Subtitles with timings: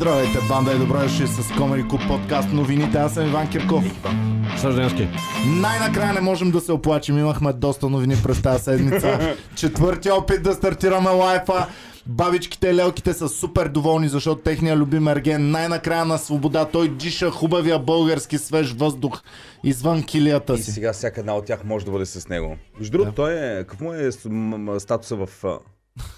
[0.00, 2.98] Здравейте, банда и добре дошли с Comedy Club подкаст новините.
[2.98, 3.84] Аз съм Иван Кирков.
[4.60, 5.08] Съжденски.
[5.60, 7.18] Най-накрая не можем да се оплачем.
[7.18, 9.36] Имахме доста новини през тази седмица.
[9.56, 11.66] Четвърти опит да стартираме лайфа.
[12.06, 16.64] Бабичките и лелките са супер доволни, защото техния любим ерген най-накрая на свобода.
[16.64, 19.22] Той диша хубавия български свеж въздух
[19.64, 20.70] извън килията И си.
[20.72, 22.56] сега всяка една от тях може да бъде с него.
[22.78, 23.64] Между другото, той е...
[23.64, 24.10] Какво е
[24.80, 25.28] статуса в...
[25.44, 25.58] а,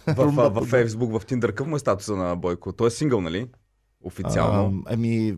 [0.06, 2.72] В, в, в, Фейсбук, в Тиндър, какъв му е статуса на Бойко?
[2.72, 3.46] Той е сингъл, нали?
[4.04, 4.82] Официално.
[4.86, 5.34] А, еми,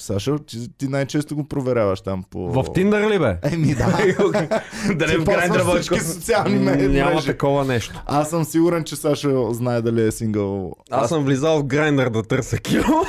[0.00, 2.52] Сашо, ти, ти най-често го проверяваш там по...
[2.52, 3.36] В Тиндър ли бе?
[3.42, 3.86] Еми да.
[4.94, 5.76] да не в Бойко.
[5.76, 7.26] всички социални ме- Няма мрежи.
[7.26, 8.02] такова нещо.
[8.06, 10.72] Аз съм сигурен, че Сашо знае дали е сингъл.
[10.90, 13.02] Аз съм влизал в Грайндър да търся кило.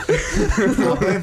[0.85, 1.21] Абе,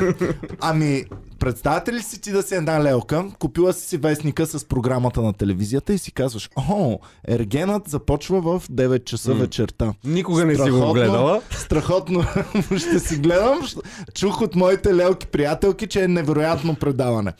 [0.60, 1.04] ами,
[1.38, 5.32] представяте ли си ти да си една лелка, купила си си вестника с програмата на
[5.32, 9.40] телевизията и си казваш, о, ергенът започва в 9 часа М.
[9.40, 9.94] вечерта.
[10.04, 10.92] Никога не си го Страхотно.
[10.92, 11.42] гледала.
[11.50, 12.24] Страхотно
[12.78, 13.60] ще си гледам.
[14.14, 17.32] Чух от моите лелки приятелки, че е невероятно предаване.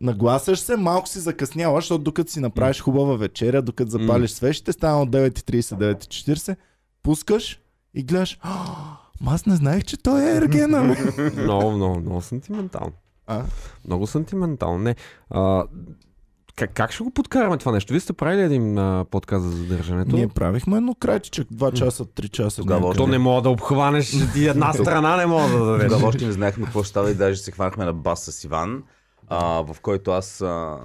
[0.00, 5.02] Нагласяш се, малко си закъсняла, защото докато си направиш хубава вечеря, докато запалиш свещите, стана
[5.02, 6.56] от 9.30, 9.40,
[7.02, 7.60] пускаш
[7.94, 8.64] и гледаш, «А,
[9.20, 10.82] ма аз не знаех, че той е ергена.
[10.84, 11.30] бе».
[11.42, 12.92] Много, много, много сантиментално.
[13.30, 13.42] А?
[13.86, 14.78] Много сантиментално.
[14.78, 14.96] Не.
[15.30, 15.64] А,
[16.56, 17.92] как, как ще го подкараме това нещо?
[17.92, 20.16] Вие сте правили един а, подкаст за задържането?
[20.16, 22.62] Ние правихме едно крайчичък, 2 часа, 3 часа.
[22.62, 22.94] Тогава.
[22.94, 25.88] То не мога да обхванеш и една страна не мога да дадеш.
[25.88, 28.82] Тогава още не знаехме какво ще става и даже се хванахме на бас с Иван,
[29.28, 30.40] а, в който аз...
[30.40, 30.78] А,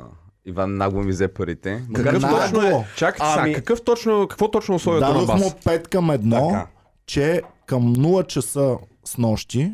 [0.48, 1.84] Иван нагло ми взе парите.
[1.94, 2.40] Какъв Нагло.
[2.40, 2.88] точно е?
[2.96, 5.54] Чакайте сега, Ами- какъв точно, какво точно условието на Дадох му бас?
[5.54, 6.68] 5 към 1, Така.
[7.06, 9.72] че към 0 часа с нощи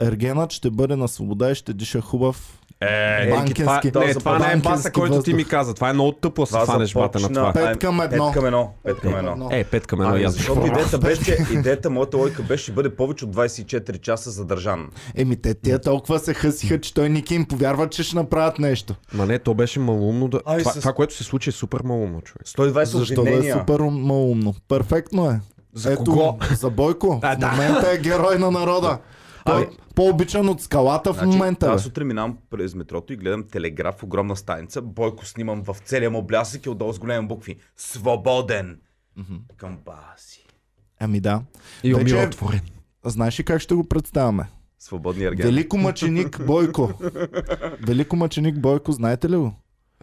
[0.00, 2.54] Ергенът ще бъде на свобода и ще диша хубав.
[2.80, 5.74] Е, банкенски- това, не, то това не е баса, който ти ми каза.
[5.74, 7.52] Това е много тъпо да се фанеш бата на това.
[7.52, 8.26] Пет към едно.
[8.26, 8.72] Пет към едно.
[8.84, 9.48] Пет към едно.
[9.52, 10.14] Е, пет към едно.
[10.14, 14.88] Ами, защото идеята беше, идеята, моята логика беше, ще бъде повече от 24 часа задържан.
[15.14, 18.94] Еми, те тия толкова се хъсиха, че той Ники им повярва, че ще направят нещо.
[19.14, 20.28] Ма не, то беше малумно.
[20.28, 20.40] Да...
[20.46, 22.46] Ай, това, с- това, което се случи е супер малумно, човек.
[22.46, 24.54] 120 Защо да е супер малумно?
[24.68, 25.40] Перфектно е.
[25.74, 26.38] За Ето, кого?
[26.52, 27.20] За Бойко.
[27.22, 27.48] А, в да.
[27.48, 28.98] момента е герой на народа.
[29.48, 31.66] Той е по-обичан от скалата в Значи, момента.
[31.66, 34.82] Аз сутрин минавам през метрото и гледам телеграф, огромна станица.
[34.82, 37.56] Бойко снимам в целия му блясък и отдолу с големи букви.
[37.76, 38.80] Свободен!
[39.56, 40.46] Към баси.
[41.00, 41.42] Ами да.
[41.82, 42.60] И Вече- умиротворен.
[43.04, 44.48] Знаеш ли как ще го представяме?
[44.78, 45.46] Свободни ерген.
[45.46, 46.92] Велико мъченик Бойко.
[47.86, 49.52] Велико мъченик Бойко, знаете ли го?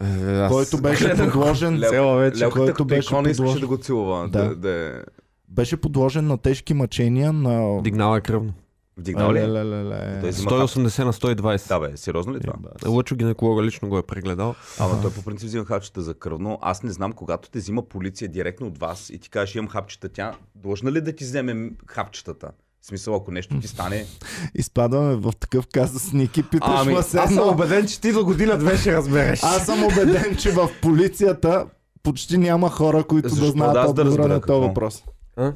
[0.02, 2.40] Е, аз Който беше подложен, цела вече.
[2.40, 3.60] Лелката който беше икона искаше подложен.
[3.60, 4.28] да го целува.
[4.28, 4.42] Да.
[4.42, 4.48] Да.
[4.48, 5.04] да, да...
[5.48, 7.82] беше подложен на тежки мъчения на...
[7.82, 8.52] Дигнала е кръвно.
[8.98, 9.40] Вдигнал ли?
[9.40, 10.20] Ле, ле, ле, ле.
[10.20, 10.68] Той взима хап.
[10.68, 11.68] 180 на 120.
[11.68, 12.54] Да бе, сериозно ли това?
[12.84, 14.54] Е, Лъчо гинеколога лично го е прегледал.
[14.80, 16.58] Ама той по принцип взима хапчета за кръвно.
[16.62, 20.08] Аз не знам, когато те взима полиция директно от вас и ти кажеш имам хапчета,
[20.08, 22.50] тя длъжна ли да ти вземе хапчетата?
[22.80, 24.06] В смисъл, ако нещо ти стане,
[24.54, 27.48] Изпадаме в такъв казус, Ники, питаш Ами, се едно.
[27.48, 29.42] убеден, че ти до година две ще разбереш.
[29.42, 31.66] Аз съм убеден, че в полицията
[32.02, 35.04] почти няма хора, които Защо да знаят да аз да отговора разбера на този въпрос.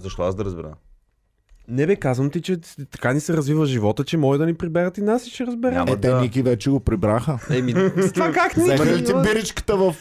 [0.00, 0.74] защо аз да разбера?
[1.68, 2.56] Не бе, казвам ти, че
[2.90, 5.74] така ни се развива живота, че може да ни приберат и нас и ще разберем.
[5.74, 5.90] Няма.
[5.90, 6.20] Е, те да.
[6.20, 7.38] Ники вече го прибраха.
[7.50, 8.62] Еми, с това как ни?
[8.62, 9.96] Взеха ли ти биричката в,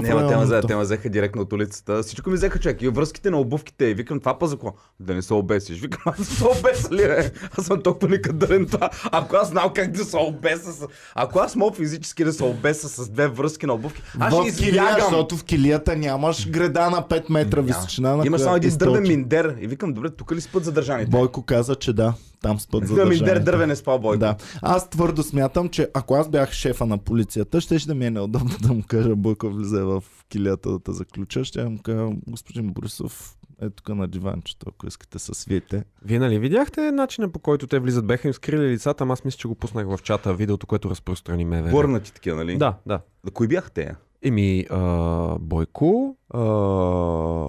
[0.00, 0.44] в Няма, те ме районата?
[0.46, 2.02] взеха, те ме взеха директно от улицата.
[2.02, 2.82] Всичко ми взеха човек.
[2.82, 3.84] И връзките на обувките.
[3.84, 4.72] И викам, това па за какво?
[5.00, 5.80] Да не се обесиш.
[5.80, 7.30] Викам, аз се обеса ли, бе?
[7.58, 8.90] Аз съм толкова некадърен това.
[9.12, 10.86] Ако аз знам как да се обеса с...
[11.14, 14.56] Ако аз мога физически да се обеса с две връзки на обувки, аз ще в
[14.56, 15.00] килия, избягам.
[15.00, 18.16] защото в килията нямаш греда на 5 метра височина.
[18.16, 19.56] На Има само един дървен миндер.
[19.60, 21.10] И викам, добре, тук ли спът задържаните?
[21.10, 24.20] Бойко каза, че да, там спът за На миндер дървен е спал Бойко.
[24.20, 24.36] Да.
[24.62, 28.10] Аз твърдо смятам, че ако аз бях шефа на полицията, ще, ще да ми е
[28.10, 31.44] неудобно да му кажа Бойко влезе в килията да те заключа.
[31.44, 35.84] Ще му кажа, господин Борисов, е тук на диванчето, ако искате се свиете.
[36.04, 38.06] Вие нали видяхте начина по който те влизат?
[38.06, 41.44] Беха им скрили лицата, ама аз мисля, че го пуснах в чата, видеото, което разпространи
[41.44, 41.72] МВР.
[41.72, 42.58] Бърнати такива, нали?
[42.58, 43.00] Да, да.
[43.24, 43.94] Да, кои бяха те?
[44.24, 44.78] Еми, а,
[45.40, 46.40] Бойко, а,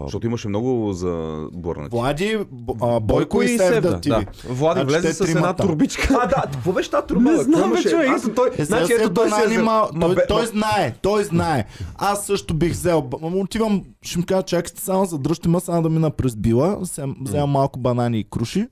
[0.04, 1.90] Защото имаше много за бърнати.
[1.92, 4.10] Влади, Б- а, Бойко и Севда ТВ.
[4.10, 4.26] да.
[4.46, 6.18] Влади Значи влезе с една турбичка.
[6.22, 7.32] А, да, какво беше тази труба?
[7.32, 8.10] Не знам, бе, човек.
[8.10, 9.64] Аз- той, Е, значи, ето се той си е анима,
[9.94, 11.66] Ма той, той ма- знае, той знае.
[11.96, 13.04] Аз също бих взел.
[13.24, 17.50] отивам, ще ми кажа, чакайте само, задръжте ма само да мина през била, взем- вземам
[17.50, 18.68] малко банани и круши.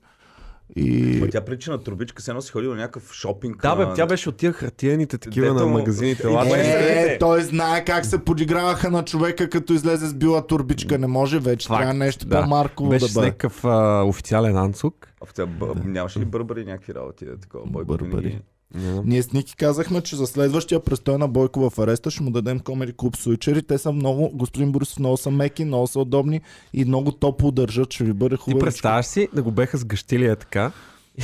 [0.76, 1.18] И...
[1.20, 3.62] Ма тя прилича на трубичка, се едно си ходила на някакъв шопинг.
[3.62, 6.22] Да, бе, тя беше от тия хартиените такива Дето на му- магазините.
[6.22, 6.52] Е, латки.
[6.54, 10.98] Е, той знае как се подиграваха на човека, като излезе с била турбичка.
[10.98, 11.68] Не може вече.
[11.68, 12.40] Факт, Трябва нещо да.
[12.40, 13.26] по-марково Беше да с бъде.
[13.26, 15.08] някакъв а, официален анцук.
[15.34, 15.74] Тя бъ...
[15.84, 17.24] нямаше ли бърбари някакви работи?
[17.24, 18.10] Да, такова, Бойко Бърбари.
[18.22, 18.38] винаги-
[18.74, 19.02] Не знам.
[19.04, 22.60] Ние с Ники казахме, че за следващия престой на Бойко в ареста ще му дадем
[22.60, 23.62] Комери Клуб Суичери.
[23.62, 26.40] Те са много, господин Борисов, много са меки, много са удобни
[26.72, 27.92] и много топло държат.
[27.92, 28.60] Ще ви бъде Ти хубаво.
[28.60, 30.72] представяш си да го беха сгъщили е така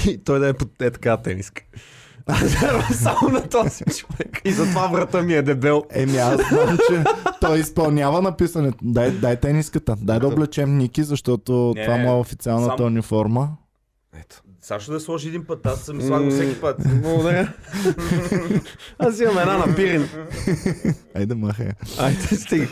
[0.07, 1.63] и той да е под е така тениска.
[2.93, 4.41] Само на този човек.
[4.45, 5.85] И затова врата ми е дебел.
[5.91, 7.05] Еми аз знам, че
[7.41, 8.79] той изпълнява написането.
[8.83, 9.97] Дай, дай тениската.
[9.99, 13.49] Дай да облечем Ники, защото Не, това му е официалната само- униформа.
[14.15, 14.43] Ето.
[14.69, 16.77] Сашо да сложи един път, аз съм слагал всеки път.
[17.03, 17.53] Благодаря.
[18.99, 20.09] Аз имам една на пирин.
[21.15, 21.69] Айде махай.
[21.99, 22.67] Айде, стига.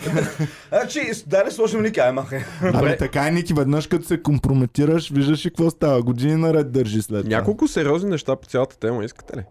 [0.69, 2.41] Значи, дай да сложим Ники, ай махай.
[2.63, 6.03] Ами така е, Ники, веднъж като се компрометираш, виждаш и какво става.
[6.03, 7.37] Години наред държи след това.
[7.37, 9.43] Няколко сериозни неща по цялата тема, искате ли?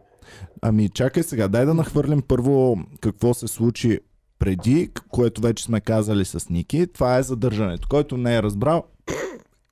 [0.61, 3.99] Ами чакай сега, дай да нахвърлим първо какво се случи
[4.39, 6.87] преди, което вече сме казали с Ники.
[6.93, 7.87] Това е задържането.
[7.89, 8.83] Който не е разбрал,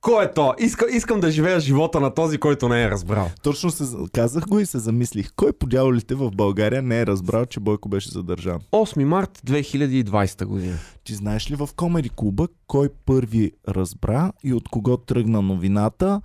[0.04, 0.54] Кой е то?
[0.58, 3.30] Иска, искам да живея живота на този, който не е разбрал.
[3.42, 5.30] точно се за- казах го и се замислих.
[5.36, 8.60] Кой по дяволите в България не е разбрал, че Бойко беше задържан?
[8.72, 10.76] 8 март 2020 година.
[11.04, 16.20] Ти знаеш ли в Комери клуба кой първи разбра и от кого тръгна новината?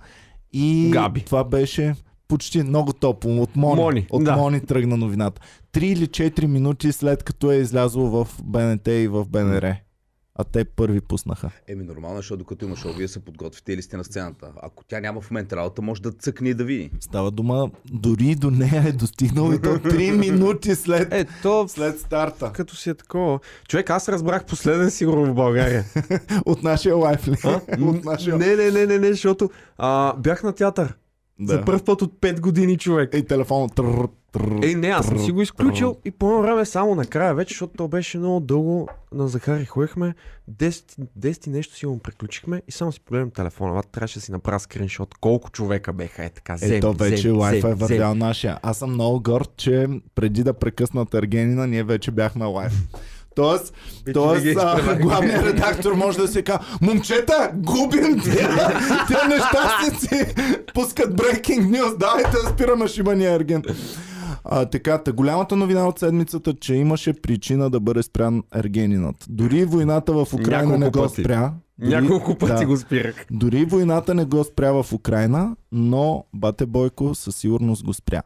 [0.52, 1.20] И Габи.
[1.20, 1.94] това беше
[2.28, 3.42] почти много топло.
[3.42, 3.82] От Мони.
[3.82, 4.36] Мони, от да.
[4.36, 5.40] Мони тръгна новината.
[5.72, 9.74] Три или четири минути след като е излязло в БНТ и в БНР.
[10.40, 11.50] А те първи пуснаха.
[11.68, 14.46] Еми нормално, защото докато има шоу, вие се подготвите или сте на сцената.
[14.62, 16.90] Ако тя няма в момента работа, може да цъкне и да види.
[17.00, 22.00] Става дума, дори до нея е достигнал и то 3 минути след, Е, то след
[22.00, 22.52] старта.
[22.52, 23.38] като си е такова.
[23.68, 25.84] Човек, аз разбрах последен сигурно в България.
[26.46, 27.36] От нашия лайф ли?
[27.80, 28.36] От нашия...
[28.36, 30.94] Не, не, не, не, не, защото а, бях на театър.
[31.40, 31.52] Да.
[31.52, 33.14] За първ път от 5 години човек.
[33.14, 33.24] И.
[33.24, 37.34] Тррр, тррр, Ей, не, аз съм си го изключил и по едно време само накрая
[37.34, 38.88] вече, защото то беше много дълго.
[39.14, 40.14] На Захари ходихме,
[40.52, 43.70] 10, 10 и нещо си го приключихме и само си погледнем телефона.
[43.70, 45.14] Това трябваше да си направя скриншот.
[45.14, 46.56] Колко човека беха е така.
[46.56, 47.88] Зем, Ето вече зем, лайфа е зем, зем.
[47.88, 48.58] вървял нашия.
[48.62, 52.72] Аз съм много горд, че преди да прекъснат Ергенина, ние вече бяхме лайф.
[53.34, 53.74] Тоест,
[54.14, 58.48] тоест ги а, главният редактор може да се каже, момчета, губим тия,
[59.06, 60.34] тия нещастници,
[60.74, 63.62] пускат breaking news, давайте да спираме шибания Ерген.
[64.44, 69.16] А, така, та голямата новина от седмицата, че имаше причина да бъде спрян Ергенинът.
[69.28, 71.22] Дори войната в Украина Няколко не го пъти.
[71.22, 71.52] спря.
[71.78, 72.66] Дори- Няколко пъти да.
[72.66, 73.24] го спирах.
[73.30, 78.22] Дори войната не го спря в Украина, но Бате Бойко със сигурност го спря.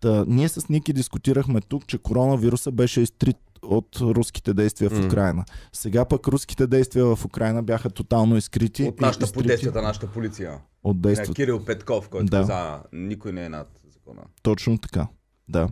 [0.00, 5.06] Та, ние с Ники дискутирахме тук, че коронавируса беше изтрит от руските действия в.
[5.06, 5.44] Украина.
[5.72, 8.82] Сега пък руските действия в Украина бяха тотално изкрити.
[8.82, 10.58] От нашата изтрити подействията, нашата полиция.
[10.84, 11.34] От действията.
[11.34, 12.36] Кирил Петков, който Да.
[12.36, 14.22] каза, никой не е над закона.
[14.42, 15.06] Точно така.
[15.48, 15.68] Да.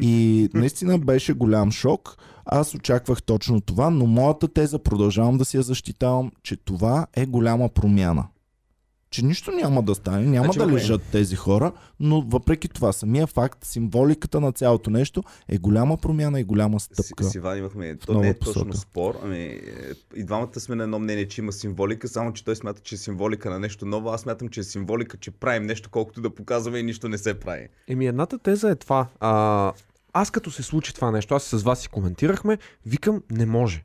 [0.00, 2.16] И наистина беше голям шок.
[2.44, 7.26] Аз очаквах точно това, но моята теза продължавам да си я защитавам, че това е
[7.26, 8.26] голяма промяна.
[9.14, 13.26] Че нищо няма да стане, няма Значи, да лежат тези хора, но въпреки това, самия
[13.26, 17.24] факт, символиката на цялото нещо е голяма промяна и голяма стъпка.
[17.24, 18.76] С, с Иван имахме, то нова не е точно посока.
[18.76, 19.60] спор, ами е,
[20.16, 22.98] и двамата сме на едно мнение, че има символика, само че той смята, че е
[22.98, 26.78] символика на нещо ново, аз смятам, че е символика, че правим нещо, колкото да показваме
[26.78, 27.68] и нищо не се прави.
[27.88, 29.06] Еми, едната теза е това.
[29.20, 29.72] А,
[30.12, 33.84] аз като се случи това нещо, аз с вас си коментирахме, викам, не може.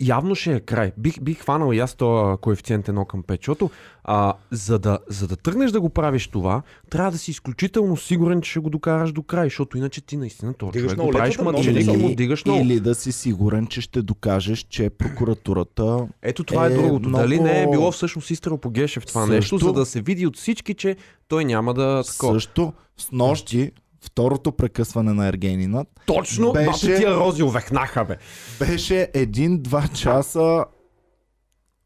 [0.00, 0.92] Явно ще е край.
[0.98, 3.70] Бих, бих хванал и аз този коефициент 1 към 5, защото
[4.04, 8.40] а, за, да, за да тръгнеш да го правиш това, трябва да си изключително сигурен,
[8.40, 11.28] че ще го докараш до край, защото иначе ти наистина това Дигаш човек го правиш
[11.30, 11.98] летвата, много мъченик и високо.
[12.00, 12.60] му дигаш много.
[12.60, 17.08] или да си сигурен, че ще докажеш, че прокуратурата Ето това е, е другото.
[17.08, 20.00] много- Дали не е било всъщност изстрел по Гешев това Също- нещо, за да се
[20.00, 20.96] види от всички, че
[21.28, 22.02] той няма да...
[22.04, 22.34] Такова.
[22.34, 23.70] също с нощи,
[24.02, 26.96] второто прекъсване на Ергенинът, Точно, беше...
[26.96, 28.16] тия рози увехнаха, бе.
[28.58, 30.64] беше един-два часа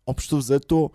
[0.07, 0.91] общо взето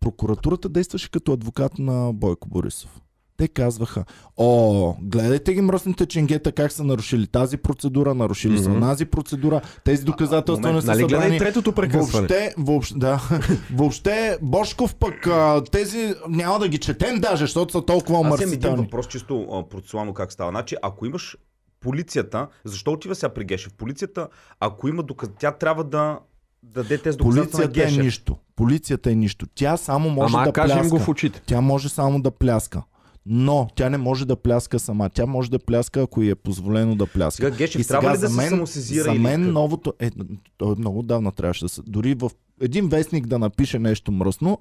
[0.00, 3.01] прокуратурата действаше като адвокат на Бойко Борисов.
[3.42, 4.04] Те казваха,
[4.36, 8.78] о, гледайте ги мръсните ченгета как са нарушили тази процедура, нарушили са Мгм.
[8.78, 11.38] онази процедура, тези доказателства момент, не са Нали гледай събрани.
[11.38, 12.26] третото прекъсване.
[12.28, 13.28] Въобще, въобще, да,
[13.72, 18.26] въобще Бошков пък а, тези няма да ги четем даже, защото са толкова Аз имам
[18.28, 18.76] един омърсителни.
[18.76, 20.50] въпрос, чисто а, процесуално как става.
[20.50, 21.36] Значи, ако имаш
[21.80, 23.72] полицията, защо отива сега при Гешев?
[23.72, 24.28] Полицията,
[24.60, 25.28] ако има доказ...
[25.38, 26.18] тя трябва да
[26.64, 28.04] даде тези доказателства на Полицията е Гешев.
[28.04, 28.36] нищо.
[28.56, 29.46] Полицията е нищо.
[29.54, 30.90] Тя само може Ама да кажем пляска.
[30.90, 31.42] го в очите.
[31.46, 32.82] Тя може само да пляска.
[33.26, 35.10] Но тя не може да пляска сама.
[35.10, 37.44] Тя може да пляска, ако й е позволено да пляска.
[37.44, 39.52] Сега Гешев И трябва ли да за се мен, самосезира За или мен как?
[39.52, 39.94] новото...
[40.00, 40.10] Е,
[40.56, 41.82] той много отдавна трябваше да се...
[41.86, 44.58] Дори в един вестник да напише нещо мръсно,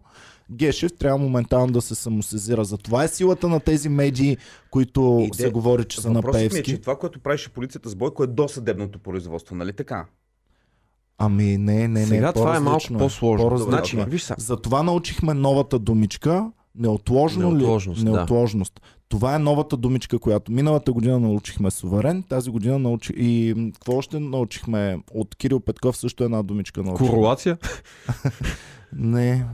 [0.52, 2.66] Гешев трябва моментално да се самосезира.
[2.66, 4.38] Затова е силата на тези медии,
[4.72, 7.90] които Иде- се говори, че са на Въпросът ми е, че това, което правеше полицията
[7.90, 10.06] с Бойко е досъдебното производство, нали така?
[11.18, 12.06] Ами не, не, не.
[12.06, 13.50] Сега това е малко по-различно по-сложно.
[13.50, 14.06] По-различно Значи, е.
[14.06, 14.36] виж сега.
[14.40, 18.06] Затова научихме новата думичка Неотложно Неотложност, ли?
[18.06, 18.12] да.
[18.12, 18.82] Неотложност.
[19.10, 24.20] Това е новата думичка, която миналата година научихме суверен, тази година научих и какво още
[24.20, 27.10] научихме от Кирил Петков също една думичка научихме.
[27.10, 27.58] Королация?
[28.94, 29.46] Не.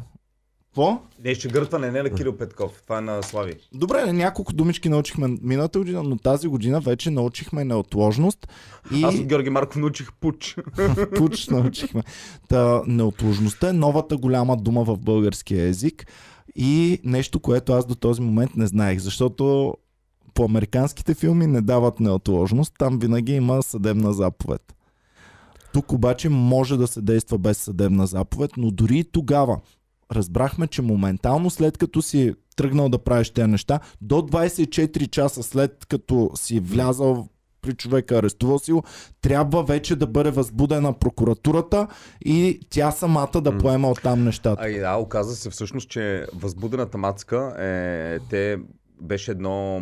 [0.78, 1.02] Какво?
[1.24, 2.82] Не, ще гъртване, не на Кирил Петков.
[2.84, 3.54] Това е на Слави.
[3.74, 8.48] Добре, няколко думички научихме миналата година, но тази година вече научихме неотложност
[8.96, 10.56] и Аз от Георги Марков научих пуч.
[11.18, 12.04] пуч научихме.
[12.50, 16.08] Та, неотложността е новата голяма дума в българския език
[16.56, 19.74] и нещо, което аз до този момент не знаех, защото
[20.34, 24.76] по американските филми не дават неотложност, там винаги има съдебна заповед.
[25.74, 29.60] Тук обаче може да се действа без съдебна заповед, но дори и тогава
[30.12, 35.86] разбрахме, че моментално след като си тръгнал да правиш тези неща, до 24 часа след
[35.86, 37.28] като си влязал
[37.68, 38.84] при човека, арестувал си го,
[39.22, 41.88] трябва вече да бъде възбудена прокуратурата
[42.26, 44.62] и тя самата да поема оттам нещата.
[44.64, 48.58] А и да, оказа се всъщност, че възбудената мацка е, те
[49.02, 49.82] беше едно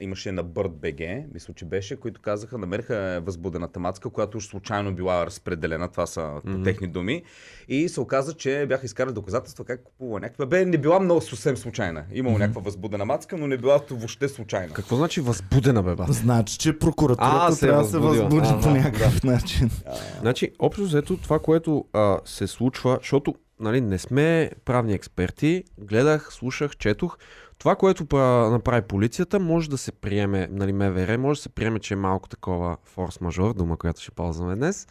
[0.00, 4.94] имаше на Bird BG, мисля, че беше, които казаха, намериха възбудената мацка, която уж случайно
[4.94, 6.62] била разпределена, това са по Мгм.
[6.62, 7.22] техни думи.
[7.68, 10.46] И се оказа, че бяха изкарали доказателства как купува някаква.
[10.46, 12.04] Бе, не била много съвсем случайна.
[12.12, 12.42] Имало Мгм.
[12.42, 14.74] някаква възбудена мацка, но не била въобще случайна.
[14.74, 16.12] Какво значи възбудена бе, бат?
[16.12, 18.70] Значи, че прокуратурата А, се трябва да се възбуди по да.
[18.70, 19.70] някакъв начин.
[20.20, 26.28] Значи, общо взето, това, което а, се случва, защото нали, не сме правни експерти, гледах,
[26.32, 27.16] слушах, четох.
[27.60, 31.78] Това, което пра- направи полицията, може да се приеме, нали, МВР, може да се приеме,
[31.78, 34.86] че е малко такова форс-мажор, дума, която ще ползваме днес.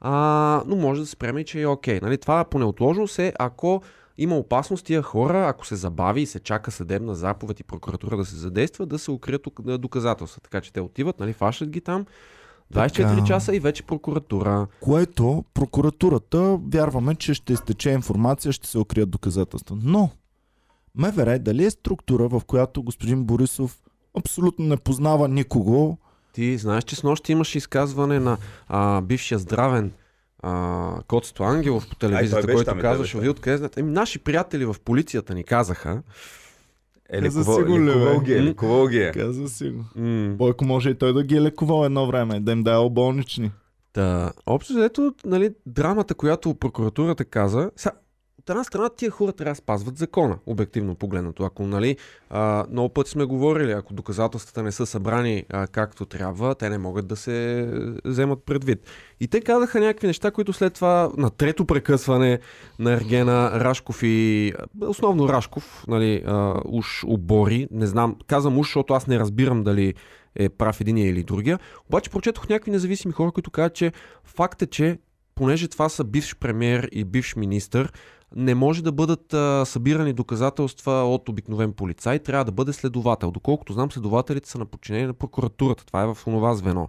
[0.00, 2.00] А, но може да се приеме, че е окей.
[2.02, 3.82] Нали, това по неотложност е, ако
[4.18, 8.24] има опасност тия хора, ако се забави и се чака съдебна заповед и прокуратура да
[8.24, 10.40] се задейства, да се укрият док- доказателства.
[10.40, 12.06] Така че те отиват, нали, фащат ги там,
[12.74, 13.24] 24 Така.
[13.24, 14.66] часа и вече прокуратура.
[14.80, 19.76] Което прокуратурата вярваме, че ще изтече информация, ще се укрият доказателства.
[19.82, 20.10] Но
[20.94, 23.78] МВР дали е структура, в която господин Борисов
[24.18, 25.98] абсолютно не познава никого,
[26.32, 28.36] Ти знаеш, че с нощи имаше изказване на
[28.68, 29.92] а, бившия здравен
[30.42, 33.80] а, Коцето Ангелов по телевизията, беше който е, казваше, вие откъде знаете?
[33.80, 36.02] Еми, наши приятели в полицията ни казаха,
[37.10, 38.24] Е, Каза лекувал, си го, ле, лекувал бе.
[38.24, 38.44] ги е, М?
[38.44, 39.12] лекувал ги е.
[39.12, 39.84] каза си го.
[39.96, 43.52] м- Бойко може и той да ги е лекувал едно време, да им дава болнични.
[43.92, 47.92] Та, общо взето, нали, драмата, която прокуратурата каза, сега,
[48.50, 51.44] от една страна тия хора трябва да спазват закона, обективно погледнато.
[51.44, 51.96] Ако, нали,
[52.30, 56.78] а, много пъти сме говорили, ако доказателствата не са събрани а, както трябва, те не
[56.78, 57.68] могат да се
[58.04, 58.78] вземат предвид.
[59.20, 62.38] И те казаха някакви неща, които след това на трето прекъсване
[62.78, 68.94] на Ергена Рашков и основно Рашков, нали, а, уж обори, не знам, казвам уж, защото
[68.94, 69.94] аз не разбирам дали
[70.34, 71.58] е прав единия или другия.
[71.88, 73.92] Обаче прочетох някакви независими хора, които казват, че
[74.24, 74.98] факт е, че
[75.40, 77.92] понеже това са бивш премьер и бивш министър,
[78.36, 83.30] не може да бъдат а, събирани доказателства от обикновен полицай, трябва да бъде следовател.
[83.30, 85.86] Доколкото знам, следователите са на подчинение на прокуратурата.
[85.86, 86.88] Това е в онова звено.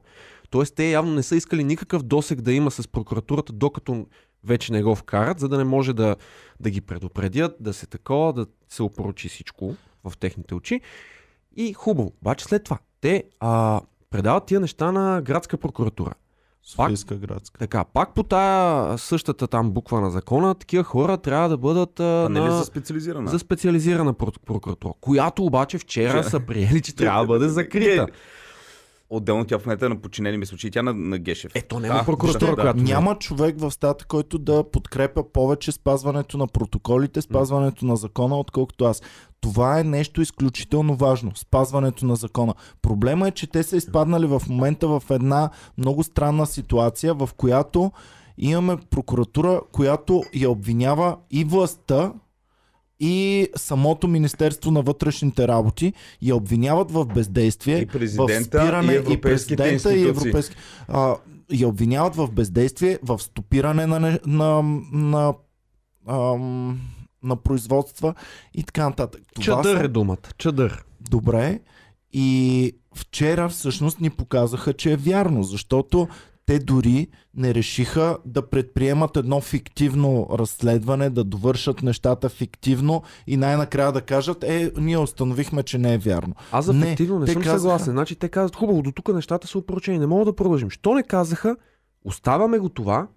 [0.49, 4.05] Тоест, те явно не са искали никакъв досек да има с прокуратурата, докато
[4.43, 6.15] вече не го вкарат, за да не може да,
[6.59, 10.81] да ги предупредят, да се такова, да се опорочи всичко в техните очи.
[11.55, 12.11] И хубаво.
[12.21, 16.13] Обаче след това, те а, предават тия неща на градска прокуратура.
[16.63, 17.59] Софийска градска.
[17.59, 22.25] Така, пак по тая същата там буква на закона, такива хора трябва да бъдат а,
[22.25, 22.57] А на...
[22.59, 23.29] са специализирана?
[23.29, 26.23] за специализирана прок- прокуратура, която обаче вчера Вчера.
[26.23, 28.07] са приели, че трябва да бъде закрита.
[29.09, 31.51] Отделно тя в момента е на подчинени, мисля, че и тя на, на Гешев.
[31.55, 32.83] Ето, няма Да, прокуратура, да, която е.
[32.83, 38.85] Няма човек в стата, който да подкрепя повече спазването на протоколите, спазването на закона, отколкото
[38.85, 39.01] аз.
[39.41, 41.31] Това е нещо изключително важно.
[41.35, 42.53] Спазването на закона.
[42.81, 47.91] Проблема е, че те са изпаднали в момента в една много странна ситуация, в която
[48.37, 52.13] имаме прокуратура, която я обвинява и властта,
[52.99, 57.85] и самото Министерство на вътрешните работи я обвиняват в бездействие, И
[58.39, 60.55] в спиране, и президента, и европейски.
[60.87, 61.15] А,
[61.51, 65.33] я обвиняват в бездействие, в стопиране на, не- на, на,
[66.07, 66.79] ам,
[67.23, 68.13] на производства
[68.53, 69.21] и така нататък.
[69.33, 70.17] Това Чадър са- е думата.
[70.37, 70.83] Чадър.
[71.01, 71.59] Добре.
[72.13, 76.07] И вчера всъщност ни показаха, че е вярно, защото
[76.45, 83.91] те дори не решиха да предприемат едно фиктивно разследване, да довършат нещата фиктивно и най-накрая
[83.91, 86.33] да кажат, е, ние установихме, че не е вярно.
[86.51, 87.91] Аз за Не, фиктивно не те съм казаха- съгласен.
[87.91, 90.69] Значи те казват, хубаво, до тук нещата са опоручени, не мога да продължим.
[90.69, 91.55] Що не казаха,
[92.05, 93.07] оставаме го това,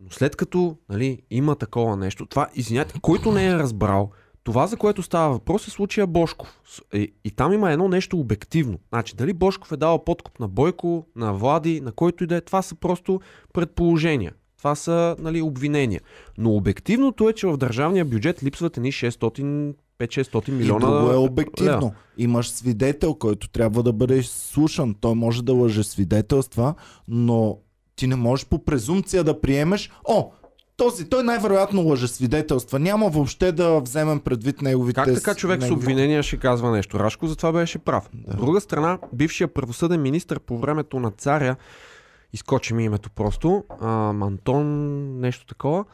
[0.00, 4.10] но след като нали, има такова нещо, това, извинявайте, който не е разбрал,
[4.44, 6.60] това, за което става въпрос е случая Бошков.
[6.94, 8.78] И, и там има едно нещо обективно.
[8.88, 12.40] Значи, дали Бошков е дал подкуп на Бойко, на Влади, на който и да е,
[12.40, 13.20] това са просто
[13.52, 14.32] предположения.
[14.58, 16.00] Това са нали, обвинения.
[16.38, 20.86] Но обективното е, че в държавния бюджет липсват едни 600 5-600 И милиона.
[20.86, 21.92] друго е обективно.
[22.18, 24.94] Имаш свидетел, който трябва да бъде слушан.
[25.00, 26.74] Той може да лъже свидетелства,
[27.08, 27.58] но
[27.96, 30.30] ти не можеш по презумпция да приемеш, о,
[30.76, 32.78] този, той най-вероятно лъже свидетелства.
[32.78, 35.00] Няма въобще да вземем предвид неговите...
[35.04, 36.98] Как така човек с неговите- обвинения ще казва нещо?
[36.98, 38.08] Рашко за това беше прав.
[38.14, 38.32] Да.
[38.32, 41.56] От друга страна, бившия правосъден министр по времето на царя,
[42.32, 44.66] изкочи ми името просто, а, Антон,
[45.20, 45.84] нещо такова,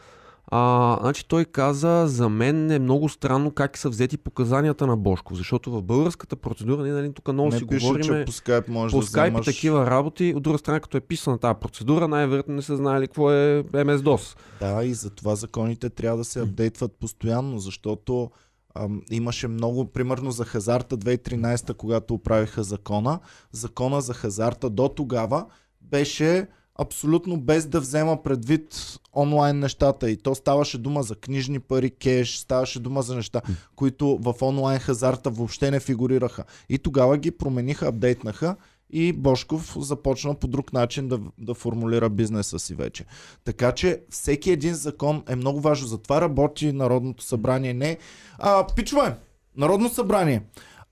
[0.55, 5.35] а, значи той каза, за мен е много странно как са взети показанията на Бошко,
[5.35, 8.69] защото в българската процедура, ние нали, тук много Не си пише, говорим че по скайп
[8.69, 9.47] можеш по да скайп вземаш...
[9.47, 10.35] такива работи.
[10.37, 14.37] От друга страна, като е писана тази процедура, най-вероятно не са знаели какво е MS-DOS.
[14.61, 18.31] Да, и затова законите трябва да се апдейтват постоянно, защото
[18.75, 23.21] ам, имаше много, примерно за хазарта 2013, когато оправиха закона.
[23.53, 25.47] Закона за хазарта до тогава
[25.81, 26.47] беше
[26.79, 30.11] абсолютно без да взема предвид онлайн нещата.
[30.11, 33.41] И то ставаше дума за книжни пари, кеш, ставаше дума за неща,
[33.77, 36.45] които в онлайн хазарта въобще не фигурираха.
[36.69, 38.57] И тогава ги промениха, апдейтнаха
[38.91, 43.05] и Бошков започна по друг начин да, да формулира бизнеса си вече.
[43.45, 45.87] Така че всеки един закон е много важно.
[45.87, 47.75] Затова работи Народното събрание.
[47.75, 47.99] Не,
[48.39, 49.17] а, пичове,
[49.57, 50.43] Народно събрание.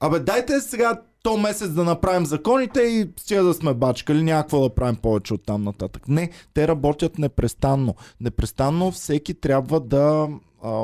[0.01, 4.75] Абе, дайте сега то месец да направим законите и стига да сме бачкали, някакво да
[4.75, 6.09] правим повече от там нататък.
[6.09, 7.95] Не, те работят непрестанно.
[8.21, 10.29] Непрестанно всеки трябва да,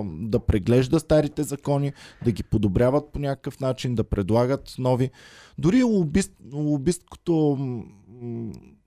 [0.05, 1.93] да преглежда старите закони,
[2.25, 5.11] да ги подобряват по някакъв начин, да предлагат нови.
[5.59, 7.83] Дори лобист, м,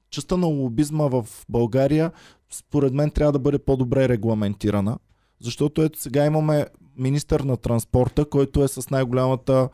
[0.10, 2.12] частта на лобизма в България
[2.51, 4.98] според мен трябва да бъде по-добре регламентирана.
[5.41, 6.65] Защото ето сега имаме
[6.98, 9.70] министър на транспорта, който е с най-голямата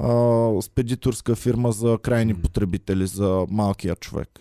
[0.00, 4.40] а, спедиторска фирма за крайни потребители, за малкия човек.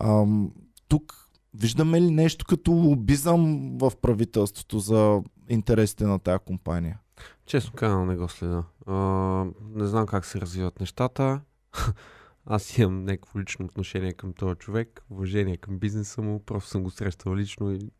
[0.00, 0.52] Ам,
[0.88, 6.98] тук виждаме ли нещо като лобизъм в правителството за интересите на тази компания?
[7.46, 8.64] Честно казано не го следа.
[8.86, 8.94] А,
[9.74, 11.40] не знам как се развиват нещата.
[12.46, 16.90] Аз имам някакво лично отношение към този човек, уважение към бизнеса му, просто съм го
[16.90, 17.90] срещал лично и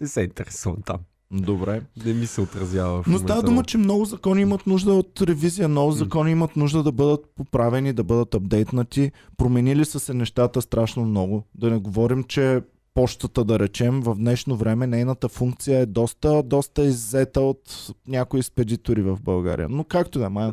[0.00, 1.00] не се интересувам там.
[1.32, 1.82] Добре.
[2.06, 5.68] Не ми се отразява в Но става дума, че много закони имат нужда от ревизия,
[5.68, 9.12] много закони имат нужда да бъдат поправени, да бъдат апдейтнати.
[9.36, 11.44] Променили са се нещата страшно много.
[11.54, 12.60] Да не говорим, че
[12.94, 19.02] почтата, да речем, в днешно време нейната функция е доста, доста иззета от някои спедитори
[19.02, 19.68] в България.
[19.70, 20.46] Но както да, е, май.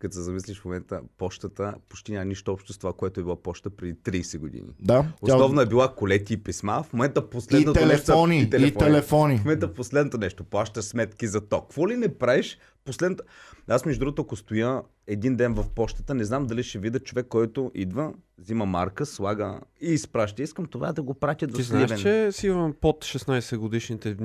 [0.00, 3.42] Като се, замислиш, в момента, почтата почти няма нищо общо с това, което е била
[3.42, 4.68] почта преди 30 години.
[4.80, 6.82] Да, тя- Основно е била колети и писма.
[6.82, 8.66] В момента и последното телефони, нещо...
[8.66, 9.38] и телефони.
[9.38, 10.44] В момента последното нещо.
[10.44, 11.62] Плащаш сметки за ток.
[11.62, 12.58] Какво ли не правиш?
[12.84, 13.24] Последното...
[13.68, 17.26] Аз между другото, ако стоя един ден в почтата, не знам дали ще видя човек,
[17.28, 20.42] който идва, взима марка, слага и изпраща.
[20.42, 24.16] Искам това да го пратя до Ти знаеш, че сигурно под 16 годишните,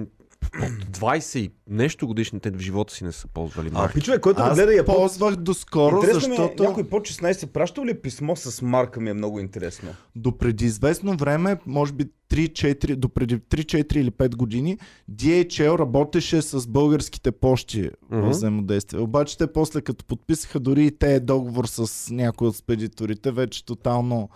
[0.51, 3.93] под 20 и нещо годишните в живота си не са ползвали А, марки.
[3.93, 4.93] пичове, който Аз гледа я по...
[4.93, 6.63] ползвах доскоро, Интересно ми защото...
[6.63, 9.89] е, някой под 16 пращал ли е писмо с марка ми е много интересно.
[10.15, 14.77] до преди известно време, може би 3-4, до преди 3-4 или 5 години,
[15.11, 18.21] DHL работеше с българските почти Мгм.
[18.21, 18.99] в взаимодействие.
[18.99, 24.29] Обаче те после като подписаха дори и те договор с някой от спедиторите, вече тотално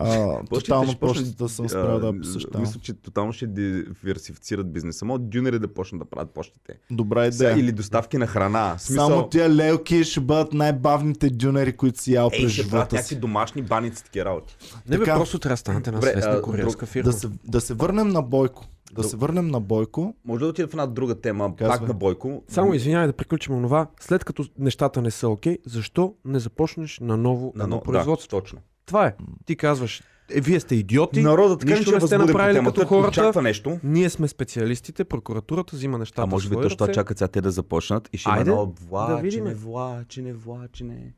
[0.00, 2.60] а, тотално почтата съм спрял да посещавам.
[2.60, 5.04] Мисля, че тотално ще диверсифицират бизнеса.
[5.04, 6.74] Могат дюнери да почнат да правят почтите.
[6.90, 7.58] Добра идея.
[7.58, 8.78] или доставки на храна.
[8.78, 13.16] Смисъл, Само тия лелки ще бъдат най-бавните дюнери, които си ял през живота си.
[13.20, 14.56] домашни баници, такива работи.
[14.88, 17.04] Не бе, просто трябва да станете Добре, свестна а, куриерска друг- фирма.
[17.04, 18.66] Да се, да се върнем на Бойко.
[18.92, 20.14] Да се върнем на Бойко.
[20.24, 21.78] Може да отида в една друга тема, Казвай.
[21.78, 22.42] пак на Бойко.
[22.48, 23.86] Само извинявай да приключим онова.
[24.00, 28.28] След като нещата не са окей, защо не започнеш на ново на но, производство?
[28.30, 28.58] Да, точно.
[28.86, 29.14] Това е.
[29.44, 33.42] Ти казваш, е, вие сте идиоти, Народът нищо ще не сте направили темата, като хората.
[33.42, 33.78] нещо.
[33.84, 37.50] ние сме специалистите, прокуратурата взима нещата А може би точно това чакат сега те да
[37.50, 39.44] започнат и ще има Айде, едно да видим.
[39.44, 41.12] влачене, влачене, влачене.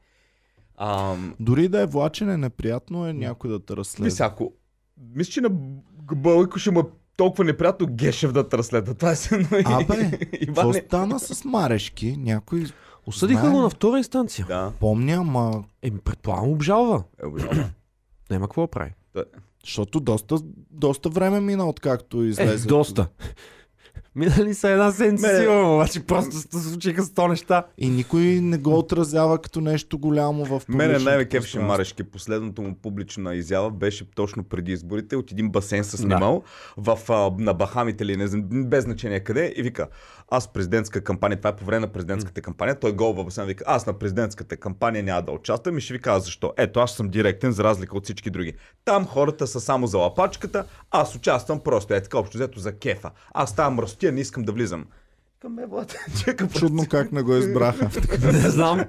[0.79, 4.05] Ам, Дори да е влачене, неприятно е някой да те разследва.
[4.05, 4.53] Мисля, ако...
[5.15, 5.49] Мисля, че на
[6.13, 6.83] Бълко ще му
[7.17, 8.95] толкова неприятно Гешев да те разследва.
[8.95, 10.11] Това е се едно Абе,
[10.47, 12.17] Какво е- стана с Марешки?
[12.19, 12.65] Някой
[13.07, 14.47] Осъдиха го на втора инстанция.
[14.49, 14.73] Да.
[14.81, 17.03] помня, ама Еми, предполагам, обжалва.
[17.23, 17.71] Е, обжалвам.
[18.31, 18.91] Няма какво да прави.
[19.65, 20.39] защото доста,
[20.71, 22.69] доста време мина откакто Е, излезе.
[22.69, 23.07] доста.
[24.15, 27.67] Минали са една седмица, Мене- сигурно, обаче просто се случиха сто неща.
[27.79, 31.69] И никой не го отразява като нещо голямо в публичното Мене най-ме кефше пространство.
[31.69, 32.03] Марешки.
[32.05, 35.17] Последното му публична изява беше точно преди изборите.
[35.17, 36.43] От един басейн се снимал
[36.77, 39.55] в, а, на Бахамите или не знам, без значение къде.
[39.57, 39.89] И вика,
[40.33, 42.81] аз президентска кампания, това е по време на президентската кампания.
[42.81, 46.01] Той гол в басейн вика, аз на президентската кампания няма да участвам и ще ви
[46.01, 46.53] кажа защо.
[46.57, 48.53] Ето, аз съм директен за разлика от всички други.
[48.85, 53.11] Там хората са само за лапачката, аз участвам просто е така общо взето за кефа.
[53.35, 54.87] Аз ставам растия, не искам да влизам.
[55.41, 55.95] Към ме, Влад.
[56.25, 57.91] Чека, Чудно как не го избраха.
[58.33, 58.85] Не знам.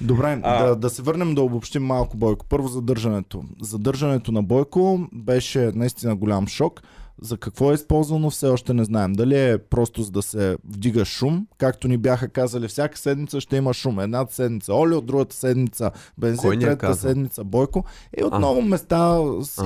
[0.00, 2.46] Добре, А- да, да се върнем да обобщим малко Бойко.
[2.48, 3.44] Първо задържането.
[3.62, 6.82] Задържането на Бойко беше наистина голям шок.
[7.22, 9.12] За какво е използвано все още не знаем.
[9.12, 13.56] Дали е просто за да се вдига шум, както ни бяха казали, всяка седмица ще
[13.56, 14.00] има шум.
[14.00, 17.84] Едната седмица Оли, от другата седмица Бензин, е третата седмица Бойко.
[18.20, 19.18] И от много места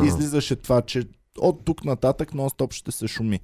[0.04, 1.04] излизаше това, че
[1.38, 3.40] от тук нататък нон-стоп ще се шуми.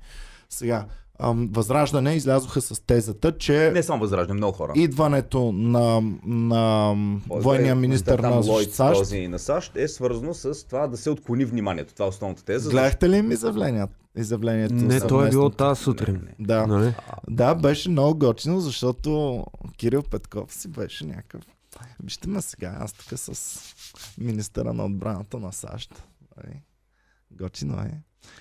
[0.48, 0.86] Сега,
[1.18, 4.72] ам, Възраждане излязоха с тезата, че Не само възраждане, много хора.
[4.76, 6.94] идването на, на
[7.28, 9.00] военния е- министр там на Лойд, САЩ.
[9.00, 11.94] Този на САЩ е свързано с това да се отклони вниманието.
[11.94, 12.70] Това е основната теза.
[12.70, 13.92] Гледахте ли им изявлението?
[14.16, 16.14] изявлението Не, то е било тази сутрин.
[16.14, 16.46] Не, не.
[16.46, 16.66] Да.
[16.66, 16.94] Нали?
[17.30, 19.44] да, беше много готино, защото
[19.76, 21.42] Кирил Петков си беше някакъв.
[22.04, 23.58] Вижте ме сега, аз тук с
[24.18, 26.02] министъра на отбраната на САЩ.
[27.30, 28.00] Готино е.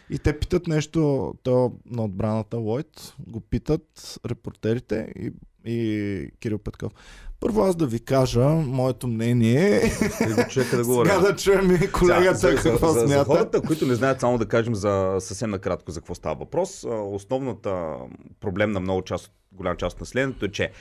[0.10, 5.32] И те питат нещо, то на отбраната Лойд, го питат репортерите и,
[5.65, 6.91] и Кирил Петков.
[7.39, 9.91] Първо аз да ви кажа моето мнение.
[10.17, 11.10] Трябва човека да говори.
[11.13, 13.26] Сега да чуем и колегата Сега, какво за, за, за смята.
[13.26, 16.86] хората, които не знаят, само да кажем за съвсем накратко за какво става въпрос.
[16.89, 17.95] Основната
[18.39, 20.71] проблем на много част, голяма част от населението е, че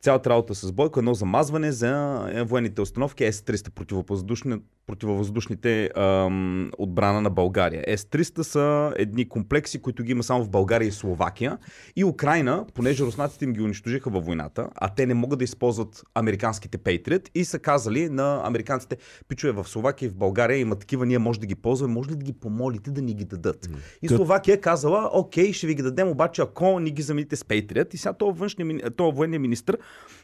[0.00, 7.20] цялата работа с Бойко едно замазване за е, военните установки С-300 противовъздушни, противовъздушните ам, отбрана
[7.20, 7.98] на България.
[7.98, 11.58] С-300 са едни комплекси, които ги има само в България и Словакия.
[11.96, 16.02] И Украина, понеже руснаците им ги унищожиха във войната, а те не могат да използват
[16.14, 18.96] американските Patriot и са казали на американците,
[19.28, 22.16] пичове в Словакия и в България има такива, ние може да ги ползваме, може ли
[22.16, 23.70] да ги помолите да ни ги дадат?
[24.02, 27.44] И Словакия е казала, окей, ще ви ги дадем, обаче ако ни ги замените с
[27.44, 27.94] Patriot.
[27.94, 29.76] И сега този, външния, този военния министр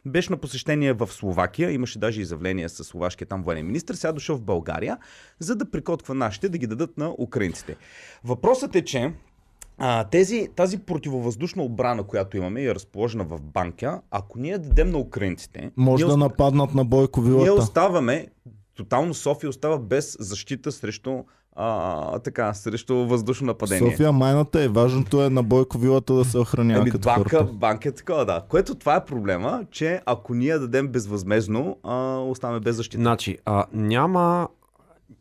[0.07, 4.37] беше на посещение в Словакия, имаше даже изявление с словашкия там военен министр, сега дошъл
[4.37, 4.99] в България,
[5.39, 7.77] за да прикотква нашите да ги дадат на украинците.
[8.25, 9.13] Въпросът е, че
[9.79, 14.91] а, тези, тази противовъздушна отбрана, която имаме и е разположена в банка, ако ние дадем
[14.91, 17.53] на украинците, Може ние, да ост- нападнат на Бойко ние вилата.
[17.53, 18.27] оставаме,
[18.75, 21.25] тотално София остава без защита срещу,
[21.57, 23.91] а, така, срещу въздушно нападение.
[23.91, 27.53] София майната е важното е на Бойко вилата да се охранява Еми, като банка, хората.
[27.53, 28.43] банка е такова, да.
[28.49, 33.03] Което това е проблема, че ако ние дадем безвъзмезно, а, оставаме без защита.
[33.03, 34.49] Значи, а, няма...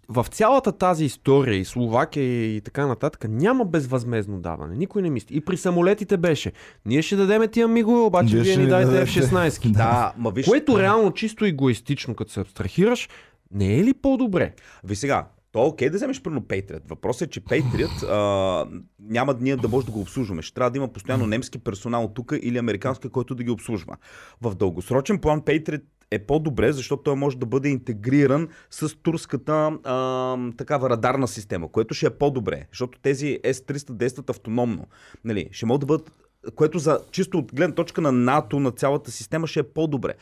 [0.09, 4.75] В цялата тази история и Словакия и така нататък няма безвъзмезно даване.
[4.75, 5.35] Никой не мисли.
[5.37, 6.51] И при самолетите беше.
[6.85, 9.11] Ние ще дадем тия мигове, обаче Вие ни дайте дадете.
[9.11, 9.71] F-16.
[9.71, 13.09] Да, ма виж, Което реално чисто егоистично, като се абстрахираш,
[13.51, 14.53] не е ли по-добре?
[14.83, 16.89] ви сега, то е окей да вземеш примерно Patriot.
[16.89, 18.67] Въпросът е, че Patriot а,
[18.99, 20.41] няма ние да може да го обслужваме.
[20.41, 23.95] Ще трябва да има постоянно немски персонал тук или американски, който да ги обслужва.
[24.41, 30.37] В дългосрочен план Patriot е по-добре, защото той може да бъде интегриран с турската а,
[30.57, 34.87] такава радарна система, което ще е по-добре, защото тези S-300 действат автономно.
[35.23, 36.11] Нали, ще могат да бъдат
[36.55, 40.13] което за чисто от гледна точка на НАТО, на цялата система ще е по-добре.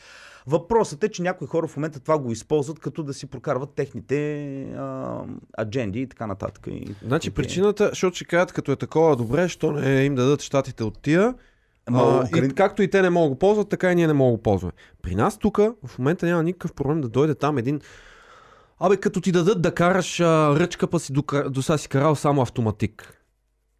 [0.46, 4.52] Въпросът е, че някои хора в момента това го използват, като да си прокарват техните
[4.62, 5.20] а,
[5.60, 6.66] адженди и така нататък.
[6.70, 10.42] И, Значи и- причината, защото ще кажат, като е такова добре, що не им дадат
[10.42, 11.34] щатите от тия,
[11.86, 14.06] Ама, а, Украин- и както и те не могат да го ползват, така и ние
[14.06, 14.72] не можем да го ползваме.
[15.02, 17.80] При нас тук в момента няма никакъв проблем да дойде там един
[18.78, 22.14] Абе, като ти дадат да караш а, ръчка, па си до, до сега си карал
[22.14, 23.20] само автоматик.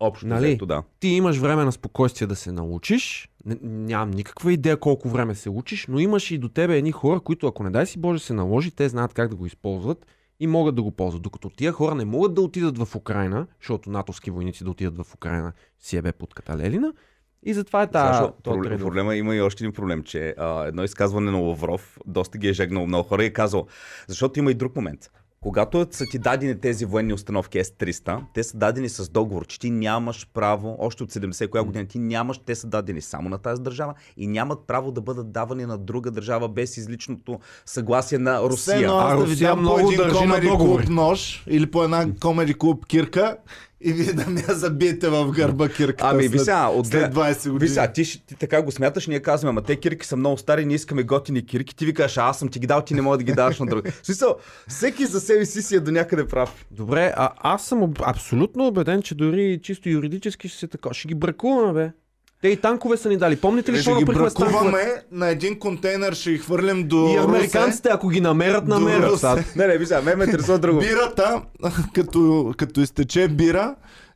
[0.00, 0.46] Общо Нали?
[0.46, 0.82] взето, да.
[1.00, 3.28] Ти имаш време на спокойствие да се научиш.
[3.46, 7.20] Н- нямам никаква идея колко време се учиш, но имаш и до тебе едни хора,
[7.20, 10.06] които ако не дай си Боже се наложи, те знаят как да го използват
[10.40, 11.22] и могат да го ползват.
[11.22, 15.14] Докато тия хора не могат да отидат в Украина, защото натовски войници да отидат в
[15.14, 16.92] Украина си е бе под Каталелина.
[17.46, 18.28] И затова е тази...
[18.44, 18.84] Проблем, трейдър.
[18.84, 22.52] проблема има и още един проблем, че а, едно изказване на Лавров доста ги е
[22.52, 23.66] жегнал много хора и е казал,
[24.08, 25.10] защото има и друг момент.
[25.44, 29.70] Когато са ти дадени тези военни установки S-300, те са дадени с договор, че ти
[29.70, 33.62] нямаш право, още от 70 коя година, ти нямаш, те са дадени само на тази
[33.62, 38.48] държава и нямат право да бъдат давани на друга държава без изличното съгласие на Все
[38.48, 38.76] Русия.
[38.76, 40.84] едно аз А да по много държи на договори.
[40.86, 43.36] клуб нож или по една комеди клуб кирка
[43.84, 47.50] и вие да ме забиете в гърба кирката Ами, след, ви сега, от след 20
[47.50, 47.58] години.
[47.58, 50.64] Ви сега, ти, ти така го смяташ, ние казваме, ама те кирки са много стари,
[50.64, 51.76] ние искаме готини кирки.
[51.76, 53.66] Ти викаш, а аз съм ти ги дал, ти не мога да ги даваш на
[53.66, 53.86] друг.
[54.02, 54.36] Смисъл,
[54.68, 56.66] всеки за себе си си е до някъде прав.
[56.70, 60.88] Добре, а аз съм абсолютно убеден, че дори чисто юридически ще се така.
[60.92, 61.92] Ще ги бракуваме, бе.
[62.44, 63.36] Те и танкове са ни дали.
[63.36, 67.18] Помните ли, Ще що ги бракуваме на един контейнер, ще ги хвърлим до И Русе.
[67.18, 69.22] американците, ако ги намерят, намерят.
[69.56, 70.80] Не, не, ви сега, ме ме интересува друго.
[70.80, 71.42] Бирата,
[71.94, 73.74] като, като изтече бира,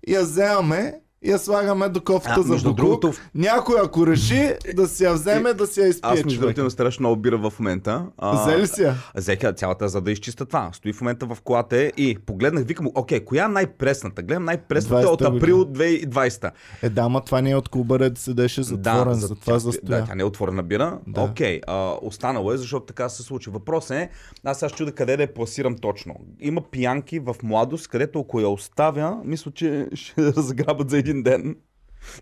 [0.09, 2.77] я вземаме и я слагаме до кофата А, за буклук.
[2.77, 6.71] другото, Някой ако реши да си я вземе, да си я изпие аз между другото
[6.71, 8.07] страшно много бира в момента.
[8.19, 8.95] А, Взе ли си я?
[9.15, 10.71] Взеха цялата, за да изчиста това.
[10.73, 14.23] Стои в момента в колата и погледнах, викам, окей, коя е най-пресната?
[14.23, 16.51] Гледам най-пресната от 20-та април 2020.
[16.83, 20.01] Е, да, ма това не е от клуба Ред, седеше затворен, за- затова тя- застоя.
[20.01, 20.99] Да, тя не е отворена бира.
[21.07, 21.21] Да.
[21.21, 23.51] Окей, а, останало е, защото така се случи.
[23.51, 24.09] Въпросът е,
[24.45, 26.15] аз сега чуда къде да я пласирам точно.
[26.41, 31.23] Има пиянки в младост, където ако я оставя, мисля, че ще я разграбят за един
[31.23, 31.57] ден.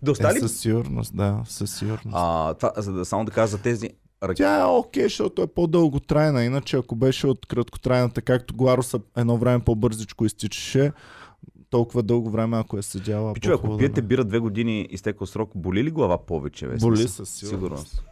[0.01, 0.39] Да Е, остали?
[0.39, 2.07] със сигурност, да, със сигурност.
[2.13, 3.89] А, това, за да само да кажа за тези
[4.23, 4.37] ръки.
[4.37, 6.43] Тя е окей, защото е по-дълготрайна.
[6.43, 10.91] Иначе ако беше от краткотрайната, както Гларуса едно време по-бързичко изтичаше,
[11.69, 13.33] толкова дълго време, ако е седяла.
[13.33, 16.67] Пичове, ако пиете да бира две години изтекал срок, боли ли глава повече?
[16.67, 16.75] Бе?
[16.77, 17.87] Боли със сигурност.
[17.87, 18.03] Сигурност.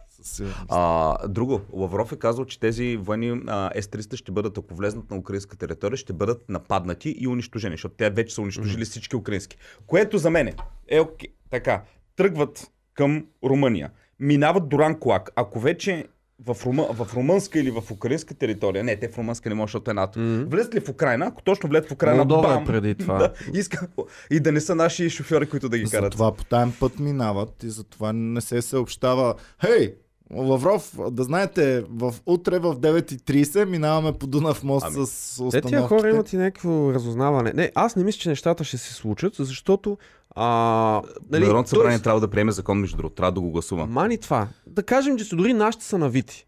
[0.68, 5.16] А, друго, Лавров е казал, че тези военни а, С-300 ще бъдат, ако влезнат на
[5.16, 9.56] украинска територия, ще бъдат нападнати и унищожени, защото те вече са унищожили всички украински.
[9.86, 10.52] Което за мен
[10.88, 11.28] е окей.
[11.50, 11.82] Така,
[12.16, 15.30] тръгват към Румъния, минават до Ранкулак.
[15.36, 16.04] Ако вече
[16.44, 19.90] в, Рума, в румънска или в украинска територия, не, те в румънска не може, защото
[19.90, 20.18] е НАТО.
[20.18, 20.44] Мгм.
[20.50, 23.18] Влезат ли в Украина, ако точно влезат в Украина, Молдова е бам, преди това.
[23.52, 23.88] Да, иска,
[24.30, 26.12] и да не са наши шофьори, които да ги карат.
[26.12, 29.34] Затова по таен път минават и затова не се съобщава.
[29.64, 29.94] Хей,
[30.32, 35.68] Лавров, да знаете, в, утре в 9.30 минаваме по Дунав мост Ами, с Те установките.
[35.68, 37.52] тия хора имат и някакво разузнаване.
[37.52, 39.98] Не, аз не мисля, че нещата ще се случат, защото...
[40.30, 43.86] А, Нали, Народното събрание тоест- трябва да приеме закон, между другото, трябва да го гласува.
[43.86, 44.48] Мани това.
[44.66, 46.46] Да кажем, че дори нашите са навити.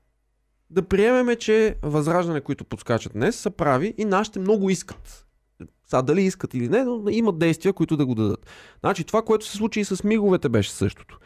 [0.70, 5.26] Да приемеме, че възраждане, които подскачат днес, са прави и нашите много искат.
[5.86, 8.46] Сега дали искат или не, но имат действия, които да го дадат.
[8.80, 11.18] Значи това, което се случи и с миговете беше същото.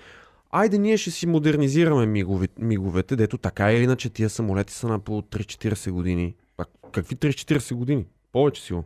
[0.53, 4.99] Айде ние ще си модернизираме мигове, миговете, дето така или иначе тия самолети са на
[4.99, 6.35] по 3-40 години.
[6.57, 8.05] Пак, какви 3-40 години?
[8.33, 8.85] Повече силно.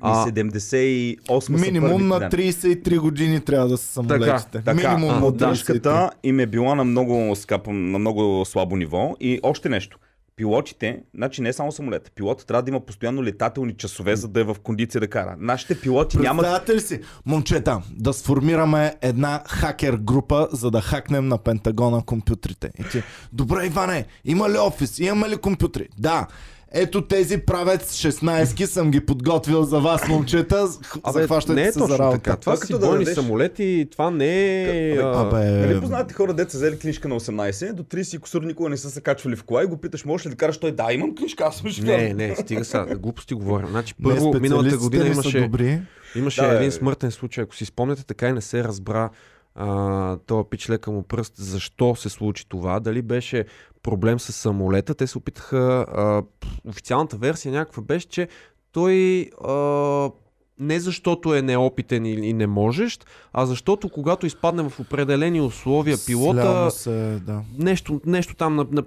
[0.00, 2.30] А, А, 78 са Минимум на да.
[2.30, 4.62] 33 години трябва да са самолетите.
[4.64, 5.36] Така, Минимум а, на 33.
[5.36, 9.16] дръжката им е била на много, скапа, на много слабо ниво.
[9.20, 9.98] И още нещо.
[10.38, 14.44] Пилотите, значи не само самолета, пилотът трябва да има постоянно летателни часове, за да е
[14.44, 15.36] в кондиция да кара.
[15.38, 16.42] Нашите пилоти нямат...
[16.42, 22.70] Представяте ли си, момчета, да сформираме една хакер група, за да хакнем на Пентагона компютрите.
[22.78, 24.98] И ти, добре, Иване, има ли офис?
[24.98, 25.88] Имаме ли компютри?
[25.98, 26.26] Да.
[26.72, 30.68] Ето тези правец 16 съм ги подготвил за вас, момчета.
[31.02, 32.10] Абе, Захващайте не е се за работа.
[32.12, 32.30] така.
[32.30, 34.92] Това Това като си да бойни дадеш- самолети, това не е...
[34.92, 38.42] Абе, а, Абе, Нали познавате хора, деца взели книжка на 18, до 30 и косур
[38.42, 40.72] никога не са се качвали в кола и го питаш, можеш ли да караш той?
[40.72, 41.86] Да, имам книжка, аз съм шофьор.
[41.86, 42.86] Не, не, стига сега.
[42.94, 43.66] Глупости говоря.
[43.66, 45.80] Значи, Не, първо, миналата година имаше, добри.
[46.16, 46.70] имаше Да, един бе.
[46.70, 47.44] смъртен случай.
[47.44, 49.10] Ако си спомняте, така и не се разбра
[50.26, 52.80] този пич лека му пръст, защо се случи това.
[52.80, 53.44] Дали беше
[53.82, 54.94] проблем с самолета.
[54.94, 56.22] Те се опитаха, а,
[56.68, 58.28] официалната версия някаква беше, че
[58.72, 60.10] той а,
[60.58, 66.70] не защото е неопитен и, не можещ, а защото когато изпадне в определени условия пилота,
[66.70, 67.42] се, да.
[67.58, 68.82] нещо, нещо там на, на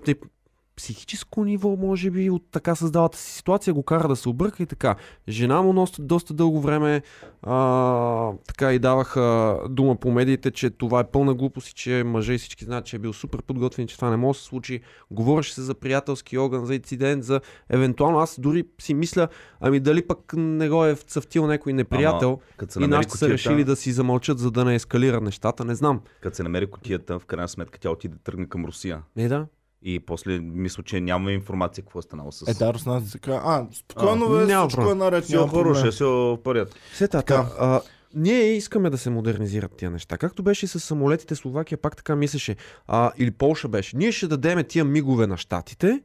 [0.75, 4.65] психическо ниво, може би, от така създалата си ситуация, го кара да се обърка и
[4.65, 4.95] така.
[5.29, 7.01] Жена му доста, доста дълго време
[7.43, 12.33] а, така и даваха дума по медиите, че това е пълна глупост и че мъже
[12.33, 14.81] и всички знаят, че е бил супер подготвен, че това не може да се случи.
[15.11, 19.27] Говореше се за приятелски огън, за инцидент, за евентуално аз дори си мисля,
[19.59, 23.75] ами дали пък не го е вцъфтил някой неприятел се и нашите са решили да
[23.75, 26.01] си замълчат, за да не ескалират нещата, не знам.
[26.21, 29.01] като се намери котията, в крайна сметка тя отиде да тръгне към Русия.
[29.15, 29.47] Не да.
[29.83, 32.47] И после мисля, че нямаме информация какво е станало с...
[32.47, 36.37] Е, да, руснаците казва, а, спокойно, бе, няма всичко е наред, Все няма ще се
[36.43, 36.75] парят.
[36.93, 37.43] Все така.
[37.43, 37.55] Така.
[37.59, 37.81] А,
[38.13, 40.17] ние искаме да се модернизират тия неща.
[40.17, 42.55] Както беше с самолетите, Словакия пак така мислеше.
[42.87, 43.97] А, или Полша беше.
[43.97, 46.01] Ние ще дадеме тия мигове на щатите,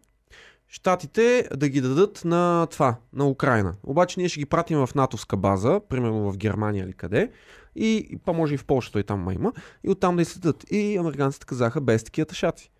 [0.69, 3.75] щатите да ги дадат на това, на Украина.
[3.83, 7.31] Обаче ние ще ги пратим в натовска база, примерно в Германия или къде,
[7.77, 9.53] и, па може и в Польша, той там ма има,
[9.85, 10.65] и оттам да изследят.
[10.71, 12.71] И американците казаха без такива шаци.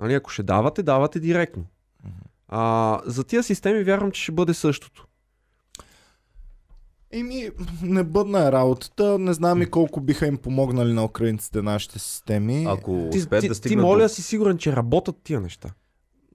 [0.00, 1.64] Нали, ако ще давате, давате директно.
[2.48, 5.06] А, за тия системи вярвам, че ще бъде същото.
[7.10, 7.50] Еми,
[7.82, 9.18] не бъдна е работата.
[9.18, 12.66] Не знам и колко биха им помогнали на украинците нашите системи.
[12.68, 14.08] Ако Ти, успеят ти, да ти стигнат моля до...
[14.08, 15.70] си сигурен, че работят тия неща.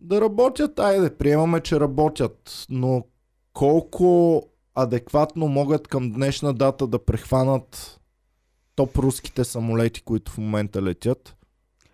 [0.01, 3.05] Да работят, айде, приемаме, че работят, но
[3.53, 4.41] колко
[4.75, 7.99] адекватно могат към днешна дата да прехванат
[8.75, 11.35] топ руските самолети, които в момента летят.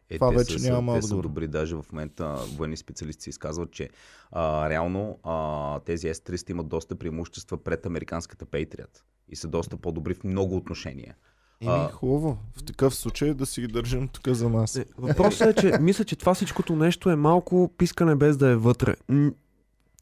[0.09, 1.23] Е, Това те вече са, няма Те са отговор.
[1.23, 3.89] добри, даже в момента военни специалисти се изказват, че
[4.31, 10.13] а, реално а, тези S-300 имат доста преимущества пред американската Patriot и са доста по-добри
[10.13, 11.15] в много отношения.
[11.61, 11.91] Еми, А.
[11.91, 12.37] хубаво.
[12.57, 14.75] В такъв случай да си ги държим тук за нас.
[14.75, 18.55] Не, въпросът е, че мисля, че това всичкото нещо е малко пискане без да е
[18.55, 18.95] вътре.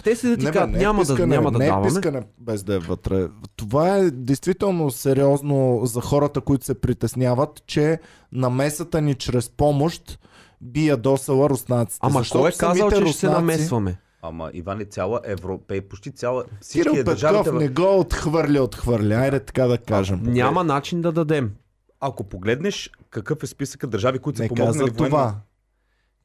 [0.07, 1.69] Те си да ти Не, кажат, не е няма, да, пискане, няма да не е
[1.69, 1.87] даваме.
[1.87, 3.27] пискане без да е вътре.
[3.55, 7.99] Това е действително сериозно за хората, които се притесняват, че
[8.31, 10.19] намесата ни чрез помощ
[10.61, 11.99] би ядосала руснаците.
[12.01, 13.97] Ама кой е казал, че ще се руснаци- намесваме?
[14.21, 17.43] Ама Иван е цяла Европей, почти цяла всички Кирил държавите.
[17.43, 19.15] Петков не го отхвърля, отхвърля.
[19.15, 20.19] Айде така да кажем.
[20.23, 21.51] Няма начин да дадем.
[21.99, 25.05] Ако погледнеш какъв е списъка държави, които са Не каза помогнали военно.
[25.05, 25.35] това.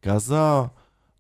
[0.01, 0.69] Каза,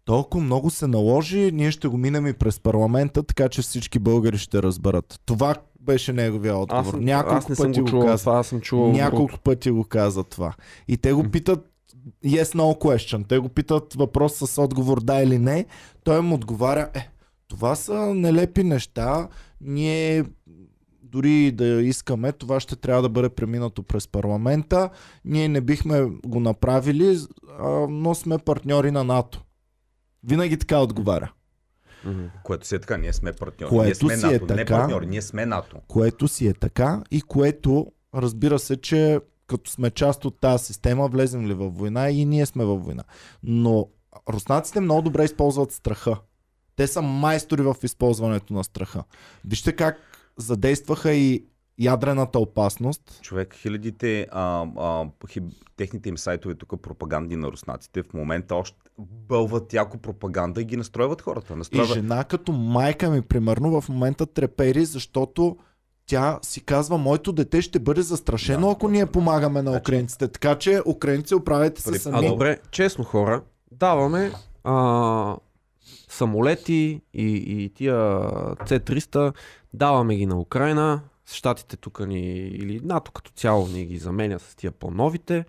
[0.04, 4.38] толкова много се наложи, ние ще го минем и през парламента, така че всички българи
[4.38, 5.20] ще разберат.
[5.26, 6.90] Това беше неговия Аз, отговор.
[6.90, 8.22] съм, Няколко аз не съм пъти го го чувал, каза.
[8.24, 8.92] това аз съм чувал.
[8.92, 10.54] Няколко пъти го каза това.
[10.88, 11.68] И те го питат
[12.24, 13.28] yes no question.
[13.28, 15.66] Те го питат въпрос с отговор да или не.
[16.04, 17.08] Той им отговаря, е,
[17.48, 19.28] това са нелепи неща.
[19.60, 20.24] Ние
[21.02, 24.90] дори да искаме, това ще трябва да бъде преминато през парламента.
[25.24, 27.18] Ние не бихме го направили,
[27.88, 29.42] но сме партньори на НАТО.
[30.24, 31.32] Винаги така отговаря.
[32.42, 33.70] Което си е така, ние сме партньори.
[33.70, 34.78] Което ние сме си е НАТО, не така.
[34.78, 35.76] партньори, ние сме НАТО.
[35.88, 41.08] което си е така и което разбира се, че като сме част от тази система,
[41.08, 43.04] влезем ли във война и ние сме във война.
[43.42, 43.88] Но
[44.30, 46.16] руснаците много добре използват страха.
[46.76, 49.04] Те са майстори в използването на страха.
[49.44, 49.98] Вижте как
[50.36, 51.44] задействаха и
[51.82, 53.18] ядрената опасност.
[53.22, 55.44] Човек, хилядите, а, а, хиб,
[55.76, 60.76] техните им сайтове тук, пропаганди на руснаците, в момента още бълват яко пропаганда и ги
[60.76, 61.52] настройват хората.
[61.52, 61.88] И Настройват.
[61.88, 65.56] жена като майка ми, примерно, в момента трепери, защото
[66.06, 70.28] тя си казва, моето дете ще бъде застрашено, Да, ако ние помагаме на Значи- украинците.
[70.28, 72.28] Така че, украинци, оправете се При- А сами.
[72.28, 73.42] добре, честно хора,
[73.72, 74.32] даваме
[74.64, 75.36] а,
[76.08, 76.74] самолети
[77.14, 77.94] и, и тия
[78.58, 79.32] C-300,
[79.74, 81.00] даваме ги на Украина,
[81.32, 85.44] Штатите тук ни, или НАТО като цяло ни ги заменя с тия по-новите,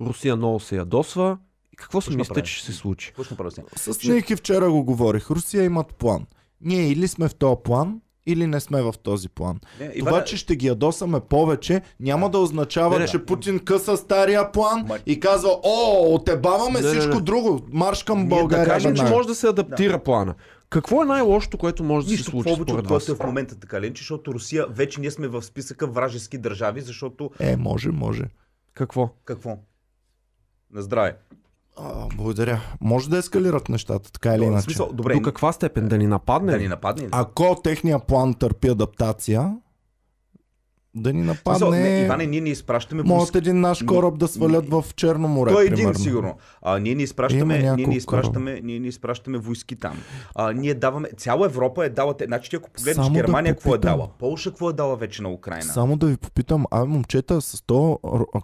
[0.00, 1.38] Русия много се ядосва.
[1.72, 3.12] И какво си мислите, че ще се случи?
[3.76, 5.30] С Ники вчера го говорих.
[5.30, 6.26] Русия имат план.
[6.60, 9.60] Ние или сме в този план, или не сме в този план.
[9.80, 13.06] Не, Това, че ще ги ядосаме повече, няма да означава, Не, не.
[13.06, 17.20] че Путин къса стария план Ма- и казва, о, отебаваме Не, не, всичко не.
[17.20, 18.64] друго, марш към Ние да България.
[18.64, 19.16] Да кажем, че веднага».
[19.16, 20.34] може да се адаптира плана.
[20.70, 23.26] Какво е най-лошото, което може да се Нищо случи повече според от което е в
[23.26, 27.90] момента така ленче, защото Русия вече ние сме в списъка вражески държави, защото Е, може,
[27.90, 28.24] може.
[28.74, 29.10] Какво?
[29.24, 29.58] какво?
[30.72, 31.16] На здраве.
[31.78, 32.60] А, благодаря.
[32.80, 34.64] Може да ескалират нещата, така или иначе.
[34.64, 35.88] смисъл, добре, До каква степен?
[35.88, 36.52] Да ни нападне?
[36.52, 37.04] да ни нападне.
[37.04, 37.08] ли?
[37.12, 39.56] Ако техния план търпи адаптация,
[40.96, 42.00] да ни смисъл, не, нападне...
[42.00, 45.66] Иване, ние не изпращаме Могат един наш кораб да свалят в Черно море, Той е
[45.66, 45.98] един примерно.
[45.98, 46.36] сигурно.
[46.62, 49.96] А, ние не изпращаме, ние не изпращаме, ние не изпращаме войски там.
[50.34, 53.74] А, ние даваме, цяла Европа е дала, значи ти ако погледнеш Само да Германия какво
[53.74, 55.62] е дала, Полша какво е дала вече на Украина.
[55.62, 57.98] Само да ви попитам, а момчета, с то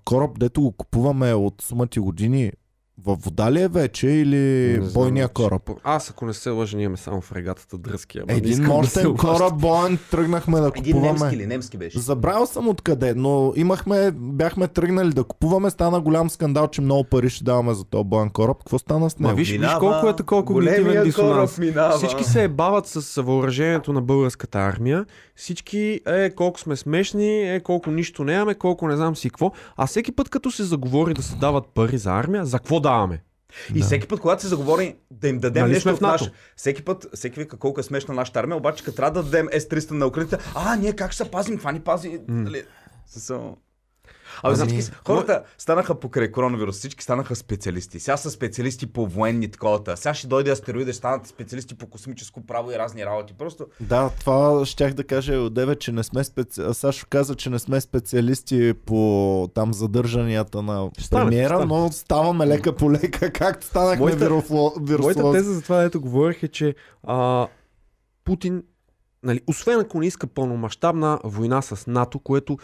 [0.04, 2.52] кораб, дето го купуваме от сумати години,
[2.98, 4.36] във вода ли е вече или
[4.70, 5.70] Не знам, бойния че- кораб?
[5.84, 8.18] Аз ако не се лъжа, ние имаме само в регатата дръзки.
[8.18, 11.34] ама не Един искам да кораб боен тръгнахме да Един немски купуваме.
[11.34, 11.98] или немски беше.
[11.98, 17.30] Забравял съм откъде, но имахме, бяхме тръгнали да купуваме, стана голям скандал, че много пари
[17.30, 18.56] ще даваме за този боен кораб.
[18.58, 19.36] Какво стана с Ма него?
[19.36, 21.58] виж, виж Минава, колко е такова когнитивен дисонанс.
[21.58, 21.96] минава.
[21.96, 25.04] Всички се ебават с въоръжението на българската армия.
[25.36, 29.52] Всички е колко сме смешни, е колко нищо нямаме, колко не знам си какво.
[29.76, 33.22] А всеки път като се заговори да се дават пари за армия, за какво даваме?
[33.74, 36.30] И всеки път, когато се заговори да им дадем Нали нещо в от наш...
[36.56, 39.90] Всеки път, всеки вика колко е смешна нашата армия, обаче като трябва да дадем S-300
[39.90, 42.20] на украинците, а, ние как ще се пазим, това ни пази.
[42.28, 42.64] Нали?
[43.06, 43.54] Са-
[44.42, 48.00] Абе, всички са- хората станаха покрай коронавирус, всички станаха специалисти.
[48.00, 49.62] Сега са специалисти по военни такова.
[49.96, 53.34] Сега ще дойде астероида, ще станат специалисти по космическо право и разни работи.
[53.34, 56.60] Просто Да, това щях да кажа от деве, че не сме специ...
[56.72, 59.02] Сашо каза, че не сме специалисти по
[59.54, 61.64] там задържанията на стане, премиера, стане.
[61.66, 64.60] но ставаме лека по лека, както станахме Моята- вируфло...
[64.62, 65.38] Моята вирусолози.
[65.38, 67.48] теза за това, ето говорих е, че а,
[68.24, 68.62] Путин,
[69.22, 72.58] нали, освен ако не иска пълномащабна война с НАТО, което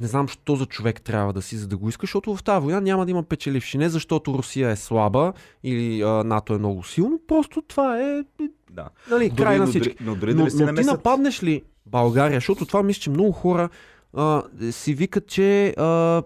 [0.00, 2.64] не знам, що за човек трябва да си, за да го иска, защото в тази
[2.64, 3.78] война няма да има печеливши.
[3.78, 5.32] Не защото Русия е слаба
[5.62, 8.22] или а, НАТО е много силно, просто това е
[8.70, 8.88] да.
[9.10, 9.96] нали, край на всички.
[10.00, 10.92] Но дори Но, да се но ти намесят...
[10.92, 13.68] нападнеш ли България, защото това мисля, че много хора
[14.12, 16.22] а, си викат, че а,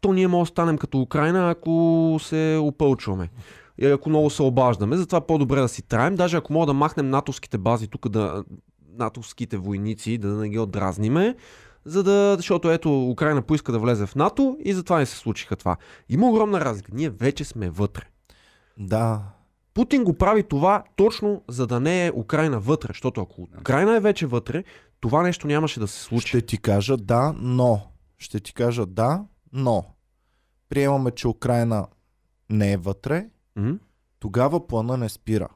[0.00, 3.28] то ние може да станем като Украина, ако се опълчваме.
[3.78, 6.14] И ако много се обаждаме, затова по-добре да си траем.
[6.14, 8.44] Даже ако мога да махнем натовските бази тук, да,
[8.98, 11.34] натовските войници, да не ги отдразниме,
[11.84, 15.56] за да, защото ето Украина поиска да влезе в НАТО и затова не се случиха
[15.56, 15.76] това.
[16.08, 16.92] Има огромна разлика.
[16.94, 18.02] Ние вече сме вътре.
[18.78, 19.22] Да.
[19.74, 24.00] Путин го прави това точно за да не е Украина вътре, защото ако Украина е
[24.00, 24.64] вече вътре,
[25.00, 26.28] това нещо нямаше да се случи.
[26.28, 27.82] Ще ти кажа да, но.
[28.18, 29.84] Ще ти кажа да, но.
[30.68, 31.86] Приемаме, че Украина
[32.50, 33.78] не е вътре, М?
[34.20, 35.48] тогава плана не спира.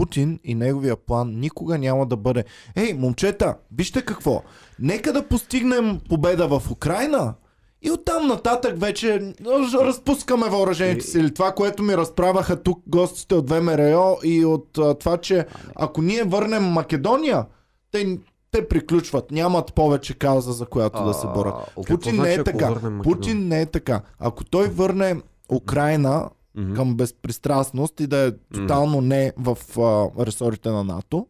[0.00, 2.44] Путин и неговия план никога няма да бъде
[2.76, 4.42] Ей, момчета, вижте какво,
[4.78, 7.34] нека да постигнем победа в Украина
[7.82, 11.34] и оттам нататък вече а, разпускаме въоръжените сили.
[11.34, 16.24] Това, което ми разправяха тук гостите от ВМРО и от а, това, че ако ние
[16.24, 17.46] върнем Македония,
[17.92, 18.18] те,
[18.50, 19.30] те приключват.
[19.30, 21.54] Нямат повече кауза, за която да се борят.
[21.54, 22.74] А, Путин не значи, е ако така.
[23.02, 24.00] Путин не е така.
[24.18, 25.16] Ако той върне
[25.52, 26.74] Украина Мгм.
[26.74, 31.26] към безпристрастност и да е тотално не в а, ресорите на НАТО,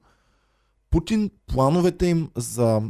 [0.91, 2.83] Путин, плановете им за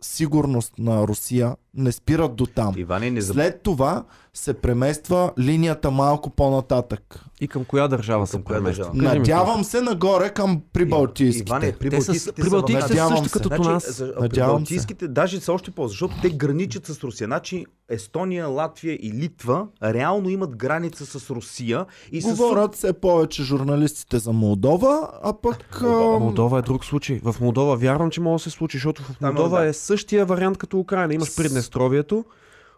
[0.00, 2.74] сигурност на Русия не спират до там.
[2.76, 3.50] Иване, не забравяй.
[3.50, 4.04] След това
[4.34, 7.20] се премества линията малко по-нататък.
[7.40, 8.90] И към коя държава Към се премества?
[8.94, 11.50] Надявам се нагоре към прибалтийските.
[11.50, 12.32] Иване, при Те са-
[12.70, 13.32] Надявам също се.
[13.32, 13.96] като Значи, нас.
[13.96, 14.60] за- при Надявам се.
[14.60, 17.26] Балтийските даже са още по защото те граничат с Русия.
[17.26, 23.42] Значи Естония, Латвия и Литва реално имат граница с Русия и с Говорят все повече
[23.42, 25.80] журналистите за Молдова, а пък...
[25.82, 27.20] Молдова е друг случай.
[27.24, 29.66] В Молдова вярвам, че може да се случи, защото в Там, Молдова да.
[29.66, 31.14] е същия вариант като Украина.
[31.14, 31.28] Имаш
[31.66, 32.24] Приднестровието,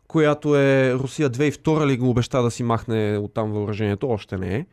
[0.07, 4.67] която е Русия 2002 ли го обеща да си махне оттам въоръжението, още не е.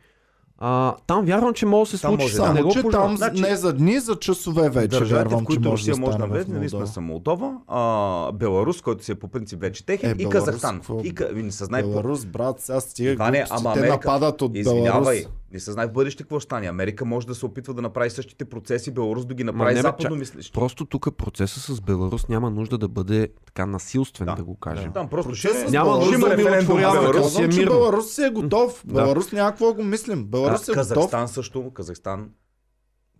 [0.58, 2.22] А, там вярвам, че може да се Там случи.
[2.24, 2.70] може, само да.
[2.72, 5.80] че там Значи- не за дни, за часове вече Държавите, вярвам, в че които може
[5.80, 6.86] Русия да може да стане в влезе, наистина Молдова.
[6.86, 10.76] са Молдова, а, Беларус, който си е по принцип вече техен, Е, и Беларус, Казахстан.
[10.76, 11.00] какво?
[11.00, 14.90] И, не се знае Беларус, брат, сега стига Иване, ама Те Америка- нападат от Извинявай,
[15.20, 15.34] Беларус.
[15.54, 16.66] Не се знае в бъдеще какво ще стане.
[16.66, 19.78] Америка може да се опитва да направи същите процеси, Беларус да ги Ма направи не,
[19.78, 20.52] бе, западно мислещи.
[20.52, 24.92] Просто тук процеса с Беларус няма нужда да бъде така насилствен, да, Да, го кажем.
[24.92, 27.38] Там просто Процесът ще Няма нужда има да референдум Беларус.
[27.38, 27.72] е мирно.
[27.72, 28.82] Беларус си е готов.
[28.86, 28.94] Да.
[28.94, 30.24] Беларус няма какво го мислим.
[30.24, 30.88] Беларус е готов.
[30.88, 32.28] Казахстан също, Казахстан.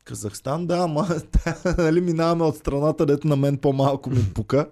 [0.04, 1.08] Казахстан, да, ама
[1.78, 4.66] нали минаваме от страната, дето на мен по-малко ми пука.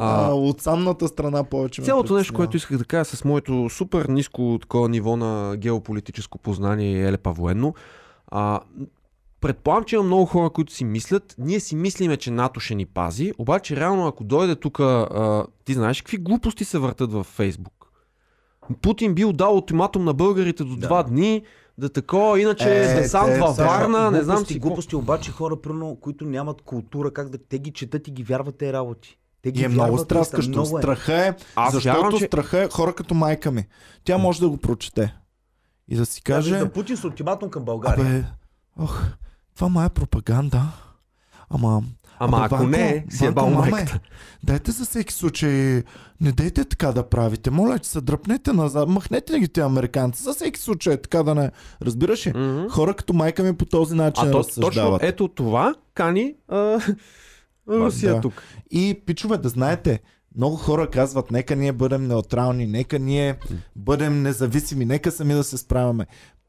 [0.00, 4.04] А, А, от самната страна повече Цялото нещо, което исках да кажа с моето супер
[4.04, 7.74] ниско такова ниво на геополитическо познание и елепа военно,
[8.26, 8.60] а,
[9.40, 12.86] предполагам, че има много хора, които си мислят, ние си мислиме, че НАТО ще ни
[12.86, 17.72] пази, обаче реално ако дойде тук, а, ти знаеш какви глупости се въртат във Фейсбук.
[18.82, 20.86] Путин бил дал ултиматум на българите до Да.
[20.86, 21.42] два дни,
[21.78, 25.30] да такова, иначе Е, е, десант те във Варна, не знам глупости, си глупости, обаче
[25.32, 29.18] хора, примерно, които нямат култура, как да те ги четат и ги вярват тези работи.
[29.42, 30.50] Те ги И е много страскащо.
[30.50, 30.82] много е.
[30.82, 33.66] Страха е, Аз защото вярвам, че- страха е хора като майка ми.
[34.04, 35.14] Тя може да го прочете.
[35.88, 36.58] И да си Каже...
[36.58, 38.04] Да Путин с ултиматум към България.
[38.06, 38.24] абе,
[38.78, 39.02] ох,
[39.54, 40.62] това ма е пропаганда.
[41.50, 41.82] Ама,
[42.18, 43.98] Ама Абе, ако Ванко, не, си е бал маме, майката.
[44.42, 45.82] Дайте за всеки случай,
[46.20, 47.50] не дейте така да правите.
[47.50, 50.22] Моля, че се дръпнете назад, махнете ги тези американци.
[50.22, 51.50] За всеки случай, така да не.
[51.82, 52.32] Разбираш ли?
[52.32, 52.68] Мгм.
[52.68, 55.02] Хора като майка ми по този начин А то, точно разсъждават.
[55.02, 56.78] ето това кани а,
[57.68, 58.20] Русия да.
[58.20, 58.42] тук.
[58.70, 60.00] И, пичове, да знаете,
[60.36, 63.38] много хора казват, нека ние бъдем неутрални, нека ние
[63.76, 66.06] бъдем независими, нека сами да се справяме.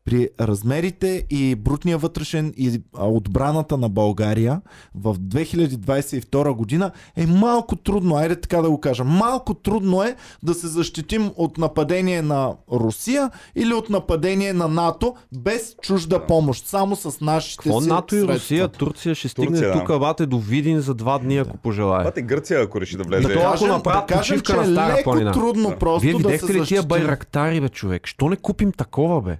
[0.09, 4.61] При размерите и брутния вътрешен и отбраната на България
[4.95, 10.53] в 2022 година е малко трудно, айде така да го кажа, малко трудно е да
[10.53, 16.95] се защитим от нападение на Русия или от нападение на НАТО без чужда помощ, само
[16.95, 18.35] с нашите Какво си НАТО и средства.
[18.35, 18.67] Русия?
[18.67, 19.85] Турция ще стигне Турция, да.
[19.85, 21.99] тук, бате, до Видин за два дни, ако пожелае.
[21.99, 23.27] Това е Гърция, ако реши да влезе.
[23.27, 25.31] Да, ако направят да кажем, че на е леко планина.
[25.31, 26.87] трудно просто Вие да видяхте се ли тия защитим.
[26.87, 28.07] байрактари, бе, човек?
[28.07, 29.37] Що не купим такова, бе?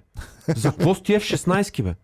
[0.56, 1.94] За какво с тия F-16, бе?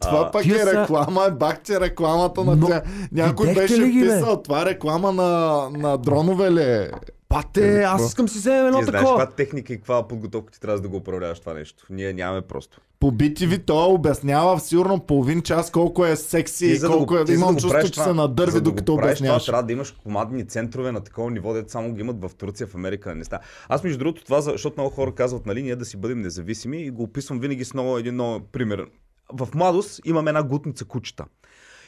[0.00, 2.82] Това А, пък е са- реклама, е бак, че рекламата на Но- тя.
[3.12, 4.06] Някой беше ли ги, бе?
[4.06, 5.28] писал, това е реклама на,
[5.70, 6.90] на дронове ли е?
[7.28, 9.18] Пате, аз искам си вземем едно Ти знаеш такова.
[9.18, 11.86] каква техника и каква подготовка ти трябва да го управляваш това нещо.
[11.90, 12.80] Ние нямаме просто.
[13.00, 17.06] По BTV той обяснява в сигурно половин час колко е секси и за да колко
[17.06, 17.24] го- е...
[17.24, 19.44] ти да Имам го чувство, че това- се надърви, за да докато това, обясняваш.
[19.46, 22.74] Трябва да имаш командни центрове на такова ниво, дето само ги имат в Турция, в
[22.74, 23.42] Америка, не става.
[23.68, 26.78] Аз между другото това, за- защото много хора казват, нали, ние да си бъдем независими
[26.78, 28.86] и го описвам винаги с много един много пример.
[29.32, 31.24] В младост имаме една гутница кучета.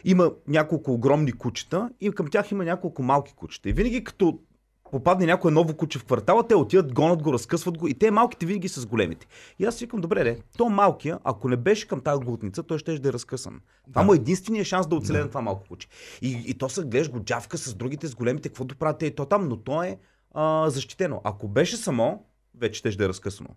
[0.05, 3.69] Има няколко огромни кучета и към тях има няколко малки кучета.
[3.69, 4.39] И винаги като
[4.91, 8.47] попадне някое ново куче в квартала, те отиват, гонят го, разкъсват го и те малките
[8.47, 9.27] винаги с големите.
[9.59, 12.79] И аз си викам, добре, де, то малкия, ако не беше към тази глутница, той
[12.79, 13.61] ще да е разкъсан.
[13.91, 15.89] Това му е единствения шанс да оцелее на това малко куче.
[16.23, 19.15] И, и то се гледаш го джавка с другите, с големите, каквото правят те и
[19.15, 19.99] то там, но то е
[20.35, 21.21] а, защитено.
[21.25, 22.25] Ако беше само,
[22.59, 23.49] вече ще да е разкъсано.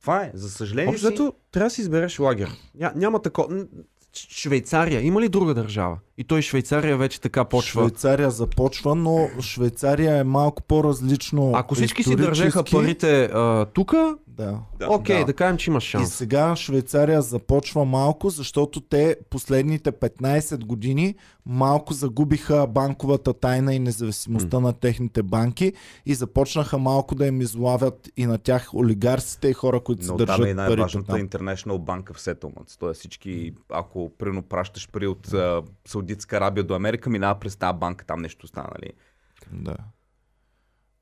[0.00, 0.90] Това е, за съжаление.
[0.94, 2.50] Общо си- трябва да си избереш лагер.
[2.74, 3.66] Ня, няма такова.
[4.16, 5.98] Швейцария, има ли друга държава?
[6.22, 7.82] И той Швейцария вече така почва.
[7.82, 11.52] Швейцария започва, но Швейцария е малко по-различно.
[11.54, 12.72] Ако всички си исторически.
[12.72, 13.30] парите
[13.74, 13.94] тук,
[14.28, 14.58] Да.
[14.88, 15.24] Окей, да.
[15.24, 16.14] да кажем, че имаш И шанс.
[16.14, 21.14] сега Швейцария започва малко, защото те последните 15 години
[21.46, 25.72] малко загубиха банковата тайна и независимостта на техните банки
[26.06, 30.16] и започнаха малко да им излавят и на тях олигарсите и хора, които се Но
[30.16, 31.28] там държат е и парите най-важната там.
[31.28, 32.76] International Bank of Settlements.
[32.78, 35.62] Тоест всички, ако прино пращаш пари от а,
[36.12, 38.92] Саудитска Арабия до Америка, минава през тази банка, там нещо стана, нали?
[39.52, 39.76] Да.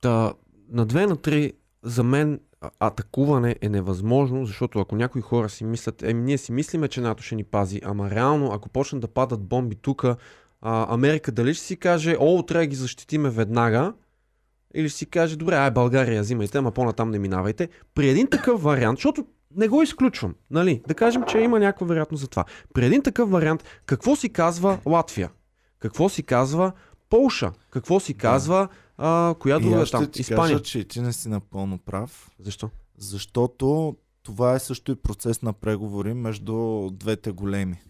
[0.01, 0.33] Та,
[0.69, 1.53] на две на три,
[1.83, 2.41] за мен
[2.81, 7.23] атакуване е невъзможно, защото ако някои хора си мислят, еми ние си мислиме, че НАТО
[7.23, 10.05] ще ни пази, ама реално, ако почнат да падат бомби тук,
[10.63, 13.93] Америка дали ще си каже, о, трябва да ги защитиме веднага,
[14.75, 17.69] или ще си каже, добре, ай България взимайте, ама по-натам не минавайте.
[17.95, 19.27] При един такъв вариант, защото
[19.57, 20.83] не го изключвам, нали?
[20.89, 22.45] Да кажем, че има някаква вероятност за това.
[22.75, 25.31] При един такъв вариант, какво си казва Латвия?
[25.79, 26.73] Какво си казва
[27.11, 27.53] Полша?
[27.71, 30.11] Какво си казва а, коя друга аз там?
[30.11, 30.43] ти Испания.
[30.57, 32.71] кажа, че ти не си напълно прав, Защо?
[32.99, 37.83] защото това е също и процес на преговори между двете големи.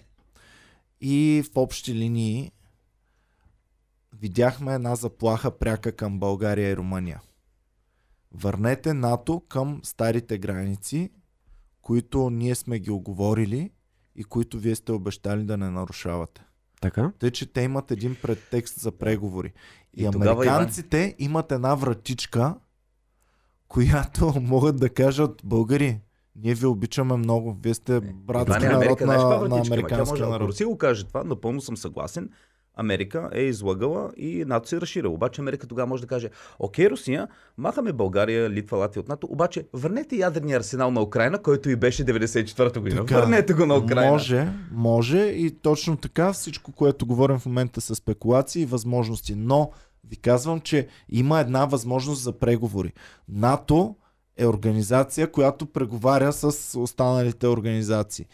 [1.01, 2.53] И в общи линии
[4.19, 7.21] видяхме една заплаха пряка към България и Румъния.
[8.33, 11.11] Върнете НАТО към старите граници,
[11.91, 13.71] които ние сме ги оговорили
[14.17, 16.45] и които вие сте обещали да не нарушавате.
[16.81, 17.13] Така?
[17.19, 19.53] Тъй, че те имат един предтекст за преговори.
[19.95, 22.55] И, И американците имат една вратичка,
[23.69, 26.01] която могат да кажат българи,
[26.37, 30.25] ние ви обичаме много, вие сте братски Това не е народ Америка, на, на американския
[30.25, 30.49] ако народ.
[30.49, 32.31] Русия го каже това, напълно съм съгласен.
[32.81, 35.15] Америка е излагала и НАТО се е разширила.
[35.15, 37.29] Обаче Америка тогава може да каже, окей, Русия,
[37.59, 42.05] махаме България, Литва, Латвия от НАТО, обаче върнете ядерния арсенал на Украина, който и беше
[42.05, 43.07] 94-та година.
[43.07, 44.11] Така, върнете го на Украина.
[44.11, 49.35] Може, може и точно така всичко, което говорим в момента са спекулации и възможности.
[49.37, 49.71] Но
[50.09, 52.93] ви казвам, че има една възможност за преговори.
[53.29, 53.97] НАТО
[54.37, 58.27] е организация, която преговаря с останалите организации.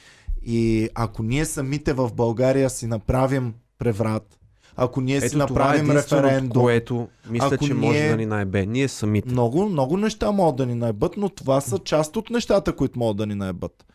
[0.43, 4.39] И ако ние самите в България си направим преврат,
[4.77, 8.11] ако ние си Ето това е направим единственото, референдум, което мисля, Ако че може ние-
[8.11, 8.67] да ни наебе.
[8.67, 9.33] Ние самите.
[9.33, 13.17] много, много неща могат да ни наебат, но това са част от нещата, които могат
[13.17, 13.87] да ни наебат.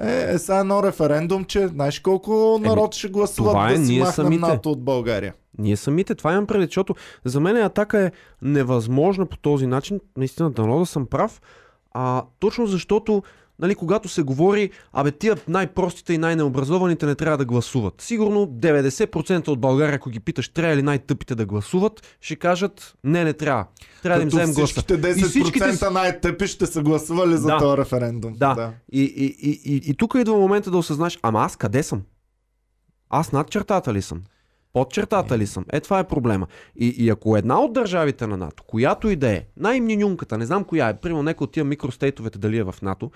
[0.00, 3.98] Е, е сега едно референдум, че знаеш колко народ ще гласуват това е да си
[3.98, 4.40] махнем самите.
[4.40, 5.34] НАТО от България.
[5.58, 6.94] Ние самите, това имам предвид, защото
[7.24, 10.00] за мен атака е невъзможна по този начин.
[10.16, 11.40] Наистина, дано да съм прав.
[11.94, 13.22] А, точно защото,
[13.58, 18.00] нали, когато се говори, абе тия най-простите и най-необразованите не трябва да гласуват.
[18.00, 23.24] Сигурно 90% от България, ако ги питаш, трябва ли най-тъпите да гласуват, ще кажат, не,
[23.24, 23.66] не трябва.
[24.02, 24.72] Трябва да им Като вземем гласа.
[24.72, 27.58] всичките 10% И всичките най-тъпи ще са гласували за Да.
[27.58, 28.32] този референдум.
[28.32, 28.72] Да.
[28.92, 32.02] И, и, и, и, и тук идва момента да осъзнаеш, ама аз къде съм?
[33.10, 34.22] Аз над чертата ли съм?
[34.72, 35.64] Под чертата ли съм?
[35.72, 36.46] Е, това е проблема.
[36.76, 40.64] И, и ако една от държавите на НАТО, която и да е, най-мнинюнката, не знам
[40.64, 43.10] коя е, примерно някой от тия микростейтовете дали е в НАТО,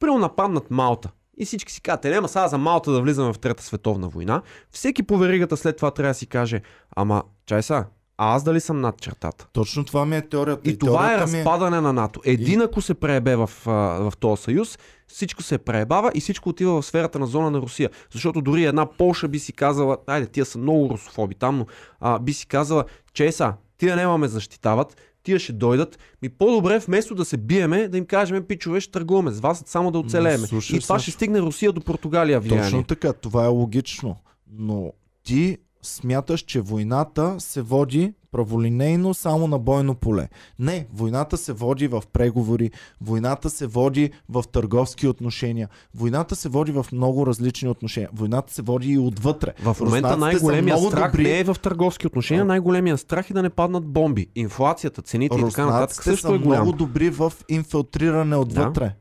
[0.00, 1.10] примерно нападнат Малта.
[1.38, 4.42] И всички си казват, «Е, няма сега за Малта да влизаме в Трета световна война.
[4.70, 6.62] Всеки по веригата след това трябва да си каже,
[6.96, 7.84] ама, чай са,
[8.22, 9.46] а аз дали съм над чертата?
[9.52, 10.70] Точно това ми е теорията.
[10.70, 12.20] И това е теорията ми разпадане на НАТО.
[12.24, 16.86] Един ако се преебе в, в този съюз, всичко се преебава и всичко отива в
[16.86, 17.90] сферата на зона на Русия.
[18.12, 21.66] Защото дори една Полша би си казала, айде, тия са много русофоби там, но
[22.00, 25.98] а, би си казала, че са, тия няма ме защитават, тия ще дойдат.
[26.22, 29.90] Ми по-добре вместо да се биеме, да им кажем, пичове, ще търгуваме с вас, само
[29.90, 30.46] да оцелееме.
[30.46, 32.64] слушай, И това ще стигне Русия до Португалия влияние.
[32.64, 34.16] Точно така, това е логично.
[34.52, 34.92] Но
[35.22, 40.28] ти смяташ, че войната се води праволинейно само на бойно поле.
[40.58, 42.70] Не, войната се води в преговори,
[43.00, 48.62] войната се води в търговски отношения, войната се води в много различни отношения, войната се
[48.62, 49.52] води и отвътре.
[49.58, 51.22] В момента Руснаците най-големия страх добри.
[51.22, 54.26] не е в търговски отношения, най-големия страх е да не паднат бомби.
[54.34, 56.62] Инфлацията, цените и така нататък Руснаците също са е голям.
[56.62, 58.94] много добри в инфилтриране отвътре.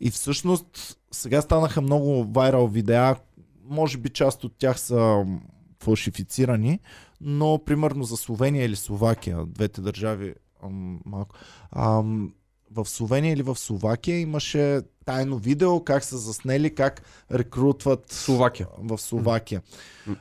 [0.00, 3.16] И всъщност сега станаха много вайрал видеа,
[3.68, 5.24] може би част от тях са
[5.86, 6.80] фалшифицирани,
[7.20, 10.34] но примерно за Словения или Словакия, двете държави
[10.64, 11.34] ам, малко.
[11.70, 12.32] Ам,
[12.70, 18.66] в Словения или в Словакия имаше тайно видео как са заснели как рекрутват Словакия.
[18.78, 19.62] в Словакия.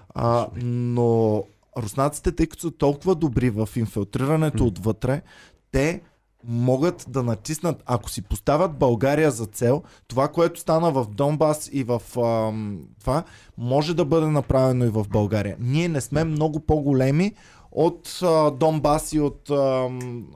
[0.10, 1.44] А, но
[1.78, 5.22] руснаците, тъй като са толкова добри в инфилтрирането отвътре,
[5.72, 6.02] те
[6.48, 11.84] могат да натиснат, ако си поставят България за цел, това, което стана в Донбас и
[11.84, 13.24] в ам, това,
[13.58, 15.56] може да бъде направено и в България.
[15.60, 17.32] Ние не сме много по-големи
[17.72, 19.50] от а, Донбас и от...
[19.50, 19.90] А,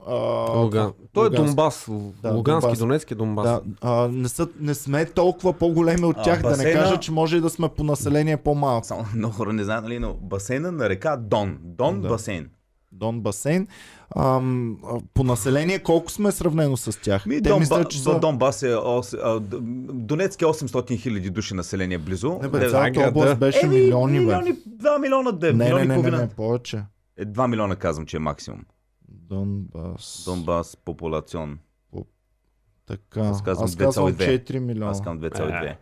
[0.07, 0.13] а,
[0.53, 0.93] Луган.
[1.13, 1.29] Той е.
[1.29, 1.85] Донбас.
[2.23, 2.79] Да, Лугански, Донбас.
[2.79, 3.45] Донецки, Донбас.
[3.45, 6.97] Да, а, не, са, не сме толкова по-големи от А, тях, да не басейна- кажа,
[6.97, 8.87] че може и да сме по население по-малко.
[8.87, 11.57] Само много хора не знаят, нали, но басейна на река Дон.
[11.61, 12.07] Дон Да.
[12.09, 12.49] басейн.
[12.91, 13.67] Дон басейн.
[14.15, 14.77] Ам,
[15.13, 17.25] по население колко сме сравнено с тях?
[17.25, 18.19] Ми, Те Дон, мислят, че са...
[18.19, 18.67] Донбас е...
[18.67, 19.57] ос- а, Д-
[19.93, 22.39] Донецк е 800 хиляди души население близо.
[22.41, 24.19] Не, бе, цялата област беше Еми, милиони, бе.
[24.19, 26.17] милиони, 2 милиона, де, Не, милиони не, не, не, половина.
[26.19, 26.83] не, повече.
[27.17, 28.61] Е, 2 милиона казвам, че е максимум.
[29.09, 30.23] Донбас.
[30.25, 31.59] Донбас, популацион.
[32.87, 33.19] Така.
[33.19, 34.43] Аз казвам Аз казвам 2,2.
[34.43, 34.91] 4 милиона.
[34.91, 35.63] Аз казвам 2,2.
[35.63, 35.77] Е.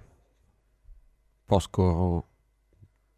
[1.47, 2.23] По-скоро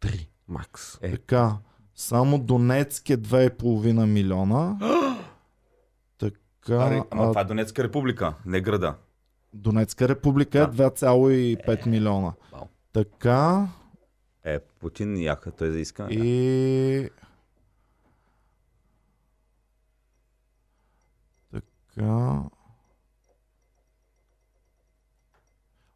[0.00, 0.98] 3 макс.
[1.02, 1.10] Е.
[1.10, 1.56] Така.
[2.00, 4.78] Само Донецк е 2,5 милиона.
[6.18, 7.04] така.
[7.10, 8.94] Ама а, това е Донецка република, не града.
[9.54, 10.90] Донецка република е Да.
[10.90, 12.32] 2,5 милиона.
[12.52, 12.64] Вау.
[12.92, 13.68] Така.
[14.44, 16.08] Е, Путин яха, той заиска.
[16.10, 17.10] И...
[21.52, 22.42] Така...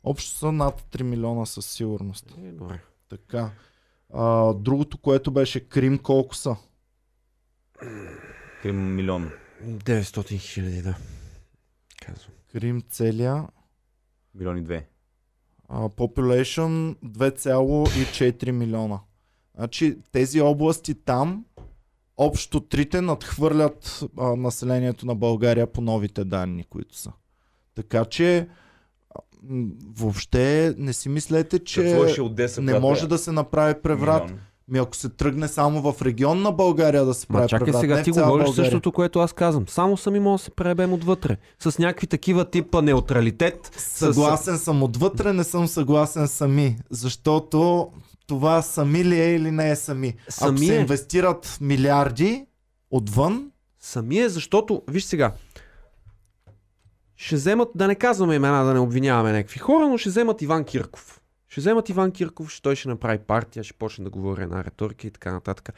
[0.02, 2.34] Общо са над 3 милиона със сигурност.
[2.38, 2.80] Е, добре.
[3.08, 3.50] Така.
[4.12, 6.56] А, другото, което беше Крим, колко са?
[8.62, 9.30] Крим милион.
[9.64, 10.96] 900 хиляди, да.
[12.06, 12.32] Казвам.
[12.52, 13.46] Крим целия.
[14.34, 14.86] Милиони две.
[15.68, 19.00] А, population 2,4 милиона.
[19.56, 21.44] Значи тези области там,
[22.16, 27.12] общо трите надхвърлят а, населението на България по новите данни, които са.
[27.74, 28.48] Така че
[29.96, 32.60] въобще не си мислете, че Одеса?
[32.60, 34.34] не може е да се направи преврат.
[34.68, 37.80] Ми ако се тръгне само в регион на България да се Ма прави чакай преврат,
[37.80, 38.54] сега, ти говориш България.
[38.54, 39.68] същото, което аз казвам.
[39.68, 41.36] Само сами може да се пребем отвътре.
[41.58, 43.72] С някакви такива типа неутралитет.
[43.78, 47.88] Съгласен съм отвътре, не съм съгласен сами, защото
[48.26, 50.08] това сами ли е или не е сами.
[50.08, 50.80] Ако Сами се е.
[50.80, 52.44] инвестират милиарди
[52.90, 55.32] отвън, Самия, защото, виж сега,
[57.16, 60.64] ще вземат, да не казваме имена, да не обвиняваме някакви хора, но ще вземат Иван
[60.64, 61.20] Кирков.
[61.48, 65.06] Ще вземат Иван Кирков, ще той ще направи партия, ще почне да говори една риторика
[65.06, 65.70] и така нататък.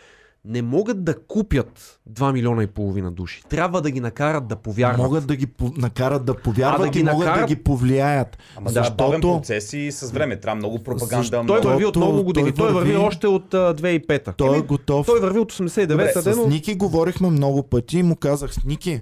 [0.44, 3.42] Не могат да купят 2 милиона и половина души.
[3.42, 4.98] Трябва да ги накарат да повярват.
[4.98, 7.56] могат да ги по- накарат да повярват А, да ги и могат накарат- да ги
[7.56, 8.38] повлияят.
[8.56, 10.40] Ама да, Защото- бавен процес и с време.
[10.40, 11.16] Трябва много пропаганда.
[11.16, 11.44] Защо?
[11.46, 12.52] Той върви от Той много години.
[12.52, 14.32] Той върви, върви- още от а, 2005-та.
[14.32, 15.06] Той е готов.
[15.06, 15.86] той върви от 89-та,
[16.20, 16.44] Добре, но...
[16.44, 19.00] с Ники говорихме много пъти и му казах, Ники,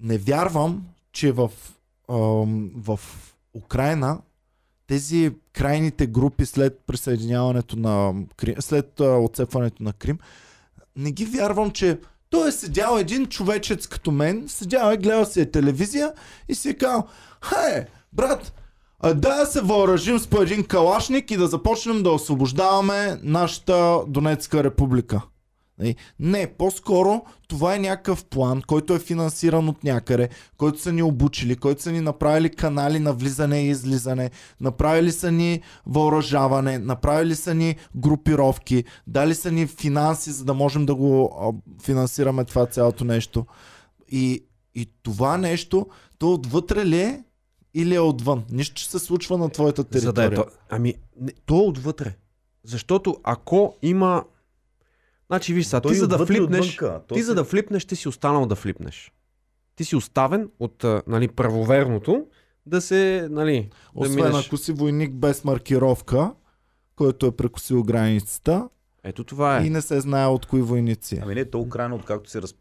[0.00, 1.50] не вярвам, че в,
[2.08, 3.00] в
[3.54, 4.20] Украина
[4.86, 10.18] тези крайните групи след присъединяването на Крим, след отцепването на Крим,
[10.96, 11.98] не ги вярвам, че
[12.30, 16.12] той е седял един човечец като мен, седял е, гледал си е телевизия
[16.48, 17.06] и си е казал,
[17.40, 18.52] хай, брат,
[19.00, 24.64] а да се въоръжим с по един калашник и да започнем да освобождаваме нашата Донецка
[24.64, 25.20] република.
[25.78, 25.96] Нали?
[26.18, 31.56] Не, по-скоро това е някакъв план, който е финансиран от някъде, който са ни обучили,
[31.56, 37.54] който са ни направили канали на влизане и излизане, направили са ни въоръжаване, направили са
[37.54, 43.46] ни групировки, дали са ни финанси, за да можем да го финансираме това цялото нещо.
[44.08, 44.44] И,
[44.74, 45.86] и това нещо,
[46.18, 47.24] то отвътре ли е
[47.74, 48.44] или е отвън?
[48.50, 50.06] Нищо, че се случва на твоята територия.
[50.06, 50.46] За да е то...
[50.70, 52.16] Ами, не, то е отвътре.
[52.64, 54.24] Защото ако има...
[55.32, 56.78] Значи виж сега, ти за да флипнеш,
[57.08, 59.12] ти се- за да флипнеш, ти си останал да флипнеш.
[59.76, 62.26] Ти си оставен от нали, правоверното
[62.66, 64.46] да се, нали, да Освен минеш.
[64.46, 66.32] ако си войник без маркировка,
[66.96, 68.68] който е прекусил границата
[69.04, 69.66] Ето това е.
[69.66, 71.14] и не се знае от кои войници.
[71.14, 71.20] е.
[71.22, 72.54] Ами не, то Украина, откакто се раз...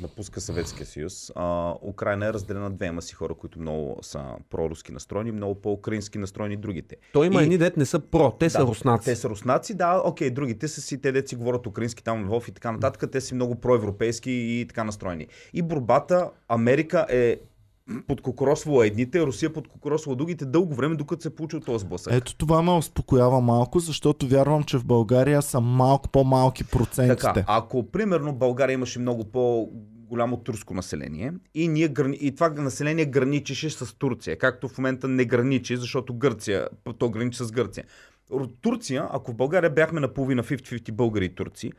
[0.00, 2.86] напуска Съветския съюз, а, Украина е разделена на две.
[2.86, 6.96] Има си хора, които много са проруски настроени, много по-украински настроени другите.
[7.12, 9.04] Той има И- едни дет не са про, те са да, руснаци.
[9.04, 12.48] Те са руснаци, да, окей, другите са си, те деца говорят украински там в Львов
[12.48, 15.26] и така нататък, те са много проевропейски и така настроени.
[15.52, 17.36] И борбата, Америка е
[18.06, 22.12] подкокоросвала едните, Русия подкокоросвала другите дълго време, докато се е получил този сблъсък.
[22.12, 27.22] Ето това ме успокоява малко, защото вярвам, че в България са малко по-малки процентите.
[27.22, 29.70] Така, ако примерно България имаше много по
[30.12, 35.24] голямо турско население и, ние, и това население граничеше с Турция, както в момента не
[35.24, 36.68] граничи, защото Гърция,
[36.98, 37.84] то граничи с Гърция.
[38.60, 41.72] Турция, ако в България бяхме наполовина 50-50 българи и турци,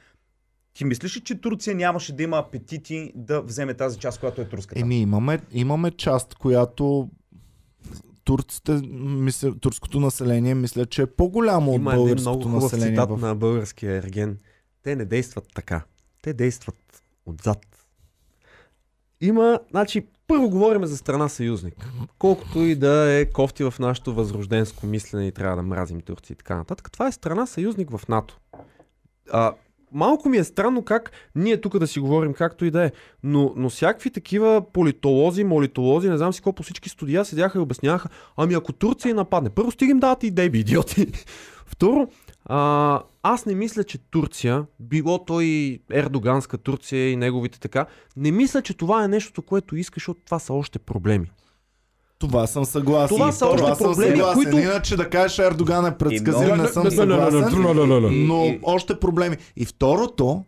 [0.74, 4.46] ти мислиш ли, че Турция нямаше да има апетити да вземе тази част, която е
[4.46, 4.82] турската?
[4.82, 7.10] Еми, имаме, имаме част, която
[8.24, 12.90] турците, мисля, турското население мисля, че е по-голямо от Има един българското много население.
[12.90, 13.22] цитат В...
[13.22, 14.38] на българския ерген.
[14.84, 15.84] Те не действат така.
[16.22, 17.60] Те действат отзад.
[19.22, 21.88] Има, значи, първо говорим за страна съюзник.
[22.20, 26.36] Колкото и да е кофти в нашето възрожденско мислене и трябва да мразим турци и
[26.36, 26.92] така нататък.
[26.92, 28.40] Това е страна съюзник в НАТО.
[29.32, 29.54] А,
[29.94, 32.92] малко ми е странно как ние тук да си говорим както и да е,
[33.24, 37.62] но, но всякакви такива политолози, молитолози, не знам си какво по всички студия седяха и
[37.62, 41.08] обясняваха, ами ако Турция нападне, първо стигам давате идеи, бе, идиоти.
[41.66, 42.08] Второ,
[42.46, 47.86] а, аз не мисля, че Турция, било той ердоганска Турция и неговите така,
[48.18, 51.32] не мисля, че това е нещото, което искаш, защото това са още проблеми.
[52.24, 53.08] Това съм съгласен.
[53.10, 54.44] Това са още съм проблеми, съгласен.
[54.44, 57.40] които- Иначе да кажеш Ердоган е предсказим, много- не съм съгласен.
[58.18, 59.38] Но още проблеми.
[59.58, 60.44] И второто,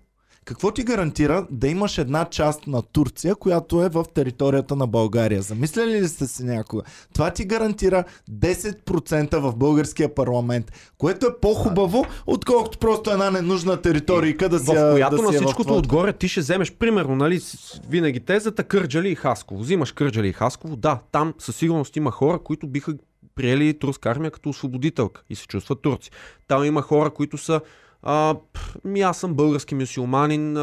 [0.45, 5.41] какво ти гарантира да имаш една част на Турция, която е в територията на България?
[5.41, 6.83] Замисляли ли сте си някога?
[7.13, 14.49] Това ти гарантира 10% в българския парламент, което е по-хубаво, отколкото просто една ненужна територийка
[14.49, 15.79] да си в която да на всичкото твоята.
[15.79, 17.41] отгоре ти ще вземеш, примерно, нали,
[17.89, 19.61] винаги тезата Кърджали и Хасково.
[19.61, 22.93] Взимаш Кърджали и Хасково, да, там със сигурност има хора, които биха
[23.35, 26.11] приели турска армия като освободителка и се чувстват турци.
[26.47, 27.61] Там има хора, които са
[28.01, 28.35] а,
[28.83, 30.61] ми аз съм български мюсюлманин, а,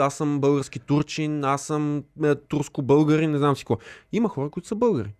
[0.00, 3.76] аз съм български турчин, аз съм е, турско-българин, не знам си какво.
[4.12, 5.14] Има хора, които са българи.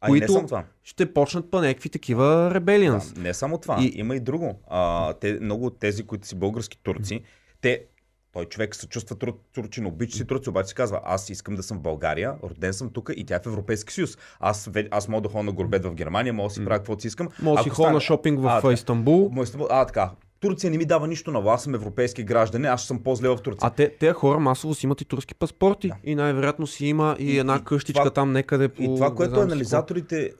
[0.00, 0.64] А които- не това.
[0.84, 3.12] Ще почнат па някакви такива ребелианс.
[3.12, 3.76] Да, не само това.
[3.80, 3.92] И-.
[3.94, 4.60] Има и друго.
[4.66, 7.22] А, те, много от тези, които си български турци,
[7.60, 7.84] те
[8.32, 11.62] той човек се чувства тур, турчин, обича си турци, обаче си казва, аз искам да
[11.62, 14.18] съм в България, роден съм тук и тя е в Европейски съюз.
[14.40, 17.06] Аз, аз мога да ходя на горбет в Германия, мога да си правя каквото си
[17.06, 17.28] искам.
[17.42, 18.60] Може да си ходя на шопинг в А.
[19.30, 20.10] Мо- Истанбул- А, така.
[20.40, 21.50] Турция не ми дава нищо ново.
[21.50, 23.58] Аз съм европейски гражданин, аз съм по-зле в Турция.
[23.62, 25.88] А те, те хора масово си имат и турски паспорти.
[25.88, 25.94] Да.
[26.04, 28.82] И най-вероятно си има и, И- една и къщичка това- там некъде по...
[28.82, 30.32] И това, което знам анализаторите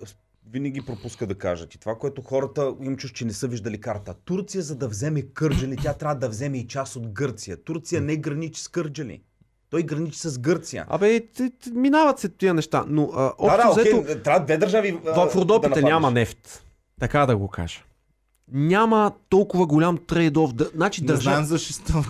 [0.51, 1.75] винаги пропускат да кажат.
[1.75, 4.15] И това, което хората им чуш, че не са виждали карта.
[4.25, 7.57] Турция, за да вземе Кърджали, тя трябва да вземе и част от Гърция.
[7.57, 9.21] Турция не граничи с Кърджали.
[9.71, 10.87] Той граничи с Гърция.
[10.89, 11.21] Абе,
[11.73, 14.99] минават се тия неща, но а, да, общо да, взето, окей, трябва две държави.
[15.07, 16.65] а, в Родопите да няма нефт.
[17.01, 17.81] Така да го кажа.
[18.53, 20.53] Няма толкова голям трейд-оф.
[20.53, 21.21] Да, значи Не държа...
[21.21, 21.59] знам за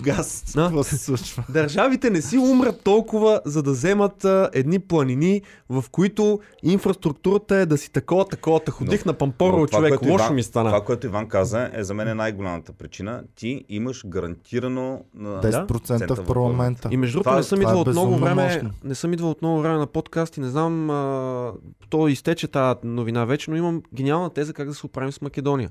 [0.03, 0.63] газ, Да.
[0.63, 1.45] какво се случва.
[1.49, 7.67] Държавите не си умрат толкова, за да вземат а, едни планини, в които инфраструктурата е
[7.67, 8.61] да си такова, такова.
[8.61, 10.71] Та ходих на Но това, човек, което лошо Иван- ми стана.
[10.71, 13.23] Това, което Иван каза, е за мен е най-голямата причина.
[13.35, 16.89] Ти имаш гарантирано на 10% в парламента.
[16.93, 18.71] И между другото не съм това е идвал от много време, мощно.
[18.85, 21.53] не съм идвал от много време на подкаст и не знам, а,
[21.91, 25.71] то изтече тази новина вече, но имам гениална теза как да се оправим с Македония.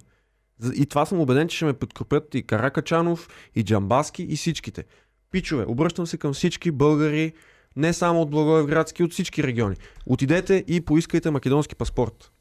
[0.76, 4.84] И това съм убеден, че ще ме подкрепят и Каракачанов, и Джамбаски, и всичките.
[5.32, 7.34] Пичове, обръщам се към всички българи,
[7.76, 9.76] не само от Благоевградски, от всички региони.
[10.06, 12.32] Отидете и поискайте македонски паспорт.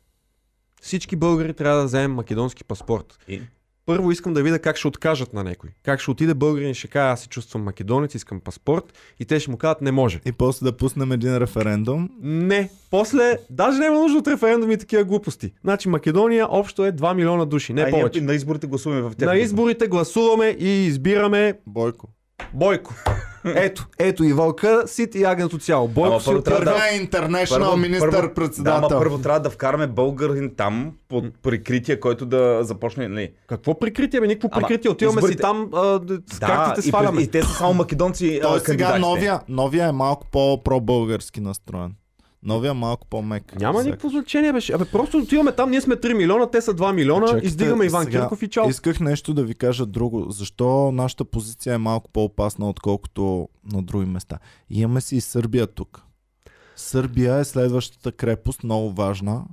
[0.82, 3.18] Всички българи трябва да вземем македонски паспорт.
[3.28, 3.42] И?
[3.86, 5.70] Първо искам да видя как ще откажат на някой.
[5.84, 8.84] Как ще отиде българин и ще каже, аз се чувствам македонец, искам паспорт.
[9.20, 10.20] И те ще му кажат, не може.
[10.24, 12.10] И после да пуснем един референдум.
[12.22, 12.70] Не.
[12.90, 15.52] После, даже няма нужда от референдуми и такива глупости.
[15.64, 18.20] Значи Македония общо е 2 милиона души, не а, повече.
[18.20, 19.28] Ние, на изборите гласуваме в тях.
[19.28, 22.08] На изборите гласуваме и избираме Бойко.
[22.54, 22.94] Бойко.
[23.46, 25.88] Ето, ето и вълка, сит и агнето цяло.
[25.88, 28.80] Бойко си трябва Това е интернешнъл министър-председател.
[28.80, 33.08] Да, ама първо трябва да вкараме българин там под прикритие, който да започне.
[33.08, 33.32] Нали.
[33.46, 34.26] Какво прикритие, бе?
[34.26, 34.90] Никакво прикритие.
[34.90, 36.00] Отиваме си изборите- там, а,
[36.32, 37.22] с картите и, сваляме.
[37.22, 38.38] и, те са само македонци.
[38.42, 41.92] Той сега новия, новия е малко по-пробългарски настроен.
[42.46, 43.60] Новия е малко по-мек.
[43.60, 44.72] Няма никакво значение, беше.
[44.72, 48.04] Абе, просто отиваме там, ние сме 3 милиона, те са 2 милиона, Чакайте, издигаме Иван
[48.04, 48.68] сега Кирков и чао.
[48.68, 50.30] Исках нещо да ви кажа друго.
[50.30, 54.38] Защо нашата позиция е малко по-опасна, отколкото на други места?
[54.70, 56.02] Имаме си и Сърбия тук.
[56.76, 59.44] Сърбия е следващата крепост, много важна.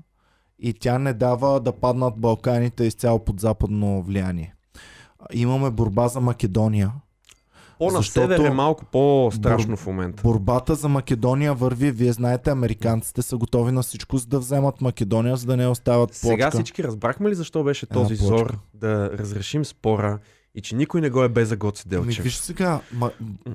[0.60, 4.56] И тя не дава да паднат Балканите изцяло под западно влияние.
[5.34, 6.92] Имаме борба за Македония.
[7.90, 10.24] По-на север е малко по-страшно в момента.
[10.24, 11.92] Борбата за Македония върви.
[11.92, 16.10] Вие знаете, американците са готови на всичко, за да вземат Македония, за да не остават
[16.10, 16.28] плочка.
[16.28, 20.20] Сега всички разбрахме ли защо беше този зор да разрешим спора
[20.56, 22.24] и че никой не го е без за Гоци Ами, Делчев?
[22.24, 22.80] виж сега,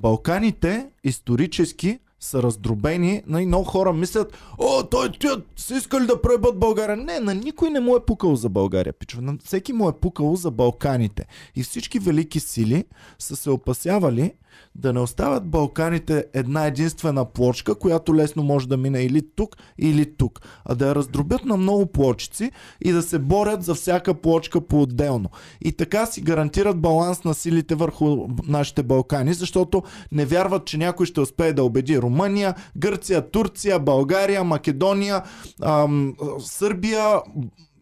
[0.00, 3.22] Балканите исторически са раздробени.
[3.26, 6.96] Нали, много хора мислят, о, той тя са искали да пребат България.
[6.96, 9.22] Не, на никой не му е пукал за България, пичове.
[9.22, 11.26] На всеки му е пукало за Балканите.
[11.56, 12.84] И всички велики сили
[13.18, 14.32] са се опасявали
[14.74, 20.16] да не оставят Балканите една единствена плочка, която лесно може да мине или тук, или
[20.16, 22.50] тук, а да я раздробят на много плочици
[22.84, 25.28] и да се борят за всяка плочка по-отделно.
[25.60, 31.06] И така си гарантират баланс на силите върху нашите Балкани, защото не вярват, че някой
[31.06, 35.22] ще успее да убеди Румъния, Гърция, Турция, България, Македония,
[35.62, 37.20] ам, Сърбия,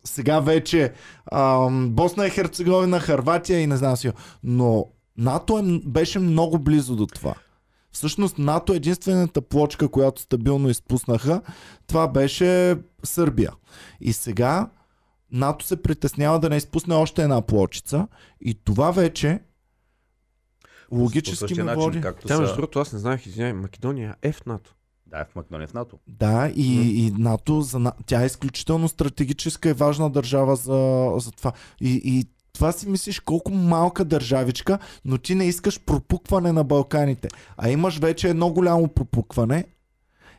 [0.04, 0.92] сега вече
[1.32, 4.10] ам, Босна и Херцеговина, Харватия и не знам си.
[4.42, 4.86] Но
[5.18, 7.34] НАТО е, беше много близо до това.
[7.92, 11.40] Всъщност НАТО е единствената плочка, която стабилно изпуснаха.
[11.86, 13.52] Това беше Сърбия.
[14.00, 14.70] И сега
[15.32, 18.08] НАТО се притеснява да не изпусне още една плочица.
[18.40, 19.40] И това вече
[20.92, 22.00] Логически ме начин, води.
[22.00, 22.40] както Тя, са...
[22.40, 24.74] между другото, аз не знаех, извинявай, Македония е в НАТО.
[25.06, 25.98] Да, е в Македония в НАТО.
[26.06, 31.52] Да, и, и НАТО, за, тя е изключително стратегическа и важна държава за, за това.
[31.80, 37.28] И, и това си мислиш колко малка държавичка, но ти не искаш пропукване на Балканите.
[37.56, 39.64] А имаш вече едно голямо пропукване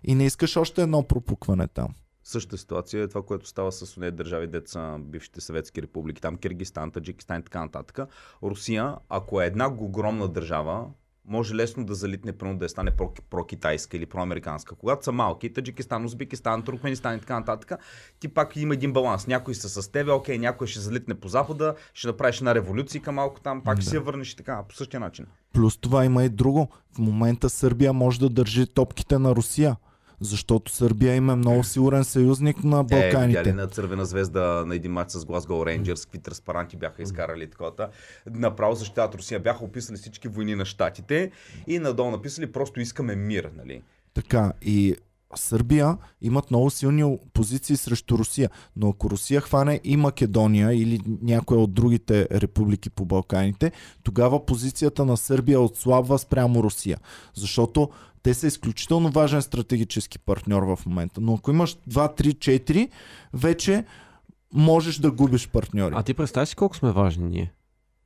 [0.03, 1.87] и не искаш още едно пропукване там.
[2.27, 6.91] Същата ситуация е това, което става с тези държави, деца бившите съветски републики, там Киргистан,
[6.91, 7.99] Таджикистан и така нататък.
[8.43, 10.85] Русия, ако е една огромна държава,
[11.25, 14.75] може лесно да залитне, примерно да стане про- про-китайска или проамериканска.
[14.75, 17.71] Когато са малки, Таджикистан, Узбекистан, Туркменистан и така нататък,
[18.19, 19.27] ти пак има един баланс.
[19.27, 23.39] Някои са с тебе, окей, някой ще залитне по запада, ще направиш една революция малко
[23.41, 23.89] там, пак ще Да.
[23.89, 25.25] се я върнеш и така, по същия начин.
[25.53, 26.69] Плюс това има и друго.
[26.95, 29.75] В момента Сърбия може да държи топките на Русия.
[30.21, 33.39] Защото Сърбия има много сигурен съюзник на Те Балканите.
[33.39, 37.89] видяли на Цървена звезда на един матч с Glasgow Рейнджерс, какви транспаранти бяха изкарали такова.
[38.31, 39.39] Направо защитават Русия.
[39.39, 41.31] Бяха описали всички войни на щатите
[41.67, 43.51] и надолу написали просто искаме мир.
[43.57, 43.81] Нали?
[44.13, 44.95] Така, и
[45.35, 48.49] Сърбия имат много силни позиции срещу Русия.
[48.75, 53.71] Но ако Русия хване и Македония или някоя от другите републики по Балканите,
[54.03, 56.97] тогава позицията на Сърбия отслабва спрямо Русия.
[57.33, 57.89] Защото
[58.23, 61.21] те са изключително важен стратегически партньор в момента.
[61.21, 62.89] Но ако имаш 2, 3, 4,
[63.33, 63.85] вече
[64.53, 65.93] можеш да губиш партньори.
[65.97, 67.53] А ти представяш си колко сме важни ние?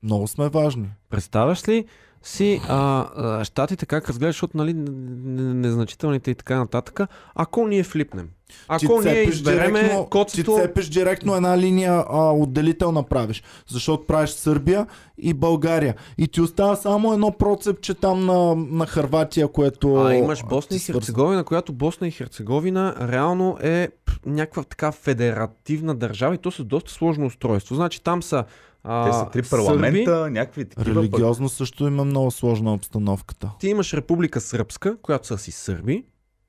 [0.04, 0.90] Много сме важни.
[1.10, 1.86] Представяш ли
[2.24, 7.00] си а, а, щатите как разглеждаш, защото нали, незначителните и така нататък,
[7.36, 8.30] ако ние флипнем.
[8.68, 10.56] Ако ние избереме директно, ти коцето...
[10.56, 15.96] цепиш директно една линия а, отделителна правиш, защото правиш Сърбия и България.
[16.18, 20.92] И ти остава само едно процепче там на, на Харватия, което А имаш Босна ти
[20.92, 20.94] и.
[20.94, 23.90] Херцеговина, която Босна и Херцеговина реално е
[24.26, 27.76] някаква така федеративна държава и то с доста сложно устройство.
[27.76, 28.44] Значи там са
[28.84, 30.86] а, Те са три сърби, парламента, някакви такива.
[30.86, 33.52] пък- Религиозно също има много сложна обстановката.
[33.60, 36.06] ти имаш Република Сръбска, която са си сърби,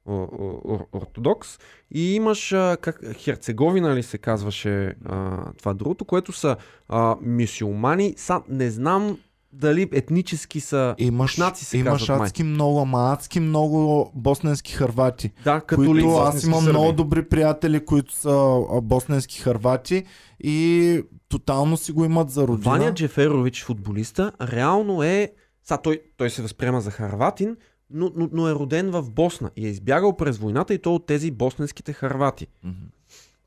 [0.07, 1.59] о- о- ор- ортодокс,
[1.91, 6.57] и имаш а, как, Херцеговина ли се казваше а, това другото, което са
[6.89, 8.14] а, мюсюлмани.
[8.16, 9.18] Са, не знам
[9.53, 12.26] дали етнически са Имаш, Бушнаци се имаш казват май.
[12.26, 15.30] адски много, ама адски много босненски хървати.
[15.44, 16.07] да, Които католици.
[16.09, 16.70] аз имам сърби.
[16.70, 18.48] много добри приятели, които са
[18.82, 20.05] босненски хървати
[20.40, 22.70] и тотално си го имат за родина.
[22.70, 25.32] Ваня Джеферович, футболиста, реално е...
[25.64, 27.57] Са, той, той се възприема за харватин,
[27.90, 31.07] но, но, но е роден в Босна и е избягал през войната и то от
[31.07, 32.46] тези босненските харвати.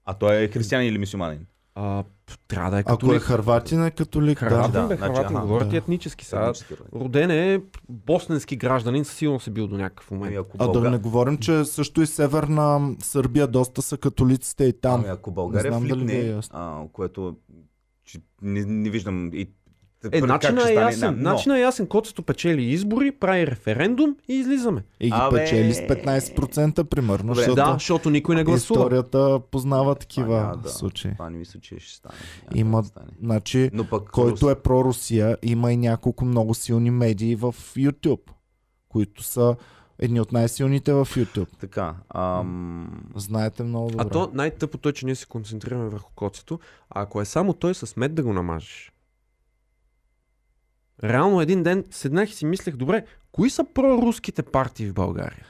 [0.05, 1.45] А той е християнин или мусулманин?
[1.75, 2.03] А,
[2.47, 3.21] трябва да е Ако е католик.
[3.21, 4.37] харватин, е католик.
[4.39, 4.81] Харватин, да.
[4.81, 5.75] Да, бе, значи, харватин, аха, говорят да.
[5.75, 6.25] и етнически.
[6.25, 7.31] Сега, Етнически роден.
[7.31, 10.37] е босненски гражданин, със сигурност е бил до някакъв Ами момент.
[10.37, 14.99] ако, А да не говорим, че също и северна Сърбия доста са католиците и там.
[15.01, 17.37] ами, ако България знам дали ви е флипне, а, което
[18.05, 19.49] че не, не виждам и
[20.07, 21.15] Е, ще е стане, ясен.
[21.17, 21.87] но- Начинът е ясен.
[21.87, 24.83] Коцето печели избори, прави референдум и излизаме.
[24.99, 25.37] И ги Абе.
[25.37, 27.35] печели с 15% примерно, Добре.
[27.35, 28.79] защото Да, защото никой не гласува.
[28.79, 30.69] историята познава такива няма да.
[30.69, 31.11] случаи.
[31.13, 32.15] Това не мисля, че ще стане.
[32.45, 33.07] Няма Има- да стане.
[33.21, 38.21] Значи, Но пък който е про-Русия, има и няколко много силни медии в YouTube,
[38.89, 39.55] които са
[39.99, 41.47] едни от най-силните в YouTube.
[41.59, 41.95] Така.
[42.09, 43.03] Ам...
[43.15, 44.03] Знаете много добре.
[44.05, 47.73] А то най-тъпото е, че ние се концентрираме върху коцето, а ако е само той
[47.73, 48.91] с мед да го намажеш.
[51.03, 55.45] Реално един ден седнах и си мислех, добре, кои са проруските партии в България?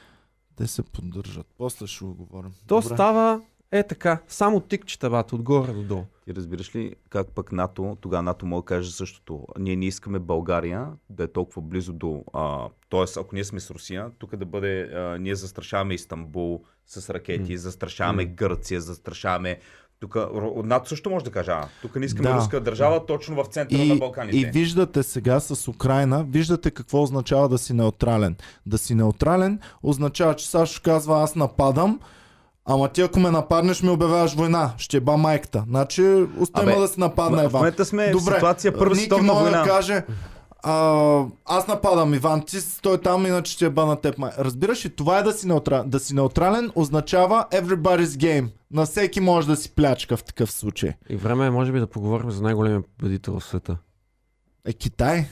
[0.56, 1.46] Те се поддържат.
[1.58, 2.50] После ще го говорим.
[2.66, 2.94] То Добре.
[2.94, 3.42] става
[3.72, 6.04] е така, само тикчета бат, отгоре до долу.
[6.24, 9.46] Ти разбираш ли как пък НАТО, тогава НАТО може да каже същото.
[9.58, 12.24] Ние не искаме България да е толкова близо до...
[12.32, 14.82] А, тоест, ако ние сме с Русия, тук да бъде...
[14.82, 17.58] А, ние застрашаваме Истанбул с ракети, М.
[17.58, 18.30] застрашаваме М.
[18.30, 19.58] Гърция, застрашаваме...
[20.00, 20.16] Тук
[20.56, 22.36] НАТО също може да каже, а, тук не искаме Да.
[22.36, 24.36] руска държава точно в центъра на И, Балканите.
[24.38, 28.36] и виждате сега с Украина, виждате какво означава да си неутрален.
[28.66, 32.00] Да си неутрален означава, че Сашо казва аз нападам,
[32.64, 34.70] ама ти ако ме нападнеш ми обявяваш война.
[34.78, 35.64] Ще ба майката.
[35.68, 36.02] Значи
[36.38, 37.60] оставя да се нападне Ма, в Иван.
[37.60, 39.58] момента сме Добре, в ситуация Първа Ники световна война.
[39.58, 40.02] да каже
[40.62, 44.18] а, аз нападам Иван, ти стой там, иначе ще ба на теб.
[44.18, 44.30] май.
[44.38, 45.90] Разбираш ли, това е да си неутрален.
[45.90, 48.48] Да си неутрален означава everybody's game.
[48.70, 50.92] На всеки може да си плячка в такъв случай.
[51.08, 53.76] И време е, може би, да поговорим за най-големия победител в света.
[54.64, 55.26] Е, Китай.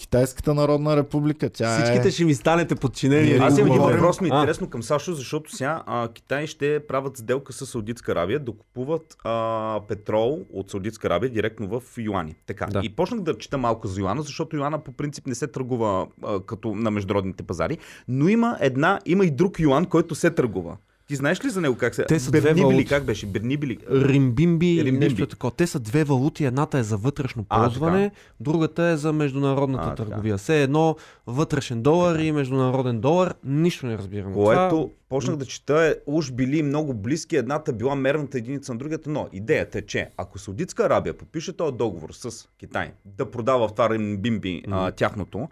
[0.00, 1.50] Китайската народна република.
[1.50, 2.10] Тя Всичките е...
[2.10, 3.32] ще ми станете подчинени.
[3.32, 7.16] Аз имам един въпрос ми е интересно към Сашо, защото сега а, Китай ще правят
[7.16, 12.34] сделка с Саудитска Арабия да купуват а, петрол от Саудитска Арабия директно в юани.
[12.46, 12.66] Така.
[12.66, 12.80] Да.
[12.84, 16.40] И почнах да чета малко за юана, защото юана по принцип не се търгува а,
[16.40, 17.78] като на международните пазари,
[18.08, 20.76] но има една, има и друг юан, който се търгува.
[21.10, 22.04] Ти знаеш ли за него как се...
[22.04, 22.84] Те са две Бернибили, валути.
[22.86, 23.26] как беше?
[23.26, 23.78] Бернибили.
[23.90, 24.98] Римбимби Римбимби.
[24.98, 25.50] нещо такова.
[25.50, 26.44] Те са две валути.
[26.44, 30.08] Едната е за вътрешно А, ползване, другата е за международната А, така.
[30.08, 30.36] търговия.
[30.36, 30.96] Все едно
[31.26, 33.34] вътрешен долар и международен долар.
[33.44, 34.32] Нищо не разбирам.
[34.34, 34.88] Което Това...
[35.08, 39.28] почнах да чета е, уж били много близки, едната била мерната единица на другата, но
[39.32, 43.90] идеята е, че ако Саудитска Арабия подпише този договор с Китай да продава в това
[43.90, 45.48] римбимби а, тяхното,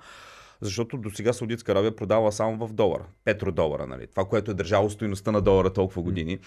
[0.60, 4.06] защото до сега Саудитска Арабия продава само в долар, петродолара, нали?
[4.06, 6.38] това, което е държало стоиността на долара толкова години.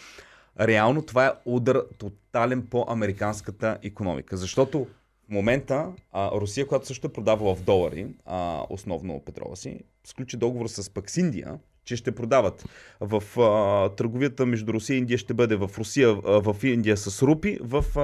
[0.60, 4.88] Реално това е удар тотален по американската економика, защото
[5.28, 10.38] в момента а, Русия, която също е продавала в долари, а, основно петрола си, сключи
[10.38, 11.60] договор с пък с Индия,
[11.92, 12.66] че ще продават
[13.02, 17.22] в а, търговията между Русия и Индия ще бъде в Русия, а, в Индия с
[17.22, 18.00] рупи, в а,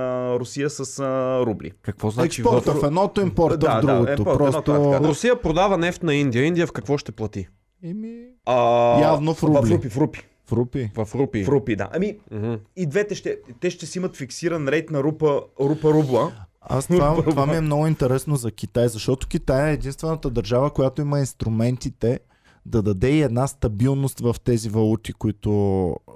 [0.00, 1.72] а, Русия с а, рубли.
[1.82, 2.80] Какво значи Експорта в...
[2.80, 4.10] в едното, импорта Да, в да, другото.
[4.12, 4.72] импорт в едното, Просто...
[4.72, 5.08] а, така, да.
[5.08, 6.44] Русия продава нефт на Индия.
[6.44, 7.48] Индия в какво ще плати?
[7.84, 8.16] Еми,
[8.46, 9.70] А, Явно в В рубли.
[9.70, 10.20] рупи, в рупи.
[10.46, 10.90] в рупи.
[10.96, 11.44] В рупи.
[11.44, 11.88] В рупи, да.
[11.92, 12.54] Ами, Мгм.
[12.76, 16.32] и двете ще, те ще си имат фиксиран рейт на рупа, рупа рубла.
[16.60, 21.00] Аз това, това ми е много интересно за Китай, защото Китай е единствената държава, която
[21.00, 22.20] има инструментите
[22.66, 25.50] да даде и една стабилност в тези валути, които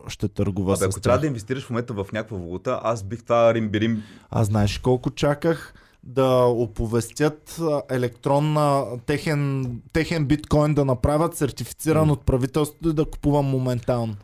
[0.09, 3.23] ще търгува Абе, с ако трябва да инвестираш в момента в някаква валута, аз бих
[3.23, 4.03] това римбирим.
[4.31, 5.75] Аз знаеш колко чаках
[6.05, 13.45] да оповестят а, електронна техен, техен биткоин да направят сертифициран от правителството и да купувам
[13.47, 14.15] моментално.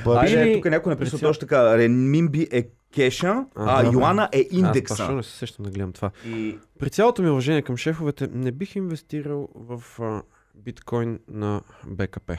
[0.00, 1.78] Обаче, Айде, тук някой написа Прецел- точно така.
[1.78, 2.62] Ремимби е
[2.94, 3.90] кеша, а Ага.
[3.92, 4.94] юана е Аз индекса.
[4.94, 6.10] защо не се сещам да гледам това.
[6.26, 10.22] И При цялото ми уважение към шефовете, не бих инвестирал в а,
[10.64, 12.38] биткоин на БКП.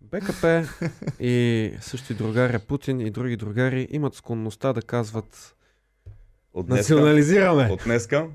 [0.00, 0.64] БКП
[1.20, 5.56] и също и другаря Путин и други другари имат склонността да казват
[6.54, 7.68] от днеска, национализираме.
[7.70, 8.28] от днеска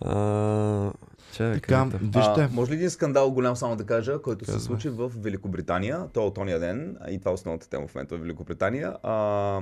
[0.00, 0.92] А,
[1.32, 1.98] чакай, така, е?
[1.98, 4.66] вижте, А, може ли един скандал голям само да кажа, който се Казвай.
[4.66, 8.20] случи в Великобритания, то от ония ден, и това е основната тема в момента в
[8.20, 8.96] Великобритания.
[9.02, 9.60] А,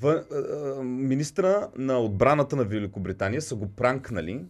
[0.00, 4.44] в, а, министра на отбраната на Великобритания са го пранкнали.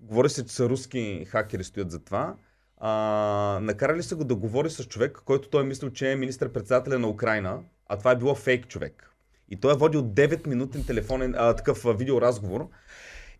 [0.00, 2.34] Говори се, че са руски хакери стоят за това.
[2.76, 6.98] А, накарали са го да говори с човек, който той е мислил, че е министър-председателя
[6.98, 7.58] на Украина,
[7.88, 9.10] а това е било фейк човек.
[9.48, 12.68] И той е водил 9-минутен телефонен, а, такъв видеоразговор.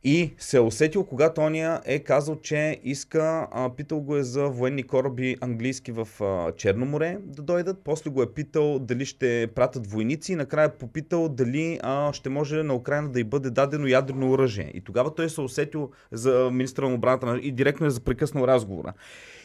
[0.04, 4.48] И се е усетил, когато ония е казал, че иска, а, питал го е за
[4.48, 9.48] военни кораби английски в а, Черно море да дойдат, после го е питал дали ще
[9.54, 13.50] пратят войници и накрая е попитал дали а, ще може на Украина да й бъде
[13.50, 14.70] дадено ядрено оръжие.
[14.74, 18.44] И тогава той се е усетил за министра на отбраната на- и директно е запрекъснал
[18.44, 18.92] разговора.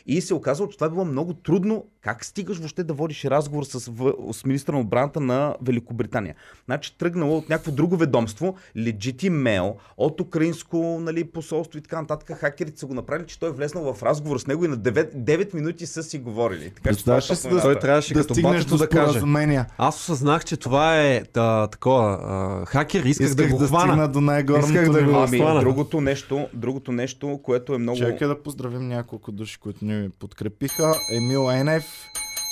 [0.07, 1.85] И се оказало, че това е било много трудно.
[2.01, 6.35] Как стигаш въобще да водиш разговор с, в, с министра на отбраната на Великобритания?
[6.65, 12.37] Значи тръгнало от някакво друго ведомство, legit mail, от украинско нали, посолство и така нататък.
[12.37, 15.15] Хакерите са го направили, че той е влезнал в разговор с него и на 9,
[15.15, 16.71] 9 минути са си говорили.
[16.75, 19.65] Така че това е Представяш да- Той трябваше да като стигнеш батето до да каже.
[19.77, 24.07] Аз осъзнах, че това е да, такова а, хакер, исках, Исках да го да хвана.
[24.07, 25.15] до най-горното Исках да го.
[25.15, 27.97] Ами, другото нещо, другото нещо, което е много...
[27.97, 30.95] Чакай да поздравим няколко души, които ни подкрепиха.
[31.11, 31.83] Емил Енев,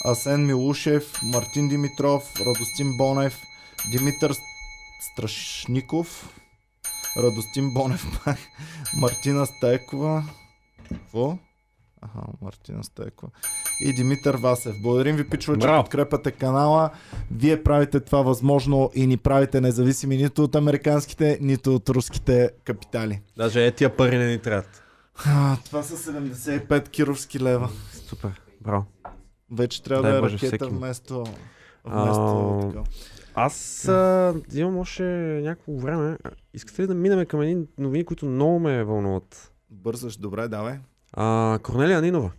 [0.05, 3.41] Асен Милушев, Мартин Димитров, Радостин Бонев,
[3.91, 4.33] Димитър
[5.11, 6.39] Страшников,
[7.17, 8.05] Радостин Бонев
[8.97, 10.23] Мартина Стайкова.
[10.89, 11.37] Какво?
[12.01, 13.31] Аха, Мартина Стайкова.
[13.81, 14.75] И Димитър Васев.
[14.81, 15.83] Благодарим ви, пичове, че Браво.
[15.83, 16.89] подкрепяте канала.
[17.31, 23.21] Вие правите това възможно и ни правите независими нито от американските, нито от руските капитали.
[23.37, 24.82] Даже е тия пари не ни трябват.
[25.15, 27.69] А, това са 75 кировски лева.
[27.91, 28.85] Супер, браво.
[29.51, 31.23] Вече трябва Дай да е Боже, ракета всеки вместо...
[31.85, 32.83] вместо А, такова.
[33.35, 35.03] Аз а, имам още
[35.43, 36.17] някакво време.
[36.53, 39.51] Искате ли да минем към едни новини, които много ме вълнуват?
[39.69, 40.79] Бързаш, добре, давай.
[41.13, 42.31] А, Корнелия Нинова.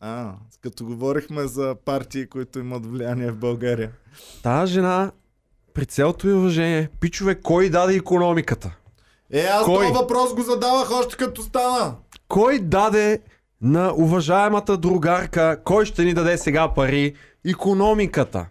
[0.00, 3.90] А, като говорихме за партии, които имат влияние в България.
[4.42, 5.12] Тая жена,
[5.74, 8.76] при цялото и уважение, пичове, кой даде економиката?
[9.32, 9.86] Е, аз Кой?
[9.86, 11.94] този въпрос го задавах още като стана.
[12.28, 13.20] Кой даде
[13.60, 17.14] на уважаемата другарка, кой ще ни даде сега пари?
[17.46, 18.46] Економиката.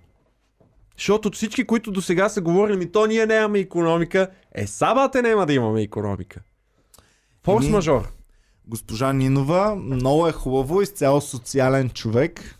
[0.97, 5.45] Защото всички, които до сега са говорили, ми то ние нямаме економика, е сабате няма
[5.45, 6.41] да имаме економика.
[7.45, 8.07] Форс Еми, мажор.
[8.67, 12.57] Госпожа Нинова, много е хубаво, изцяло социален човек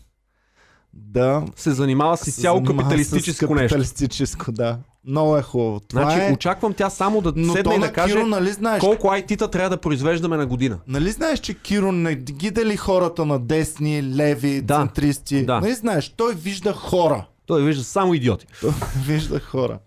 [0.94, 3.74] да Се занимава с изцяло капиталистическо с нещо.
[3.74, 4.78] Капиталистическо, да.
[5.04, 5.80] Много е хубаво.
[5.80, 6.32] Това Значи е...
[6.32, 9.70] очаквам тя само да Но седне и да каже Киро, нали знаеш, колко IT-та трябва
[9.70, 10.78] да произвеждаме на година.
[10.86, 14.74] Нали знаеш, че Киро не ги дели хората на десни, леви, Да.
[14.76, 15.46] центристи?
[15.46, 15.60] Да.
[15.60, 17.26] Нали знаеш, той вижда хора.
[17.46, 18.46] Той вижда само идиоти.
[18.60, 18.70] Той
[19.06, 19.78] вижда хора.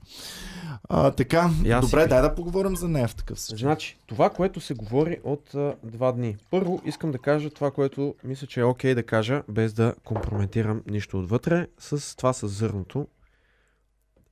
[0.90, 2.10] А, така, си добре, пих.
[2.10, 3.66] дай да поговорим за нея в такъв случай.
[3.66, 6.36] Значи, това, което се говори от а, два дни.
[6.52, 10.82] Първо, искам да кажа това, което мисля, че е окей да кажа, без да компрометирам
[10.90, 13.08] нищо отвътре, с това с зърното.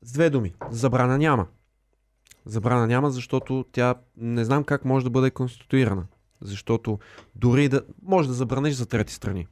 [0.02, 0.54] С две думи.
[0.70, 1.48] Забрана няма.
[2.46, 6.08] Забрана няма, защото тя не знам как може да бъде конституирана.
[6.42, 7.00] Защото
[7.36, 7.84] дори да...
[8.04, 9.48] Може да забраниш за трети страни.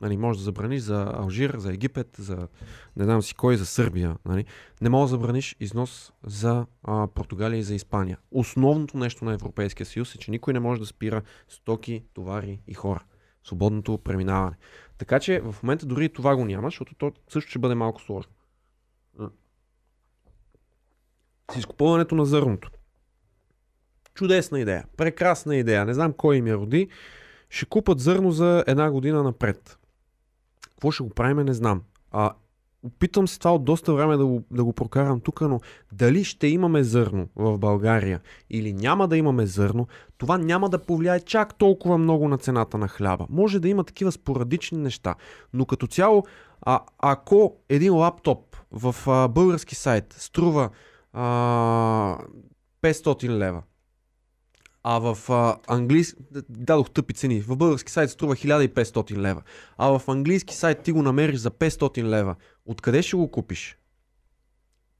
[0.00, 2.48] Нали, може да забраниш за Алжир, за Египет, за
[2.96, 4.16] не знам си кой, за Сърбия.
[4.24, 4.44] Нали.
[4.80, 8.18] Не може да забраниш износ за а, Португалия и за Испания.
[8.30, 12.74] Основното нещо на Европейския съюз е, че никой не може да спира стоки, товари и
[12.74, 13.04] хора.
[13.44, 14.56] Свободното преминаване.
[14.98, 18.32] Така че в момента дори това го няма, защото то също ще бъде малко сложно.
[19.18, 19.30] М.
[21.52, 22.70] С изкупуването на зърното.
[24.14, 24.84] Чудесна идея.
[24.96, 25.84] Прекрасна идея.
[25.84, 26.88] Не знам кой им я роди.
[27.50, 29.78] Ще купат зърно за една година напред.
[30.70, 31.82] Какво ще го правим, не знам.
[32.10, 32.32] А,
[32.82, 35.60] опитвам се това от доста време да го, да го прокарам тук, но
[35.92, 38.20] дали ще имаме зърно в България
[38.50, 39.88] или няма да имаме зърно,
[40.18, 43.26] това няма да повлияе чак толкова много на цената на хляба.
[43.30, 45.14] Може да има такива спорадични неща,
[45.52, 46.24] но като цяло,
[46.62, 50.70] а, ако един лаптоп в а, български сайт струва
[51.12, 52.18] а,
[52.82, 53.62] 500 лева,
[54.82, 56.22] а в а, английски...
[56.48, 57.40] Дадох тъпи цени.
[57.40, 59.42] В български сайт струва 1500 лева.
[59.78, 62.36] А в английски сайт ти го намериш за 500 лева.
[62.66, 63.76] Откъде ще го купиш?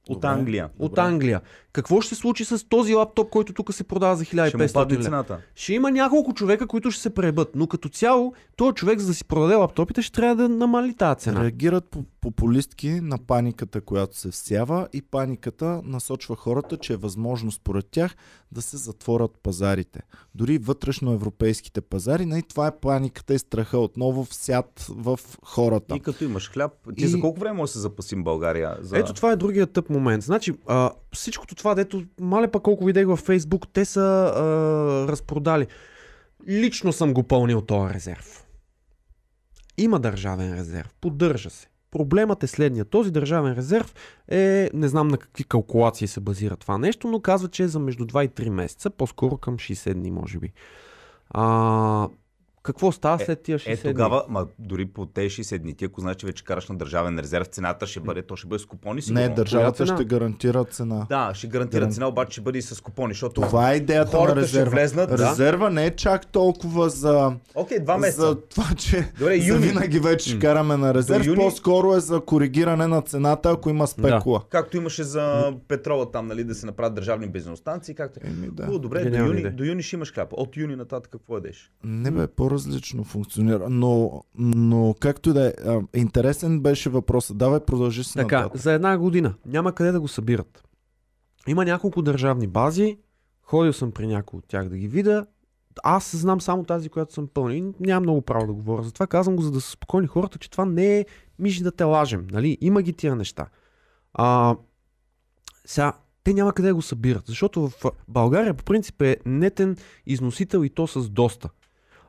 [0.08, 0.28] От Добре.
[0.28, 0.70] Англия.
[0.78, 1.00] От Добре.
[1.00, 1.40] Англия.
[1.72, 4.72] Какво ще се случи с този лаптоп, който тук се продава за Ще му 1500
[4.72, 5.04] падне лева?
[5.04, 5.38] цената.
[5.54, 9.14] Ще има няколко човека, които ще се пребът, но като цяло, този човек, за да
[9.14, 11.42] си продаде лаптопите, ще трябва да намали тази цена.
[11.42, 17.52] Реагират по популистки на паниката, която се всява и паниката насочва хората, че е възможно
[17.52, 18.16] според тях
[18.52, 20.00] да се затворят пазарите.
[20.34, 25.96] Дори вътрешноевропейските пазари, и това е паниката и страха отново всят в хората.
[25.96, 28.76] И като имаш хляб, ти И- за колко време може да се запасим България?
[28.80, 28.98] За...
[28.98, 30.22] Ето това е другия тъп момент.
[30.22, 34.42] Значи, а, всичкото това, дето, мале пък колко видях във Фейсбук, те са а,
[35.12, 35.66] разпродали.
[36.48, 38.46] Лично съм го пълнил този резерв.
[39.78, 41.66] Има държавен резерв, поддържа се.
[41.90, 42.84] Проблемът е следния.
[42.84, 43.94] Този държавен резерв
[44.28, 47.78] е, не знам на какви калкулации се базира това нещо, но казва, че е за
[47.78, 50.52] между 2 и 3 месеца, по-скоро към 60 дни, може би.
[51.30, 52.08] А,
[52.62, 53.82] какво става след тия 60 Е, дни?
[53.84, 57.18] тогава, ма дори по тези 60 дни, ти ако знаеш, че вече караш на държавен
[57.18, 59.20] резерв, цената ще бъде, то ще бъде с купони сигурно.
[59.20, 61.06] Не, държавата ще гарантира цена.
[61.08, 63.40] Да, ще гарантира Гаран- цена, обаче ще бъде и с купони, защото...
[63.40, 64.70] Това е идеята Хората на ще резерва.
[64.72, 65.18] влезнат, да.
[65.20, 68.20] Резерва не е чак толкова за, Окей, два месеца.
[68.22, 69.60] за това, че Добре, за юни.
[69.60, 71.26] винаги вече ще караме на резерв.
[71.26, 74.42] юни- По-скоро е за коригиране на цената, ако има спекула.
[74.50, 75.20] Както имаше за
[75.68, 78.20] петрола там, нали, да се направят държавни бензиностанции, както...
[78.22, 78.62] Еми, да.
[78.62, 80.28] Хубаво, добре, до юни, до юни ще имаш хляб.
[80.32, 81.72] От юни нататък какво ядеш?
[81.84, 83.70] Не бе, по-различно функционира.
[83.70, 85.52] Но, но както и да е,
[85.98, 87.38] интересен беше въпросът.
[87.38, 88.60] Давай, продължи си Така, нататък.
[88.60, 90.64] за една година няма къде да го събират.
[91.48, 92.98] Има няколко държавни бази,
[93.42, 95.26] ходил съм при някои от тях да ги видя.
[95.82, 98.82] Аз знам само тази, която съм пълнил и нямам много право да говоря.
[98.82, 101.06] Затова казвам го, за да са спокойни хората, че това не е
[101.38, 102.26] мижи да те лажем.
[102.32, 102.58] Нали?
[102.60, 103.46] Има ги тия неща.
[104.14, 104.56] А,
[105.66, 105.92] сега,
[106.24, 107.72] те няма къде да го събират, защото в
[108.08, 109.76] България по принцип е нетен
[110.06, 111.48] износител и то с доста.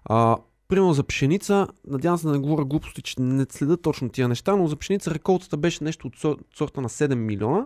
[0.06, 0.38] А,
[0.68, 4.56] примерно за пшеница, надявам се да не говоря глупости, че не следа точно тия неща,
[4.56, 7.66] но за пшеница реколтата беше нещо от сор- сорта на 7 милиона,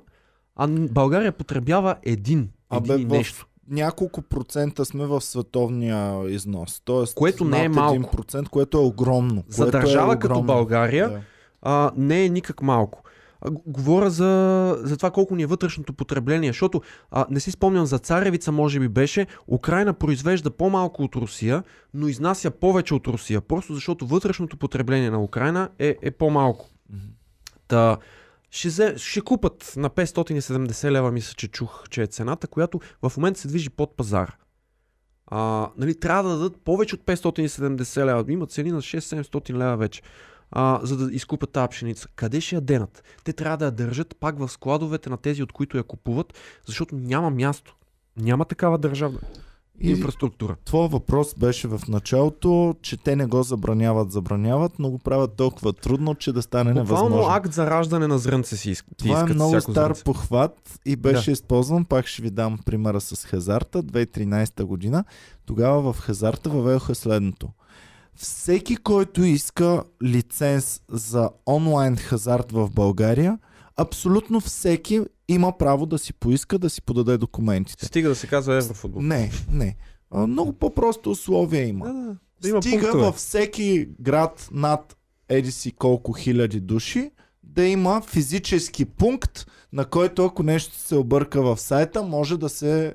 [0.56, 2.50] а България потребява един.
[2.70, 3.48] Абе, един в нещо.
[3.70, 6.82] няколко процента сме в световния износ.
[6.86, 7.96] Тоест, Което не е малко.
[8.18, 9.44] 1%, което е огромно.
[9.48, 10.48] За държава е като огромно.
[10.48, 11.20] България, Да.
[11.62, 13.02] а, не е никак малко.
[13.52, 16.82] Говоря за, за това колко ни е вътрешното потребление, защото
[17.12, 22.08] а, не си спомням за царевица, може би беше, Украина произвежда по-малко от Русия, но
[22.08, 26.70] изнася повече от Русия, просто защото вътрешното потребление на Украина е, е по-малко.
[27.68, 27.98] Та,
[28.50, 33.18] ще, взе, ще купат на 570 лева, мисля, че чух, че е цената, която в
[33.18, 34.36] момента се движи под пазара.
[35.28, 38.26] А, нали, трябва да дадат повече от 570 лева.
[38.28, 40.02] Има цени на 6-700 лева вече.
[40.58, 42.08] А, за да изкупят тази пшеница.
[42.16, 43.04] Къде ще я денат?
[43.24, 46.34] Те трябва да я държат пак в складовете на тези, от които я купуват,
[46.66, 47.76] защото няма място.
[48.18, 49.20] Няма такава държавна
[49.80, 50.56] И инфраструктура.
[50.66, 55.74] твой въпрос беше в началото, че те не го забраняват, забраняват, но го правят толкова
[55.74, 57.34] трудно, че да стане Буквално невъзможно.
[57.36, 58.98] акт за раждане на зрънце си искат.
[58.98, 60.04] Това е много стар зрънце.
[60.04, 65.04] похват и беше използван, пак ще ви дам примера с Хазарта, 2013 година.
[65.46, 67.50] Тогава в Хазарта въведоха следното.
[68.16, 73.40] Всеки, който иска лиценз за онлайн хазарт в България,
[73.78, 77.86] абсолютно всеки има право да си поиска да си подаде документите.
[77.86, 79.02] Стига да се казва Еврофутбол.
[79.02, 79.76] Не, не.
[80.14, 81.86] Много по-просто условия има.
[81.88, 82.16] Да, да.
[82.42, 83.04] Да има Стига пунктове.
[83.04, 84.98] във всеки град над
[85.30, 87.12] еди си колко хиляди души
[87.44, 92.94] да има физически пункт, на който ако нещо се обърка в сайта, може да се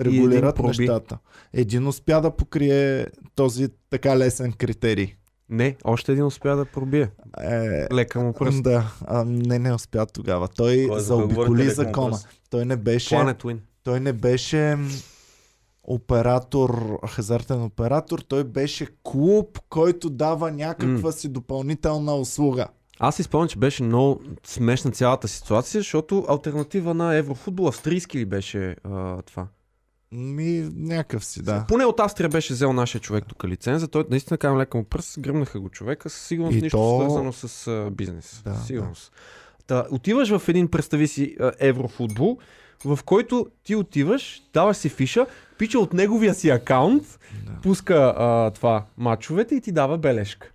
[0.00, 1.18] регулират нещата.
[1.52, 5.14] Един успя да покрие този така лесен критерий.
[5.48, 7.10] Не, още един успя да пробие.
[7.40, 8.62] Е, Лека му пръст.
[8.62, 10.48] да, а, не, не успя тогава.
[10.48, 12.18] Той Кой е заобиколи лека му закона.
[12.50, 13.58] Той не беше, Planet Win.
[13.84, 14.78] той не беше
[15.84, 22.66] оператор, хазартен оператор, той беше клуб, който дава някаква си допълнителна услуга.
[22.98, 28.24] Аз си спомням, че беше много смешна цялата ситуация, защото альтернатива на Еврофутбол, австрийски ли
[28.24, 29.46] беше а, това?
[30.12, 31.64] Ми, някакъв си, да.
[31.68, 33.88] Поне от Австрия беше взел нашия човек тук лиценза.
[33.88, 37.32] Той наистина казвам лека му пръст, гръмнаха го човека, със сигурност И нищо то- свързано
[37.32, 38.42] с а, бизнес.
[38.44, 39.12] Да, сигурност.
[39.66, 42.38] Та, отиваш в един, представи си, Еврофутбол,
[42.84, 45.26] в който ти отиваш, даваш си фиша,
[45.58, 47.60] пича от неговия си акаунт, Да.
[47.62, 50.52] пуска а, това мачовете и ти дава бележка.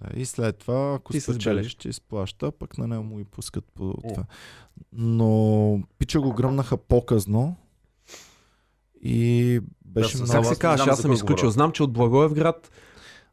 [0.00, 3.64] Да, и след това, ако Ти спечелиш, ще изплаща, пък на него му и пускат
[3.74, 4.24] по това.
[4.92, 7.56] Но пича го гръмнаха по-късно
[9.02, 10.32] и беше Да, много...
[10.32, 11.34] Как се казваш, знам аз съм изключил.
[11.36, 11.50] говоря.
[11.50, 12.70] Знам, че от Благоевград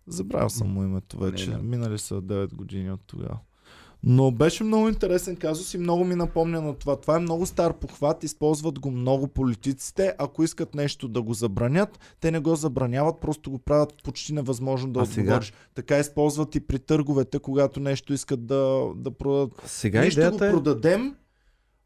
[0.08, 1.50] Забравял съм му името вече.
[1.50, 1.64] Не, не.
[1.64, 3.38] Минали са 9 години от тогава.
[4.04, 6.96] Но беше много интересен казус и много ми напомня на това.
[6.96, 10.14] Това е много стар похват, използват го много политиците.
[10.18, 14.92] Ако искат нещо да го забранят, те не го забраняват, просто го правят почти невъзможно
[14.92, 15.22] да А сега?
[15.22, 15.54] отговориш.
[15.76, 19.62] Така използват и при търговете, когато нещо искат да, да продадат.
[19.66, 20.52] сега Ние ще го идеята е...
[20.52, 21.16] продадем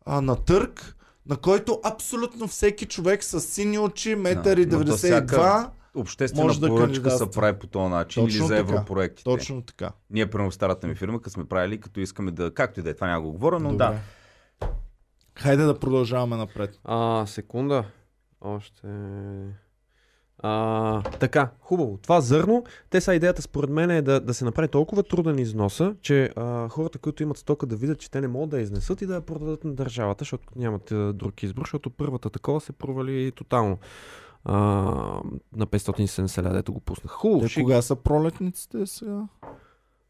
[0.06, 0.96] а, на търг,
[1.26, 6.44] на който абсолютно всеки човек с сини очи, метър и но то 92, всяка- Обществена
[6.44, 8.60] Може да поръчка се прави по този начин Точно или за така.
[8.60, 9.24] европроектите.
[9.24, 9.92] точно така.
[10.10, 12.54] Ние, примерно старата ми фирма, като сме правили, като искаме да...
[12.54, 13.78] Както и да е, това няма го говоря, но Добре.
[13.78, 14.00] да.
[15.36, 16.80] Хайде да продължаваме напред.
[16.84, 17.84] А, секунда.
[18.42, 18.88] Още...
[20.40, 21.98] А, така, хубаво.
[22.02, 25.96] Това зърно, те са идеята според мен е да, да се направи толкова труден износа,
[26.02, 29.02] че а, хората, които имат стока да видят, че те не могат да я изнесат
[29.02, 32.72] и да я продадат на държавата, защото нямат а, друг избор, защото първата такова се
[32.72, 33.78] провали тотално.
[34.44, 34.56] А,
[35.56, 37.12] на 570 ля, дето го пуснах.
[37.12, 37.48] Хубаво.
[37.48, 39.28] Те кога са пролетниците сега?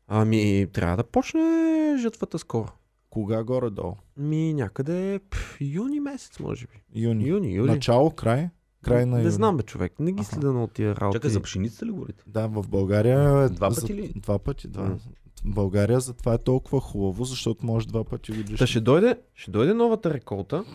[0.08, 2.68] Ами, трябва да почне жътвата скоро.
[3.10, 3.96] Кога горе-долу?
[4.18, 7.02] Ми някъде пф, юни месец, може би.
[7.02, 7.28] Юни.
[7.28, 7.72] Юни, юли.
[7.72, 8.50] Начало, край?
[8.84, 10.00] Край на не знам, бе, човек.
[10.00, 11.16] Не ги следа на тия работи.
[11.16, 12.24] Чакай, за пшеницата ли говорите?
[12.28, 13.50] Да, в България е...
[13.50, 14.14] Два за- пъти ли?
[14.16, 14.82] Два пъти, да.
[14.82, 15.00] В
[15.46, 18.58] България затова е толкова хубаво, защото може два пъти годишно.
[18.58, 20.66] Та ще дойде, ще дойде новата реколта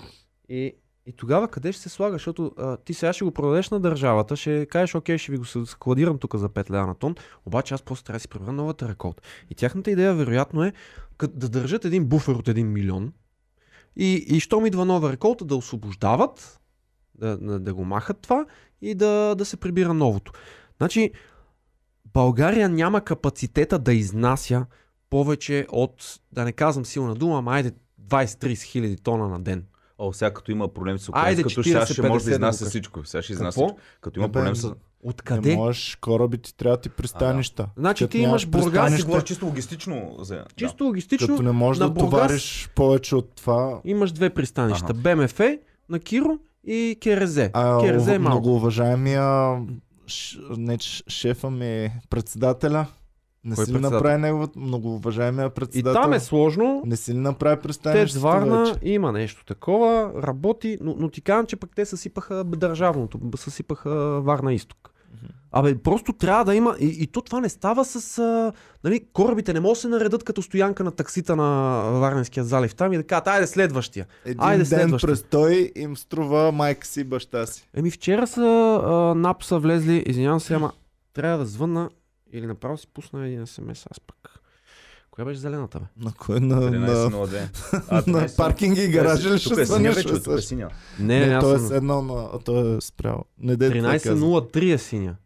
[0.48, 0.72] и,
[1.06, 2.12] и тогава къде ще се слага?
[2.14, 5.44] Защото а, ти сега ще го продадеш на държавата, ще кажеш, окей, ще ви го
[5.44, 7.14] складирам тук за 5 лева на тон,
[7.46, 9.22] обаче аз после трябва да си прибера новата реколта.
[9.50, 10.72] И тяхната идея вероятно е
[11.28, 13.12] да държат един буфер от 1 милион
[13.96, 16.60] и, и щом идва нова реколта да освобождават,
[17.14, 18.46] да, да, да го махат това
[18.82, 20.32] и да, да се прибира новото.
[20.76, 21.10] Значи,
[22.12, 24.66] България няма капацитета да изнася
[25.10, 27.72] повече от, да не казвам силна дума, ама айде
[28.08, 29.64] 20-30 хиляди тона на ден.
[29.98, 33.04] О, сега като има проблем с украинското, сега ще 40-50 може да да изнася всичко.
[33.04, 33.68] Сега ще изнася Какво?
[33.74, 33.82] всичко.
[34.00, 34.64] Като има Абе, проблем с...
[34.68, 35.56] Не Откъде?
[35.56, 37.68] можеш, кораби ти трябва ти пристанища.
[37.76, 40.16] Значи Като ти имаш Бургас, Аз говоря чисто логистично.
[40.18, 40.44] За...
[40.56, 43.80] Чисто логистично Като не можеш на да Бургас- товариш повече от това.
[43.84, 44.84] имаш две пристанища.
[44.84, 44.94] Аха.
[44.94, 45.40] БМФ
[45.88, 47.38] на Киро и КРЗ.
[47.52, 48.38] А, КРЗ е малко.
[48.38, 49.56] много уважаемия
[50.06, 50.78] ш, не,
[51.08, 52.86] шефа ми, председателя.
[53.44, 53.96] Не Кой си ли председател?
[53.98, 56.02] направи неговата много уважаемия И председател?
[56.02, 56.82] там е сложно.
[56.86, 61.46] Не си ли направи Тец пристанището Варна има нещо такова, работи, но, но ти казвам,
[61.46, 64.90] че пък те съсипаха държавното, съсипаха Варна изток.
[65.56, 66.76] Абе, просто трябва да има.
[66.80, 68.18] И, и то това не става с.
[68.18, 68.52] А,
[68.84, 72.92] нали, корабите не могат да се наредат като стоянка на таксита на Варненския залив там
[72.92, 74.06] и да кажат, айде следващия.
[74.24, 75.08] Един Айде ден следващия.
[75.08, 77.68] престой им струва майка си баща си.
[77.74, 80.72] Еми вчера са а, НАП са влезли, извинявам се, ама
[81.12, 81.90] трябва да звънна
[82.32, 84.33] или направо си пусна един смс, аз пък.
[85.14, 85.86] Коя беше зелената, бе?
[86.04, 86.40] На кой?
[86.40, 87.84] На, на, 13.02.
[87.88, 88.36] А, на 13.
[88.36, 89.94] паркинги и гаражи ли ще е свънеш?
[89.96, 90.70] вече, тук е синя.
[91.00, 92.38] Не, Не, той е седнал на...
[92.38, 93.24] Той е спрял.
[93.38, 94.26] Не дей така казва.
[94.26, 95.16] 13.03 е синя.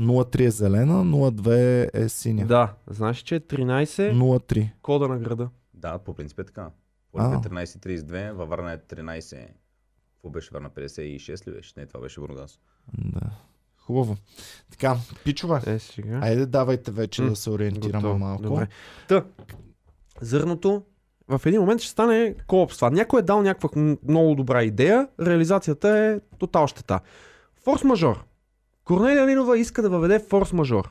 [0.00, 2.46] 03 е зелена, 02 е синя.
[2.46, 4.70] Да, знаеш, че е 13 03.
[4.82, 5.48] кода на града.
[5.74, 6.70] Да, по принцип е така.
[7.12, 9.46] Поред е 13.32, във Варна е 13.
[10.14, 11.72] Какво беше Варна 56 ли беше?
[11.76, 12.58] Не, това беше Бургас.
[12.98, 13.30] Да.
[13.86, 14.16] Хубаво.
[14.70, 15.60] Така, пичове.
[15.66, 16.20] Е, сега.
[16.22, 18.18] Айде давайте вече М, да се ориентираме Готово.
[18.18, 18.42] малко.
[18.42, 18.66] Добре.
[19.08, 19.24] Та,
[20.20, 20.82] зърното
[21.28, 22.90] в един момент ще стане кооп с това.
[22.90, 27.00] Някой е дал някаква много добра идея, реализацията е тотал щета.
[27.64, 28.16] Форс-мажор.
[28.84, 30.84] Корнелия Нинова иска да въведе форс-мажор.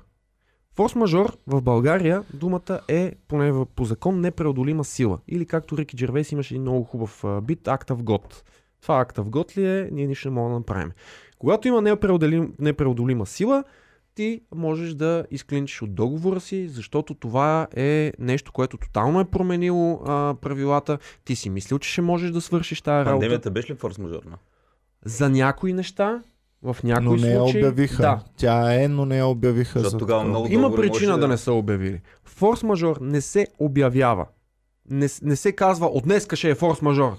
[0.77, 5.19] Форс-мажор в България думата е, поне по закон, непреодолима сила.
[5.27, 8.43] Или както Рики Джервейс имаше един много хубав бит, акта в год.
[8.81, 10.91] Това акта в год ли е, ние нищо не можем да направим.
[11.41, 13.63] Когато има непреодолим, непреодолима сила,
[14.15, 20.01] ти можеш да изклинчиш от договора си, защото това е нещо, което тотално е променило
[20.05, 20.97] а, правилата.
[21.25, 23.11] Ти си мислил, че ще можеш да свършиш тази работа.
[23.11, 24.35] Пандемията беше ли форс-мажорна?
[25.05, 26.21] За някои неща,
[26.63, 27.65] в някои Но не я случаи...
[27.65, 28.01] обявиха.
[28.01, 29.79] Да, Тя е, но не я обявиха.
[29.79, 32.01] За тогава много има причина да не са обявили.
[32.39, 34.25] Форс-мажор не се обявява.
[34.89, 37.17] Не, не се казва от днеска ще е форс-мажор.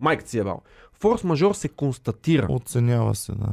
[0.00, 0.62] Майка си е бал.
[1.02, 2.46] Форс-мажор се констатира.
[2.50, 3.48] Оценява се, да.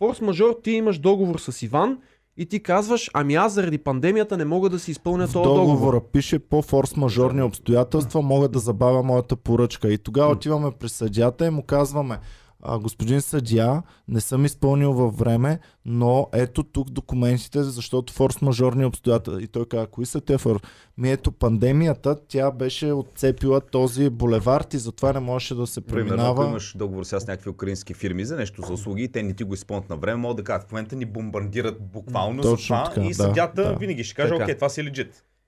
[0.00, 1.98] Форс-мажор ти имаш договор с Иван
[2.36, 5.66] и ти казваш, ами аз заради пандемията не мога да си изпълня В този договор.
[5.66, 9.92] договора пише по форс-мажорни обстоятелства мога да забавя моята поръчка.
[9.92, 12.18] И тогава отиваме при съдята и му казваме,
[12.66, 19.42] а, господин съдия, не съм изпълнил във време, но ето тук документите, защото форс-мажорни обстоятелства.
[19.42, 20.60] И той каза, кои са те форс?
[20.98, 26.06] Ми ето пандемията, тя беше отцепила този булевард и затова не можеше да се Примерно,
[26.06, 26.46] ако преминава.
[26.46, 29.44] имаш договор сега с някакви украински фирми за нещо за услуги и те не ти
[29.44, 32.90] го изпълнят на време, могат да кажат, в момента ни бомбардират буквално за Точно това
[32.90, 33.74] така, и съдята да.
[33.74, 34.84] винаги ще каже, окей, това си е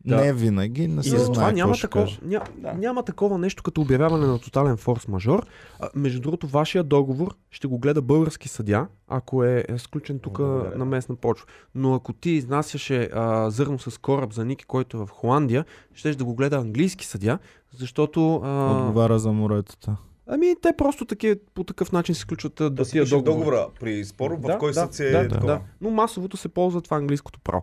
[0.06, 0.24] легит.
[0.24, 2.72] Не винаги, не И се затова знае няма такова, ня, Да.
[2.72, 5.42] няма такова нещо като обявяване на тотален форс-мажор.
[5.80, 10.38] А, между другото, вашия договор ще го гледа български съдя, ако е, е сключен тук
[10.76, 11.46] на местна почва.
[11.74, 15.64] Но ако ти изнасяше а, зърно с кораб за Ники, който е в Холандия,
[15.94, 17.38] ще да го гледа английски съдя,
[17.76, 18.36] защото...
[18.36, 19.96] А, Отговаря за моретата.
[20.26, 23.24] ами те просто такива, по такъв начин се включват Да да си в договори.
[23.24, 25.60] договора при спор, в Да, кой да, съд се да, е да, да.
[25.80, 27.62] Но масовото се ползва това английското право.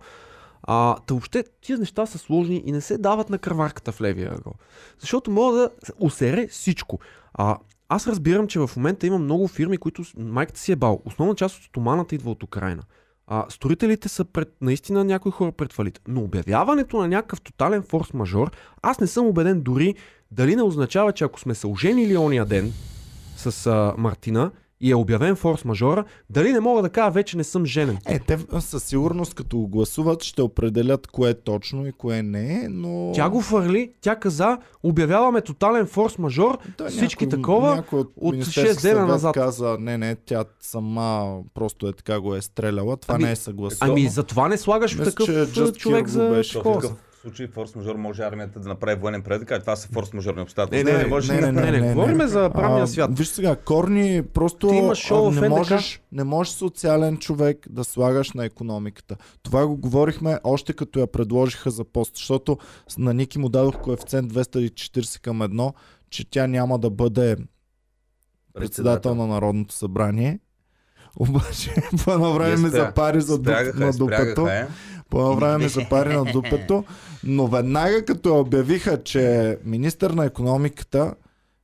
[0.68, 4.34] А, та въобще тия неща са сложни и не се дават на кръварката в левия
[4.34, 4.54] ъгъл.
[5.00, 5.70] Защото мога да
[6.00, 7.00] усере всичко.
[7.34, 7.58] А,
[7.90, 11.02] аз разбирам, че в момента има много фирми, които майката си е бал.
[11.06, 12.84] Основна част от стоманата идва от Украина.
[13.28, 16.00] А, строителите са пред, наистина някои хора пред фалит.
[16.08, 18.52] Но обявяването на някакъв тотален форс-мажор,
[18.82, 19.96] аз не съм убеден дори
[20.32, 22.74] дали не означава, че ако сме се оженили ония ден
[23.38, 27.66] с а, Мартина и е обявен форс-мажора, дали не мога да кажа вече не съм
[27.66, 27.98] женен.
[28.06, 32.68] Е, те със сигурност като гласуват ще определят кое е точно и кое не е,
[32.70, 33.12] но...
[33.16, 38.32] Тя го фърли, тя каза, обявяваме тотален форс-мажор, Той всички някой- такова, някой от, от
[38.32, 39.34] Министерски 6 дена назад.
[39.34, 43.36] каза, не, не, тя сама просто е така го е стреляла, това Ами- не е
[43.36, 43.94] съгласувано.
[43.94, 46.54] Ами затова не слагаш Мисля, такъв че човек за беше.
[46.54, 46.96] Такова.
[47.26, 50.92] Случай форс-мажор може армията да направи военен предък, а това са форс-мажорни Не, обстоятелства.
[50.92, 53.18] не, не, може не, не, не, говорим за правния А, свят.
[53.18, 58.32] Виж сега, Корни просто Ти имаш шоу не, можеш, не можеш социален човек да слагаш
[58.32, 59.16] на економиката.
[59.44, 62.58] Това го говорихме още като я предложиха за пост, защото
[62.98, 65.74] на Ники му дадох коефициент 240 към 1,
[66.10, 67.38] че тя няма да бъде
[68.54, 70.40] председател на Народното събрание.
[71.20, 74.48] Обаче по едно време ми запари за дуп, на дупето.
[74.48, 74.68] е.
[75.10, 76.84] По време ми запари на дупето.
[77.24, 81.16] Но веднага като обявиха, че е министър на економиката,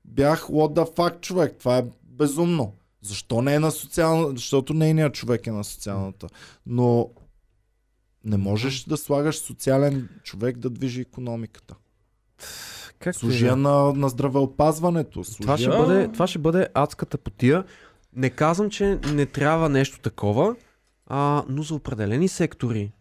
[0.05, 1.55] бях what the fuck, човек.
[1.59, 2.73] Това е безумно.
[3.01, 4.29] Защо не е на социална...
[4.35, 6.27] Защото нейният човек е на социалната.
[6.65, 7.09] Но
[8.25, 11.75] не можеш да слагаш социален човек да движи економиката.
[12.99, 15.23] Как Служия на, на здравеопазването.
[15.41, 15.85] това, ще Служия...
[15.85, 17.63] бъде, това ще бъде адската потия.
[18.15, 20.55] Не казвам, че не трябва нещо такова,
[21.07, 22.91] а, но за определени сектори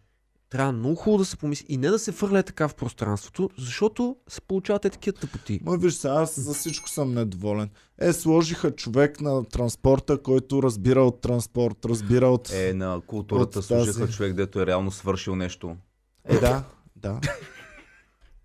[0.51, 4.15] трябва много хубаво да се помисли и не да се фърля така в пространството, защото
[4.29, 5.59] се получават е такива тъпоти.
[5.63, 7.69] Ма виж сега, аз за всичко съм недоволен.
[7.99, 12.53] Е, сложиха човек на транспорта, който разбира от транспорт, разбира от...
[12.53, 15.75] Е, на културата От тази- служиха човек, дето е реално свършил нещо.
[16.25, 16.63] Е, да,
[16.95, 17.19] да.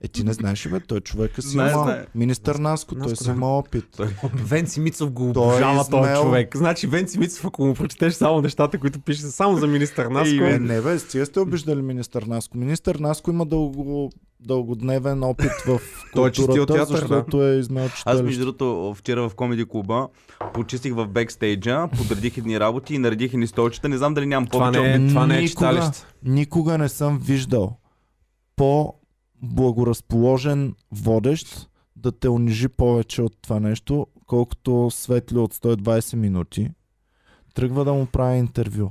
[0.05, 1.83] Е, ти не знаеш ли, бе, той човека си Знае, има...
[1.83, 2.07] знае.
[2.15, 3.31] Министър Наско, той си да.
[3.31, 4.01] има опит.
[4.35, 6.57] Венци Мицов го Той е обожава този човек.
[6.57, 10.59] Значи Венци Мицов, ако му прочетеш само нещата, които пише само за министър Наско, Е,
[10.59, 12.59] не бе, стига сте обиждали министър Наско.
[12.59, 14.11] Министър Наско има дълго,
[14.41, 15.81] дългодневен опит в
[16.15, 16.99] Той е чистил културата, театър, да.
[16.99, 20.09] защото е измел Аз между другото вчера в комеди клуба
[20.55, 23.89] почистих в бекстейджа, подредих едни работи и наредих едни столчета.
[23.89, 25.49] Не знам дали нямам това повече не е, това не е Никога.
[25.49, 26.07] читалище.
[26.25, 27.79] Никога не съм виждал
[28.57, 28.95] по
[29.43, 36.71] благоразположен водещ да те унижи повече от това нещо, колкото Светли от 120 минути
[37.55, 38.91] тръгва да му прави интервю.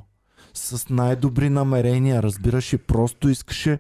[0.54, 3.80] С най-добри намерения, разбираш и просто искаше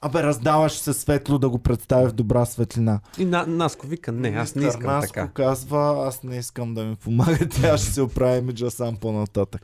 [0.00, 3.00] Абе, раздаваш се светло да го представи в добра светлина.
[3.18, 5.28] И на, Наско вика, не, аз не искам Наско така.
[5.28, 9.62] казва, аз не искам да ми помагате, аз ще се оправя имиджа сам по-нататък.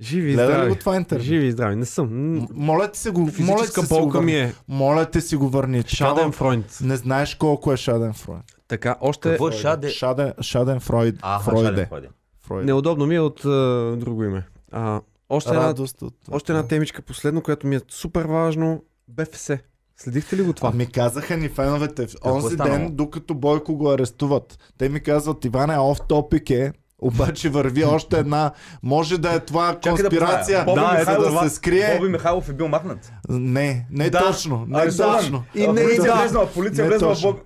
[0.00, 0.68] Живи и здрави.
[0.68, 1.24] го това интервю?
[1.24, 1.76] Живи и здрави.
[1.76, 2.34] Не съм.
[2.34, 4.54] М, Моля ти се го, моля ти болка ми е.
[4.68, 5.82] Моля те си го върни.
[5.86, 6.78] Шаден Фройнд.
[6.80, 8.42] Не знаеш колко е Шаден Фройд.
[8.68, 9.88] Така, още Какво е шаде?
[9.90, 11.16] Шаден, Шаден Фройд.
[11.22, 11.86] А, Фройде.
[11.86, 12.08] Фройде.
[12.46, 12.66] Фройд.
[12.66, 14.46] неудобно ми е от а, друго име.
[14.72, 16.14] А, още, една, Радост от...
[16.30, 18.82] още една темичка последно, което ми е супер важно.
[19.08, 19.50] БФС.
[19.96, 20.70] Следихте ли го това?
[20.72, 25.78] Ами казаха ни феновете, е онзи ден, докато Бойко го арестуват, те ми казват, Иване,
[25.78, 26.72] оф топик е,
[27.04, 28.52] Обаче върви още една.
[28.82, 31.96] Може да е това Чакай да конспирация, да, за Михайлов- да се скрие.
[31.96, 33.12] Боби Михайлов е бил махнат.
[33.28, 34.18] Не, не Да.
[34.20, 34.64] точно.
[34.68, 35.18] Не Арестуван.
[35.18, 35.42] точно.
[35.54, 36.14] И А, не- полиция да.
[36.14, 37.22] влезла, полиция Не влезла в.
[37.22, 37.38] Боби.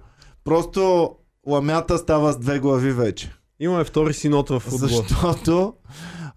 [0.45, 1.11] Просто
[1.47, 3.33] ламята става с две глави вече.
[3.61, 4.89] Имаме втори синот в футбола.
[4.89, 5.75] Защото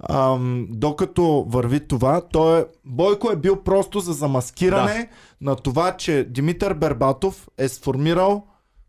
[0.02, 5.10] ам, докато върви това, той е, Бойко е бил просто за замаскиране
[5.42, 8.44] на това, че Димитър Бербатов е сформирал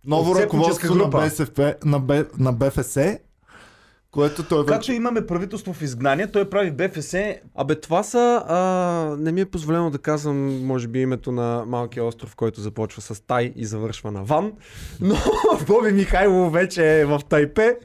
[0.05, 1.09] ново ръководство на.
[1.09, 2.97] БСП, на, Б, на БФС,
[4.13, 4.93] което той Както вече...
[4.93, 7.15] имаме правителство в изгнание, той прави БФС.
[7.55, 8.45] Абе, това са...
[8.47, 8.57] А,
[9.19, 13.27] не ми е позволено да казвам, може би, името на малкия остров, който започва с
[13.27, 14.53] Тай и завършва на Ван.
[15.01, 15.15] Но
[15.67, 17.77] Боби Михайлов вече е в Тайпе,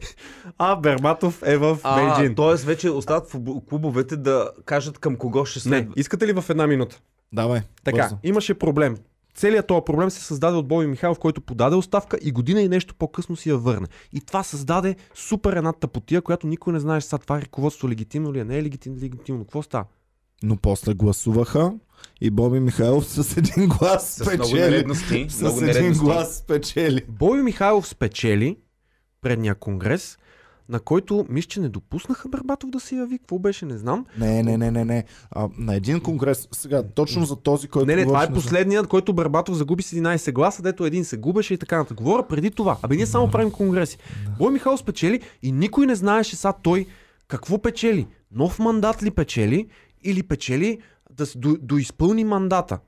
[0.58, 2.36] а Бербатов е в Бейджин.
[2.36, 5.94] Тоест вече остават футбол- клубовете да кажат към кого ще Не, следва.
[5.96, 7.00] искате ли в една минута?
[7.34, 8.18] Давай, Така, бързо.
[8.24, 8.98] имаше проблем.
[9.38, 12.96] Целият този проблем се създаде от Боби Михайлов, който подаде оставка и година и нещо
[12.96, 13.88] по-късно си я върне.
[14.14, 18.40] И това създаде супер една тъпотия, която никой не знаеш сега това ръководство легитимно ли
[18.40, 19.44] е, не е легитимно, легитимно.
[19.44, 19.86] Какво става?
[20.44, 21.74] Но после гласуваха
[22.22, 24.62] и Боби Михайлов с един глас С много спечели.
[24.62, 25.28] нередности.
[25.30, 27.02] С много един глас спечели.
[27.10, 28.58] Боби Михайлов спечели
[29.22, 30.18] предния конгрес,
[30.70, 33.18] на който мисля, че не допуснаха Барбатов да се яви.
[33.18, 34.06] Какво беше, не знам.
[34.20, 35.04] Не, не, не, не, не.
[35.32, 39.14] А, на един конгрес, сега, точно за този, който не, не, това е последният, който
[39.14, 41.98] Барбатов загуби с 11 гласа, дето един се губеше и така нататък.
[41.98, 42.78] Говоря преди това.
[42.82, 43.98] Абе, ние само правим конгреси.
[44.38, 46.86] Бой Михайлов спечели и никой не знаеше сега той
[47.28, 48.08] какво печели.
[48.32, 49.68] Нов мандат ли печели
[50.04, 50.80] или печели
[51.12, 52.80] да до, доизпълни мандата.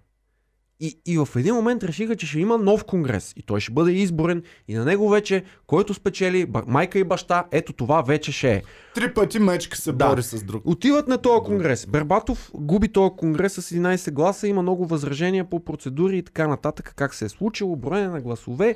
[0.81, 3.33] И, и в един момент решиха, че ще има нов конгрес.
[3.37, 4.43] И той ще бъде изборен.
[4.67, 8.63] И на него вече, който спечели, майка и баща, ето това вече ще е.
[8.95, 10.09] Три пъти мечка се Да.
[10.09, 10.63] бори с друг.
[10.65, 11.85] Отиват на този конгрес.
[11.85, 16.93] Бербатов губи този конгрес с 11 гласа, има много възражения по процедури и така нататък,
[16.95, 18.75] как се е случило, броене на гласове.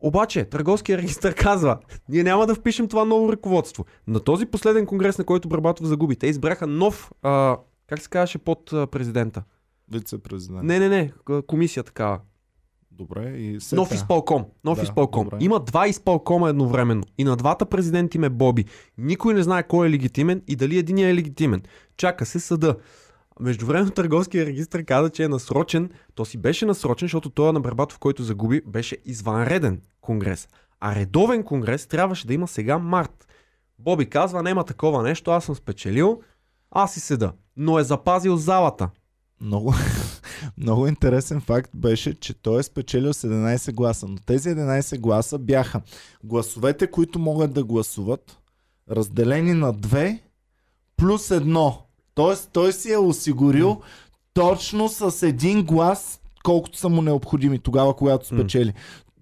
[0.00, 1.78] Обаче, търговския регистр казва,
[2.08, 3.84] ние няма да впишем това ново ръководство.
[4.06, 7.56] На този последен конгрес, на който Барбатов загуби, те избраха нов, а,
[7.86, 9.42] как се казваше под президента?
[9.92, 10.62] Вице-президент.
[10.64, 11.12] Не, не, не,
[11.46, 12.20] комисия такава.
[12.90, 13.80] Добре, и сега.
[13.80, 14.44] Нов изпълком.
[14.64, 15.24] Нов Да, изпълком.
[15.24, 15.36] добре.
[15.40, 17.02] Има два изпълкома едновременно.
[17.18, 18.64] И на двата президенти им е Боби.
[18.98, 21.62] Никой не знае кой е легитимен и дали единия е легитимен.
[21.96, 22.76] Чака се съда.
[23.40, 25.90] Междувременно търговския регистр каза, че е насрочен.
[26.14, 30.48] То си беше насрочен, защото той на Барбатов, който загуби, беше извънреден конгрес.
[30.80, 33.28] А редовен конгрес трябваше да има сега март.
[33.78, 36.20] Боби казва, няма такова нещо, аз съм спечелил,
[36.70, 37.32] аз си седа.
[37.56, 38.90] Но е запазил залата.
[39.40, 39.74] Много,
[40.58, 44.06] много интересен факт беше, че той е спечелил с 11 гласа.
[44.08, 45.80] Но тези 11 гласа бяха
[46.24, 48.38] гласовете, които могат да гласуват,
[48.90, 50.22] разделени на две,
[50.96, 51.82] плюс едно.
[52.14, 53.80] Тоест, той си е осигурил
[54.34, 58.74] точно с един глас, колкото са му необходими тогава, когато спечели.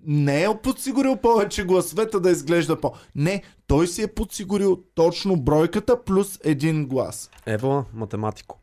[0.07, 2.93] Не е подсигурил повече гласовете да изглежда по.
[3.15, 7.31] Не, той си е подсигурил точно бройката плюс един глас.
[7.47, 8.59] Ево, математико.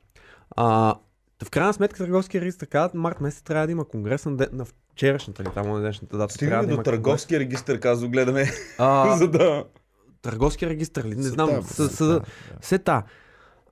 [0.56, 0.96] А,
[1.44, 4.48] та в крайна сметка търговския регистр казват, март месец трябва да има конгрес на, де,
[4.52, 6.34] на вчерашната или там на днешната дата.
[6.34, 8.52] Стигаме да до търговския регистр, казва, гледаме.
[8.78, 9.66] А, за да...
[10.22, 11.16] търговския регистр ли?
[11.16, 11.50] Не знам.
[11.64, 12.26] Съ, сета, съда, да.
[12.62, 13.04] сета.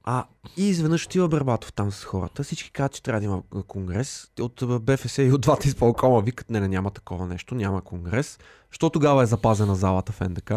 [0.04, 0.26] А,
[0.58, 2.44] и изведнъж отива Бербатов там с хората.
[2.44, 4.32] Всички казват, че трябва да има конгрес.
[4.40, 8.40] От БФС и от двата изпълкома викат, не, не, няма такова нещо, няма конгрес.
[8.72, 10.52] Що тогава е запазена залата в НДК?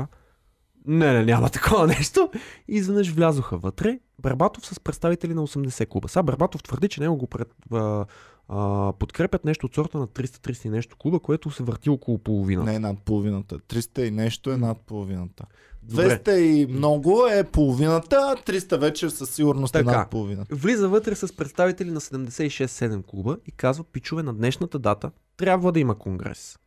[0.87, 2.31] Не, не, няма такова нещо.
[2.69, 3.99] И изведнъж влязоха вътре.
[4.23, 6.09] Бербатов с представители на 80 клуба.
[6.09, 8.05] Сега Бербатов твърди, че него го пред, а,
[8.49, 12.65] а, подкрепят нещо от сорта на 300-300 и нещо клуба, което се върти около половина.
[12.65, 13.59] Не над половината.
[13.59, 15.45] 300 и нещо е над половината.
[15.83, 16.21] Добре.
[16.25, 18.17] 200 и много е половината,
[18.47, 19.99] 300 вече със сигурност е Така.
[19.99, 20.55] над половината.
[20.55, 25.81] Влиза вътре с представители на 76-7 клуба и казва, пичове, на днешната дата трябва да
[25.81, 26.59] има конгрес.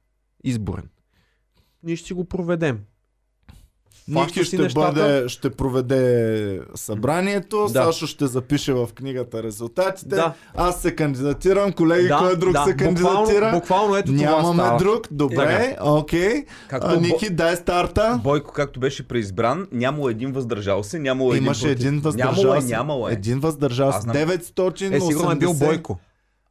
[0.44, 0.90] Изборен.
[1.84, 2.80] Ние ще си го проведем.
[4.08, 4.94] Ники си ще, нещата.
[4.94, 7.84] бъде, ще проведе събранието, Да.
[7.84, 10.08] Сашо ще запише в книгата резултатите.
[10.08, 10.34] Да.
[10.56, 13.02] Аз се кандидатирам, колеги, кой друг се кандидатира?
[13.04, 14.78] Буквално, буквално ето това Нямаме става.
[14.80, 16.46] друг, добре, окей.
[16.68, 18.20] Както А, Ники, дай старта.
[18.24, 21.80] Бойко, както беше преизбран, нямало един въздържал се, нямало един Имаше против.
[21.80, 22.68] един въздържал Нямало е, се.
[22.68, 23.14] нямало е.
[23.14, 23.98] Един въздържал се.
[23.98, 24.16] Аз знам.
[24.16, 24.94] 980.
[24.94, 26.00] Е, сигурно е бил Бойко.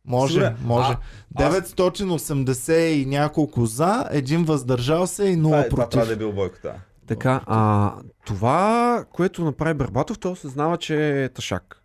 [0.04, 0.56] Може, Сигурен.
[0.64, 0.88] може.
[1.36, 5.90] А, аз- 980 и няколко за, един въздържал се и Това, 0 е, това против.
[5.90, 6.72] трябва да е бил Бойко, да.
[7.06, 7.92] Така, а,
[8.26, 11.82] това, което направи Барбатов, той осъзнава, че е тъшак.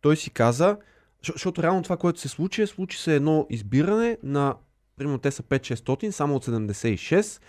[0.00, 0.76] Той си каза,
[1.18, 4.54] защо- защото реално това, което се случи, е случи се едно избиране на,
[4.96, 7.40] примерно те са 5-600, само от 76.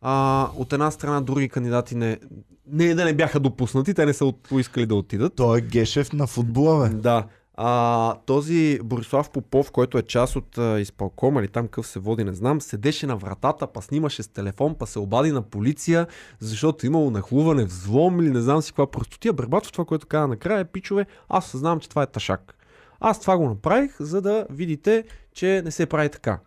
[0.00, 2.18] А, от една страна други кандидати не,
[2.66, 5.34] не да не бяха допуснати, те не са поискали да отидат.
[5.36, 6.94] Той е Гешев на футбола, бе.
[6.94, 7.26] Да.
[7.54, 12.24] А, този Борислав Попов, който е част от а, изпълкома или там къв се води,
[12.24, 16.06] не знам, седеше на вратата, па снимаше с телефон, па се обади на полиция,
[16.40, 19.32] защото имало нахлуване, взлом или не знам си каква простотия.
[19.32, 22.54] Барбатов това, което каза накрая е, пичове, аз съзнавам, че това е ташак.
[23.00, 25.04] Аз това го направих, за да видите,
[25.34, 26.38] че не се прави така.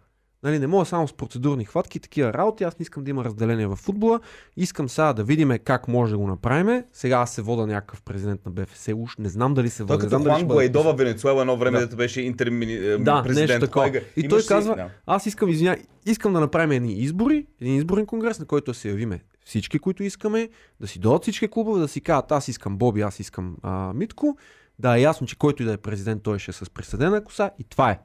[0.45, 2.63] Нали, не мога само с процедурни хватки, такива работи.
[2.63, 4.19] Аз не искам да има разделение в футбола.
[4.57, 6.83] Искам сега да видим как може да го направим.
[6.93, 8.87] Сега аз се вода някакъв президент на БФС.
[8.95, 9.97] Уж не знам дали се вода.
[9.97, 11.85] като Хуан Гуайдо в Венецуела едно време, Да.
[11.85, 12.77] дето беше интермини...
[12.99, 13.49] Да, президент.
[13.49, 13.91] нещо такова.
[13.91, 14.89] Кой И той ли- казва, Да.
[15.05, 18.89] аз искам, извиня, искам да направим едни избори, един изборен конгрес, на който да се
[18.89, 20.49] явиме всички, които искаме,
[20.81, 24.37] да си дойдат всички клубове, да си кажат, аз искам Боби, аз искам а, Митко,
[24.79, 27.51] да е ясно, че който и да е президент, той ще е с присъдена коса
[27.59, 27.99] и това е.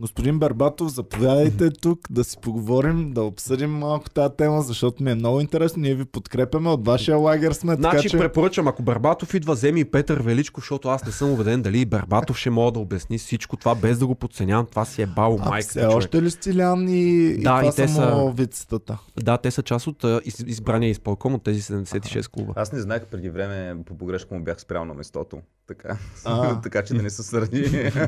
[0.00, 5.14] Господин Барбатов, заповядайте тук да си поговорим, да обсъдим малко тази тема, защото ми е
[5.14, 5.82] много интересно.
[5.82, 8.18] Ние ви подкрепяме, от вашия лагер сме, така Значи че...
[8.18, 11.84] препоръчам, ако Барбатов идва, вземи и Петър Величко, защото аз не съм убеден дали и
[11.84, 14.66] Барбатов ще мога да обясни всичко това, без да го подценявам.
[14.66, 15.68] Това си е бало А майка.
[15.68, 18.98] все още ли Стилян и, и Да, това и те са- вицетата?
[19.16, 22.52] Да, те са част от из, избрания изпълком от тези 76 клуба.
[22.56, 25.38] Аз не знаех преди време, по погрешка му бях спрял на местото.
[25.68, 26.60] Така, А.
[26.62, 27.92] така че да не се сърди.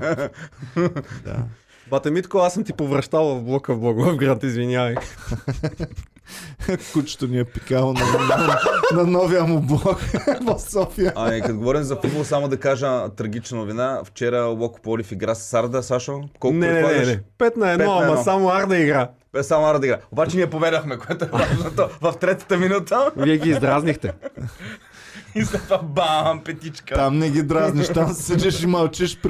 [1.24, 1.37] Да.
[1.91, 4.95] Бате Митко, аз съм ти повръщал в блока в Благоевград, извинявай.
[6.93, 8.59] Кучето ни е пикало на, на,
[8.95, 9.99] на новия му блок
[10.41, 11.12] в София.
[11.16, 14.01] Ами, като говорим за футбол, само да кажа трагична новина.
[14.05, 16.20] Вчера Локо Полив игра с Сарда, Сашо.
[16.39, 17.20] Колко не, не, не, не.
[17.39, 18.23] 5 на 1, Пет на ама едно.
[18.24, 19.09] само Арда игра.
[19.33, 19.99] Бе, само Ара да игра.
[20.12, 21.89] Обаче ние поведахме, което е важното.
[22.01, 24.12] В третата минута Вие ги издразнихте.
[25.37, 26.95] И след това бам, петичка.
[26.95, 29.21] Там не ги дразниш, там седиш и мълчиш,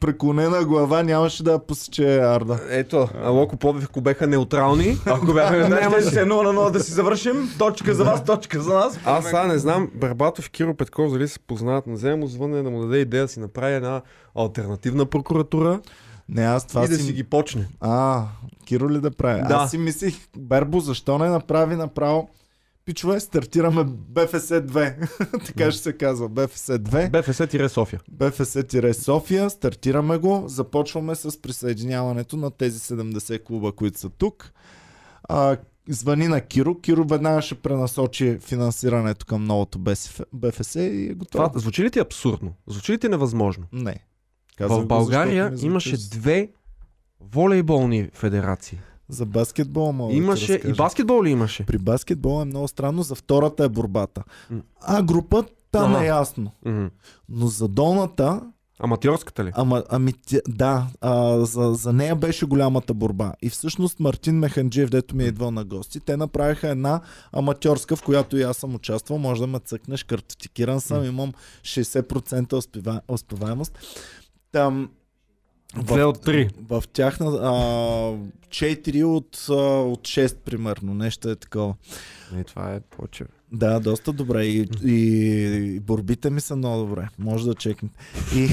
[0.00, 2.60] преклонена глава, нямаше да я посече Арда.
[2.70, 6.08] Ето, а Локо Пловдив, ако беха неутрални, Ако бяхме на Нямаше.
[6.08, 7.50] ще 0 на 0 да си завършим.
[7.58, 8.98] Точка за вас, точка за нас.
[9.04, 12.62] Аз сега не знам, Барбатов и Киро Петков дали се познават, не взема му звънне
[12.62, 14.02] да му даде идея да си направи една
[14.34, 15.80] альтернативна прокуратура
[16.28, 17.02] Не, аз това и да си...
[17.02, 17.68] си ги почне.
[17.80, 18.22] А,
[18.66, 19.42] Киро ли да прави?
[19.48, 19.54] Да.
[19.54, 22.28] Аз си мислих, Бербо, защо не направи направо
[22.86, 25.46] Пичове, стартираме БФС 2.
[25.46, 26.28] така ще се казва.
[26.28, 27.10] БФС 2.
[27.10, 28.00] БФС-София.
[28.12, 34.52] БФС-София, стартираме го, започваме с присъединяването на тези 70 клуба, които са тук.
[35.28, 35.56] А,
[35.88, 39.78] звъни на Киро, Киро веднага ще пренасочи финансирането към новото
[40.32, 41.48] БФС и е готово.
[41.48, 42.54] Това звучи ли ти абсурдно?
[42.66, 43.64] Звучи ли ти невъзможно?
[43.72, 43.96] Не.
[44.56, 46.50] Казах В го, България ми имаше две
[47.20, 48.78] волейболни федерации.
[49.08, 50.74] За баскетбол мога да Имаше и разкажа.
[50.74, 51.66] баскетбол ли имаше?
[51.66, 54.22] При баскетбол е много странно, за втората е борбата.
[54.80, 56.04] А група там Ага.
[56.04, 56.52] е ясно.
[57.28, 58.40] Но за долната,
[58.78, 59.52] Аматьорската ли?
[59.54, 60.12] ама, ами,
[60.48, 63.32] да, а, за, за нея беше голямата борба.
[63.42, 67.00] И всъщност Мартин Механджиев, дето ми е идвал на гости, те направиха една
[67.32, 69.18] аматьорска, в която и аз съм участвал.
[69.18, 73.78] Може да ме цъкнеш, картотикиран съм, имам 60% успева, успеваемост.
[74.52, 74.90] Там,
[75.74, 76.48] Две от три.
[76.68, 77.50] в тяхна а,
[78.48, 79.52] 4 от, а,
[79.82, 81.74] от 6 примерно, нещо е такова.
[82.32, 83.24] Не, това е повече.
[83.52, 84.44] Да, доста добре.
[84.44, 84.94] И, и,
[85.76, 87.08] и борбите ми са много добре.
[87.18, 87.94] Може да чекнете.
[88.34, 88.48] И...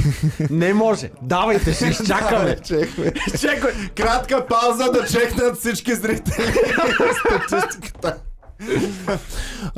[0.49, 1.11] Не може.
[1.22, 2.57] Давайте, ще изчакаме.
[2.64, 3.14] Чекме.
[3.40, 3.72] Чекай.
[3.95, 6.34] Кратка пауза да чекнат всички зрители.
[7.48, 8.18] Статистиката.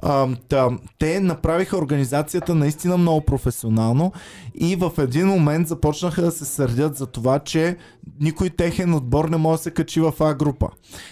[0.02, 0.70] А, та,
[1.00, 4.12] те направиха организацията наистина много професионално
[4.56, 7.78] и в един момент започнаха да се сърдят за това, че
[8.20, 10.70] никой техен отбор не може да се качи в А група.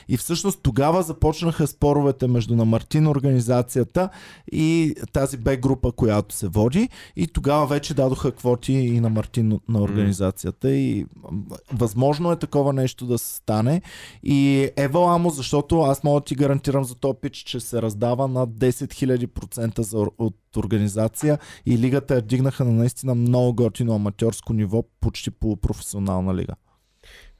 [0.09, 4.09] И всъщност тогава започнаха споровете между на Мартин организацията
[4.51, 6.89] и тази Б група, която се води.
[7.15, 10.71] И тогава вече дадоха квоти и на Мартин на организацията.
[10.71, 11.05] И
[11.71, 13.81] възможно е такова нещо да стане.
[14.23, 18.27] И Ева Ламо, защото аз мога да ти гарантирам за този пич, че се раздава
[18.27, 24.53] на 10 000% за, от организация и лигата я дигнаха на наистина много готино аматьорско
[24.53, 26.53] ниво, почти полупрофесионална лига.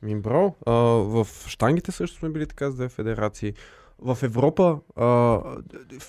[0.01, 3.53] Ми, бро, а, в Штангите също сме били така с две федерации.
[3.99, 5.39] В Европа а,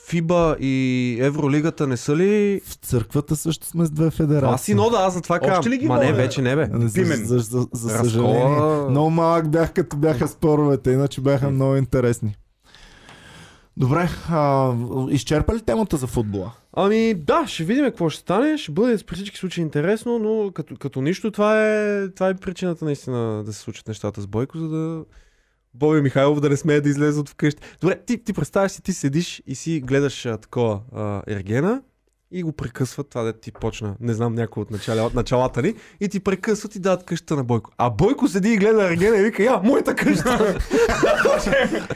[0.07, 0.75] ФИБА и
[1.21, 2.61] Евролигата не са ли...
[2.65, 4.55] В църквата също сме с две федерации.
[4.55, 5.73] Аз си нода, аз за това Още казвам.
[5.73, 6.69] ли ги Ма не, вече не бе.
[6.73, 7.25] За, Пимен.
[7.25, 8.91] за, за, за Разкола- съжаление.
[8.91, 12.37] Много малък бях, като бяха споровете, иначе бяха много интересни.
[13.77, 14.73] Добре, а,
[15.11, 16.53] изчерпа ли темата за футбола?
[16.73, 18.59] Ами да, ще видим какво ще стане.
[18.59, 22.85] Ще бъде при всички случаи интересно, но като, като нищо това е, това е причината
[22.85, 25.05] наистина да се случат нещата с Бойко, за да
[25.75, 27.63] Боби Михайлов да не смее да излезе от вкъщи.
[27.81, 31.83] Добре, ти, ти представяш си, ти седиш и си гледаш а, такова а, Ергена
[32.31, 35.75] и го прекъсват, това да ти почна, не знам, някой от начала, от началата ни,
[36.01, 37.71] и ти прекъсват и дадат къщата на Бойко.
[37.79, 40.59] А Бойко седи и гледа Ергена и вика, я, моята къща!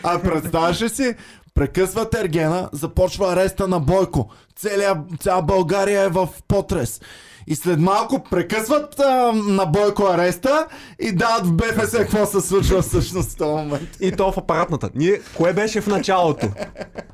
[0.02, 1.14] А представяш ли си,
[1.58, 4.30] прекъсват Ергена, започва ареста на Бойко.
[4.56, 7.00] Целия, цяла България е в потрес.
[7.46, 10.66] И след малко прекъсват а, на Бойко ареста
[11.00, 13.88] и дават в БФС какво се случва всъщност в този момент.
[14.00, 14.90] И то в апаратната.
[14.94, 16.52] Ние, кое беше в началото?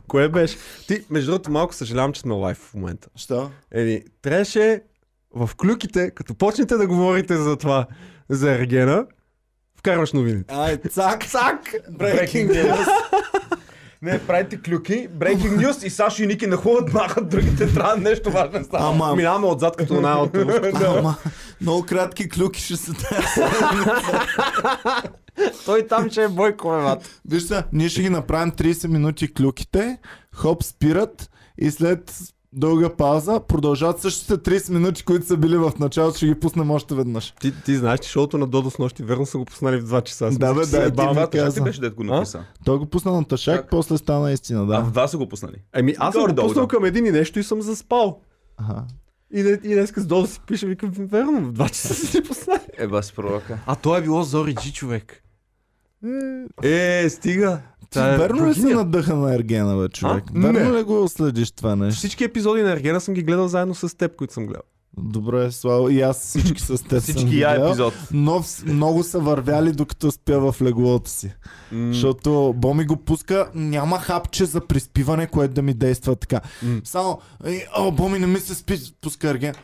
[0.08, 0.56] кое беше?
[0.88, 3.08] Ти, между другото, малко съжалявам, че сме лайв в момента.
[3.16, 3.50] Що?
[3.72, 4.82] Еми, трябваше
[5.34, 7.86] в клюките, като почнете да говорите за това,
[8.28, 9.06] за Ергена,
[9.78, 10.54] вкарваш новините.
[10.54, 11.74] Ай, цак, цак!
[11.90, 12.86] Breaking news.
[14.04, 18.58] Не, правите клюки, breaking news и Сашо и Ники нахуват, махат, другите трябва нещо важно
[18.58, 18.88] да става.
[18.88, 20.36] Ама, Минаваме отзад като на от
[20.86, 21.16] ама,
[21.60, 22.92] много кратки клюки ще се
[25.64, 27.20] Той там, че е Бойко, мат.
[27.28, 29.98] Виж се, ние ще ги направим 30 минути клюките,
[30.34, 32.18] хоп, спират и след
[32.54, 36.94] дълга пауза продължават същите 30 минути, които са били в началото, ще ги пуснем още
[36.94, 37.34] веднъж.
[37.40, 40.02] Ти, ти знаеш, че шоуто на Додо с нощи, верно са го пуснали в 2
[40.02, 40.26] часа.
[40.26, 41.14] Аз Да, бе, да, ебавам.
[41.14, 42.44] два- ти беше дед го написа.
[42.64, 43.70] Той го пусна на тъшак, Как?
[43.70, 44.80] после стана истина, А да.
[44.80, 45.56] в два са го пуснали.
[45.74, 48.20] Еми, аз съм го пуснал към един и нещо и съм заспал.
[48.58, 48.84] Ага.
[49.32, 52.60] И, не, и днес с Додо си пише, викам, верно, в 2 часа си пуснали.
[52.78, 53.58] Е, бас пророка.
[53.66, 55.20] А то е било Зори Джи, човек.
[56.62, 57.60] Е, стига.
[57.94, 58.76] Ти Та е верно ли си богиня.
[58.76, 60.24] надъха на Ергена, бе, човек?
[60.28, 60.40] А?
[60.40, 60.78] Верно Не.
[60.78, 61.98] ли го следиш това нещо?
[61.98, 64.62] Всички епизоди на Ергена съм ги гледал заедно с теб, които съм гледал.
[64.98, 65.92] Добре, слава.
[65.92, 67.68] И аз всички с теб съм Всички я гледал.
[67.68, 67.94] епизод.
[68.12, 71.34] Но вс- много са вървяли докато спя в леглото си.
[71.72, 76.40] Защото Боми го пуска, няма хапче за приспиване, което да ми действа така.
[76.62, 76.80] М.
[76.84, 79.54] Само, «Ей, о, Боми не ми се спи, пуска Ерген.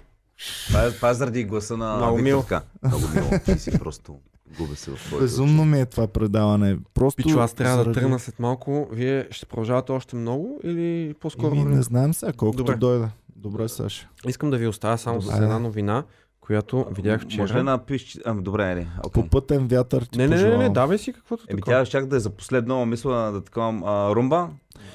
[0.66, 2.44] Това е, това е заради гласа на Много.
[2.44, 2.62] Ка.
[2.85, 3.31] Много мило.
[3.44, 4.16] Ти си просто
[4.51, 6.78] губя се в твоите Безумно ми е това предаване.
[6.94, 8.89] Просто Пичо, аз трябва да заради- тръгна след малко.
[8.93, 11.55] Вие ще продължавате още много или по-скоро?
[11.55, 12.77] Еми, не знаем сега, колкото Добре.
[12.77, 13.09] дойде.
[13.36, 14.09] Добре, Саша.
[14.27, 16.05] Искам да ви оставя само с една новина,
[16.40, 17.43] която видях вчера.
[17.43, 18.18] Може ли напиш...
[18.24, 18.89] Ами, добре, ели.
[18.98, 19.22] окей.
[19.22, 21.85] По пътен вятър ти Не, не, не, не, давай си каквото Еми, такова.
[21.85, 23.81] тя да е за последно, мисля да такова.
[23.85, 24.48] А, Румба,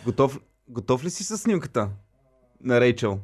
[0.06, 1.90] готов, готов ли си с снимката
[2.64, 3.19] на Рейчел?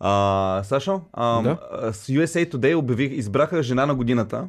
[0.00, 1.58] А, Сашо, а, Да.
[1.92, 4.48] с USA Today обявих, избраха жена на годината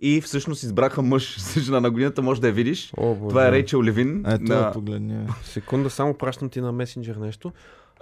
[0.00, 2.92] и всъщност избраха мъж с жена на годината, може да я видиш.
[2.96, 3.28] О, боже.
[3.28, 4.24] Това е Рейчел Левин.
[4.26, 4.54] Ето, на...
[4.54, 4.72] да.
[4.72, 5.26] погледни.
[5.44, 7.52] Секунда, само пращам ти на месенджер нещо.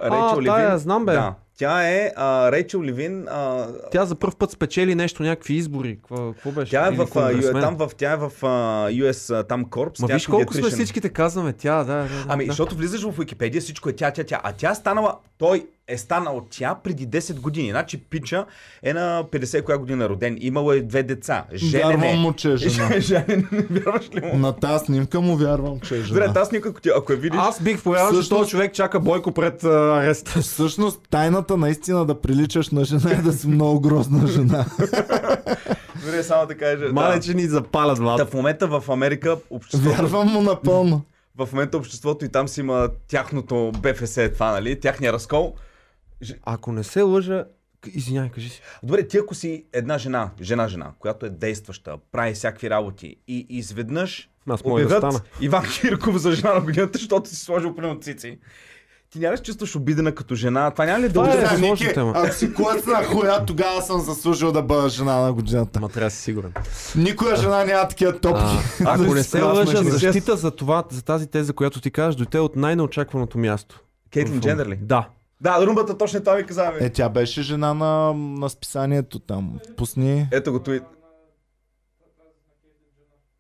[0.01, 1.13] Рейчел а, тая, я знам, бе.
[1.13, 1.35] Да.
[1.57, 3.27] Тя е а, Рейчел Левин.
[3.29, 5.97] А, Тя за първ път спечели нещо, някакви избори.
[5.97, 6.71] Какво, какво беше?
[6.71, 8.47] тя е в, а, там в, тя е в а,
[8.91, 10.01] US там Корпс.
[10.01, 10.77] Ма е виж колко сме педиатричен.
[10.77, 11.53] всичките казваме.
[11.53, 12.09] Тя, да, да, да.
[12.29, 12.51] Ами, да.
[12.51, 14.41] защото влизаш в Википедия, всичко е тя, тя, тя.
[14.43, 17.71] А тя е станала, той е станал тя преди 10 години.
[17.71, 18.47] Значи Пича
[18.83, 20.37] е на 50 коя година роден.
[20.41, 21.45] Имало е две деца.
[21.55, 22.15] Женен Вярвам е.
[22.15, 22.91] му, че е жена.
[23.01, 24.37] Женен, вярваш ли му?
[24.37, 26.33] На тази снимка му вярвам, че е Добре, жена.
[26.33, 29.01] тази снимка, ако ти- ако я видиш, Аз бих повярвал, че Всъщност- този човек чака
[29.01, 30.41] Бойко пред ареста.
[30.41, 34.67] Всъщност, тайната наистина да приличаш на жена е да си много грозна жена.
[36.01, 36.89] добре, само да кажа.
[36.93, 37.21] Мале, да.
[37.21, 38.31] че ни запалят, Та влад.
[38.31, 41.03] в момента в Америка обществото, Вярвам му напълно.
[41.37, 44.81] в момента обществото и там си има тяхното БФС това, нали?
[44.81, 45.55] Тяхния разкол.
[46.43, 47.45] Ако не се лъжа,
[47.95, 48.61] извинявай, кажи си.
[48.83, 54.31] Добре, ти ако си една жена, жена-жена, която е действаща, прави всякакви работи и изведнъж
[54.51, 55.21] Аз мога да обявят стана.
[55.41, 58.39] Иван Кирков за жена на годината, защото си сложил примерно цици.
[59.17, 60.71] Ти няма ли се чувстваш обидена като жена?
[60.71, 62.13] Това няма ли да Това е сложна тема.
[62.17, 65.81] Ако си клъцна хуя, тогава съм заслужил да бъда жена на годината.
[65.81, 66.53] Ма трябва да си сигурен.
[66.97, 68.43] Никоя жена няма такива топки.
[68.87, 72.39] А, ако не се лъжа, защита за това, за тази теза, която ти кажеш, дойде
[72.39, 73.81] от най-неочакваното място.
[74.13, 74.79] Кейтлин Джендър ли?
[74.83, 75.09] Да.
[75.41, 76.73] Да, румбата точно това ми каза.
[76.79, 76.85] бе.
[76.87, 79.59] Е, тя беше жена на, на списанието там.
[79.77, 80.29] Пусни.
[80.33, 80.83] Ето го твит.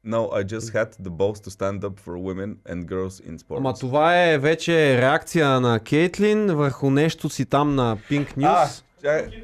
[0.07, 3.57] No, I just had the balls to stand up for women and girls in sports.
[3.57, 8.83] Ама това е вече реакция на Кейтлин върху нещо си там на Pink А, News.
[9.03, 9.43] чакай.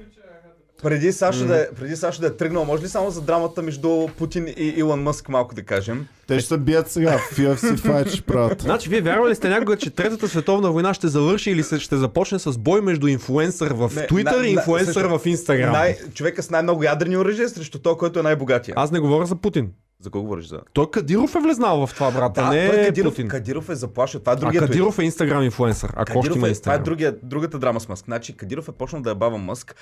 [0.82, 4.08] преди Сашо, да, е- преди Сашо да е тръгнал, може ли само за драмата между
[4.08, 6.06] Путин и Илон Мъск малко да кажем?
[6.26, 7.18] Те ще се бият сега.
[7.18, 8.60] В UFC fight ще правят.
[8.62, 11.96] Значи, вие вярвали ли сте някога, че Третата световна война ще завърши или се- ще
[11.96, 15.72] започне с бой между инфлуенсър в Не, Twitter на- и на- също- в Instagram?
[15.72, 18.74] Най- човека с най-много ядрени оръжия срещу то, който е най-богатия.
[18.78, 19.70] Аз не говоря за Путин.
[20.02, 20.60] За кого говориш за?
[20.72, 23.28] Той Кадиров е влезнал в това, брат, а не е Кадиров, Путин.
[23.28, 24.20] Кадиров е заплашил.
[24.20, 26.78] Това е А другия Кадиров е Instagram инфлуенсър, ако още Кадиров има е, това е
[26.78, 28.04] другия, другата драма с Мъск.
[28.04, 29.76] Значи Кадиров е почнал да я бава Мъск,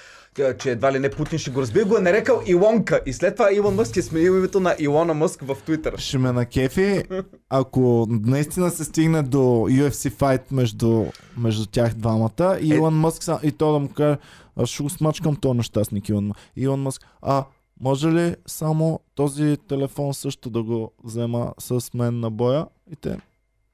[0.59, 3.01] че едва ли не Путин ще го разбие, го е нарекал Илонка.
[3.07, 5.97] И след това Илон Мъск е сменил името на Илона Мъск в Твитър.
[5.99, 7.03] Ще ме накефи,
[7.51, 7.81] ако
[8.11, 11.05] наистина се стигне до UFC fight между,
[11.37, 14.19] между тях двамата и Е- Илон Мъск са- и то да му каже,
[14.57, 16.41] аз ще го смачкам то нещастник Илон, Мъск.
[16.57, 17.03] Илон Мъск.
[17.23, 17.45] А
[17.81, 22.67] може ли само този телефон също да го взема с мен на боя?
[22.93, 23.21] И те,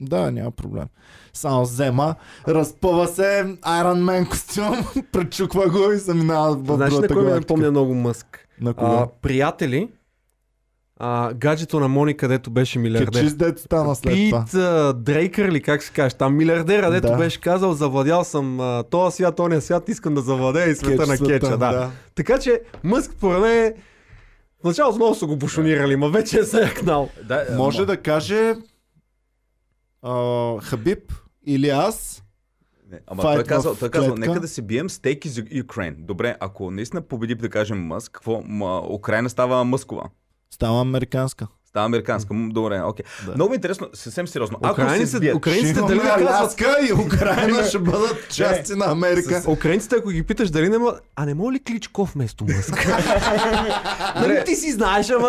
[0.01, 0.85] да, няма проблем.
[1.33, 2.15] Само взема,
[2.49, 3.23] разпъва се,
[3.63, 4.77] Iron Man костюм,
[5.13, 7.53] пречуква го и заминава в Знаеш на другата кой ми галактика.
[7.53, 8.49] напомня много Мъск?
[8.61, 8.91] На кога?
[8.91, 9.89] А, приятели,
[10.99, 13.11] а, гаджето на Мони, където беше милиардер.
[13.13, 14.63] Кечис дето стана след Пит това.
[14.63, 17.17] а, Дрейкър ли, как се каже, там милиардера, дето Да.
[17.17, 21.09] беше казал, завладял съм а, този свят, ония свят, искам да завладея и света Кетч
[21.09, 21.59] на света, кетча.
[21.59, 21.91] Да.
[22.15, 23.75] Така че Мъск, мен, в
[24.67, 27.09] началото много са го бушонирали, ма вече е се якнал.
[27.25, 28.55] Да, е, Може да каже
[30.03, 31.13] а, Хабиб
[31.47, 32.23] или аз.
[32.91, 34.29] Не, ама Файт той казал, той казал, клетка.
[34.29, 35.95] нека да се бием с Take is Ukraine.
[35.95, 38.43] Добре, ако наистина победи, да кажем Мъск, какво?
[38.45, 40.11] Ма, Украина става мъскова.
[40.51, 41.47] Става американска.
[41.77, 42.35] Става американска.
[42.35, 43.05] Добре, окей.
[43.27, 43.35] Да.
[43.35, 44.59] Много е интересно, съвсем сериозно.
[44.63, 46.01] Ако се Украинците, сбият, украинците дали.
[46.01, 49.43] Аляска и Украина ще бъдат части на Америка.
[49.47, 51.01] Украинците, ако ги питаш дали не могат...
[51.17, 52.87] А не мога ли Кличков вместо Мъск?
[54.17, 55.29] нали ти си знаеш, ама...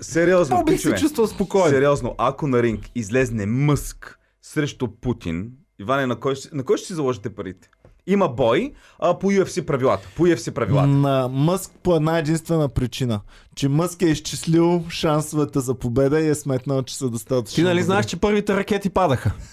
[0.00, 1.70] Сериозно, Много бих се чувствал спокоен.
[1.70, 5.50] сериозно, ако на ринг излезне Мъск срещу Путин,
[5.80, 7.68] Иване, на кой, на кой ще си заложите парите?
[8.08, 10.08] Има бой а, по UFC правилата.
[10.16, 10.86] По UFC правилата.
[10.88, 13.20] На Мъск по една единствена причина.
[13.54, 17.54] Че Мъск е изчислил шансовете за победа и е сметнал, че са достатъчно.
[17.54, 19.32] Ти нали знаеш, че първите ракети падаха?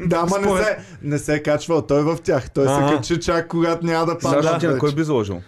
[0.00, 2.50] Да, ама не Според- се, не се е качвал той в тях.
[2.50, 2.88] Той Ага.
[2.88, 4.42] се качи чак когато няма да падне.
[4.42, 5.40] Знаеш ли ти на кой би заложил?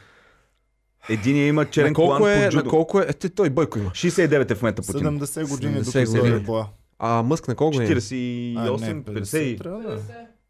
[1.09, 2.71] Единия има черен На колко колан е, по на джудо.
[2.71, 3.91] колко е, те- той Бойко има.
[3.91, 5.01] 69 е в момента Путин.
[5.01, 6.37] 70 години 70 докато се години.
[6.37, 6.67] е боя.
[6.99, 7.87] А Мъск на колко е?
[7.87, 9.97] 48, А, не, 50, трябва да е.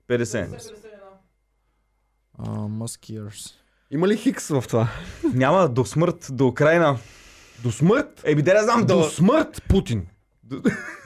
[0.08, 0.72] 50.
[2.38, 3.50] А, Musk years.
[3.90, 4.88] Има ли хикс в това?
[5.24, 6.98] Няма до смърт, до Украина.
[7.62, 8.22] До смърт?
[8.24, 9.04] Еби, да не знам, До до...
[9.04, 10.06] смърт Путин.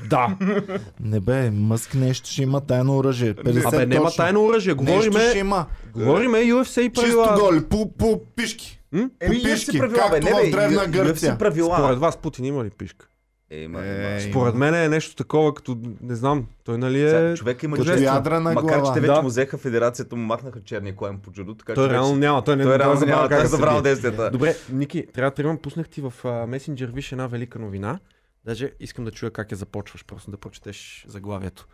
[0.09, 0.37] Да.
[1.01, 3.35] Не бе, Мъск нещо ще има тайно оръжие.
[3.35, 4.75] 50 Абе, няма тайно оръжие.
[4.75, 5.67] Нещо ще Говориме, има.
[5.95, 7.39] говориме UFC и Чисто правила.
[7.41, 8.81] голи, по, по пишки.
[8.93, 9.11] М?
[9.21, 11.39] Еми, По пишки, правила, бе, както не, в бе, Древна UFC Гърция.
[11.39, 11.77] правила.
[11.79, 13.09] Според вас Путин има ли пишка?
[13.51, 14.21] Е, има, Е, има.
[14.23, 16.47] Според мен е нещо такова, като не знам.
[16.65, 17.35] Той нали Сега, е...
[17.35, 18.03] човек има Като чест.
[18.03, 18.95] ядрена Макар, че глава.
[18.95, 19.23] те вече Да.
[19.23, 22.45] му взеха федерацията, му махнаха черния коем по джудо, така Той че реално вече- няма.
[22.45, 24.31] Той не Той реално няма, как той е да се забрал действията.
[24.31, 27.99] Добре, Ники, трябва да имам пуснах ти в а, месенджер, виж една велика новина.
[28.45, 31.67] Даже искам да чуя как я започваш, просто да прочетеш заглавието.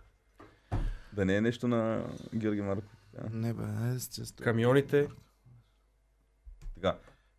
[1.13, 2.05] Да не е нещо на
[2.35, 2.91] Георги Марков.
[3.33, 3.63] Не бе,
[3.97, 4.45] естествено.
[4.45, 5.09] Камионите
[6.75, 6.95] Така.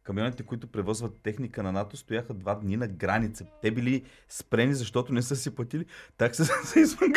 [0.07, 3.45] Камионите, които превозват техника на НАТО, стояха два дни на граница.
[3.61, 5.85] Те били спрени, защото не са си платили
[6.17, 6.43] такса
[6.73, 7.11] за извън.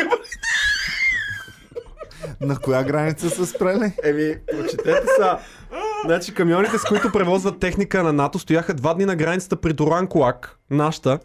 [2.41, 3.93] На коя граница са спрели?
[4.03, 5.39] Еми, прочетете са.
[6.05, 10.07] Значи камионите, с които превозват техника на НАТО, стояха два дни на границата при Доран
[10.07, 11.19] Колак, нашата,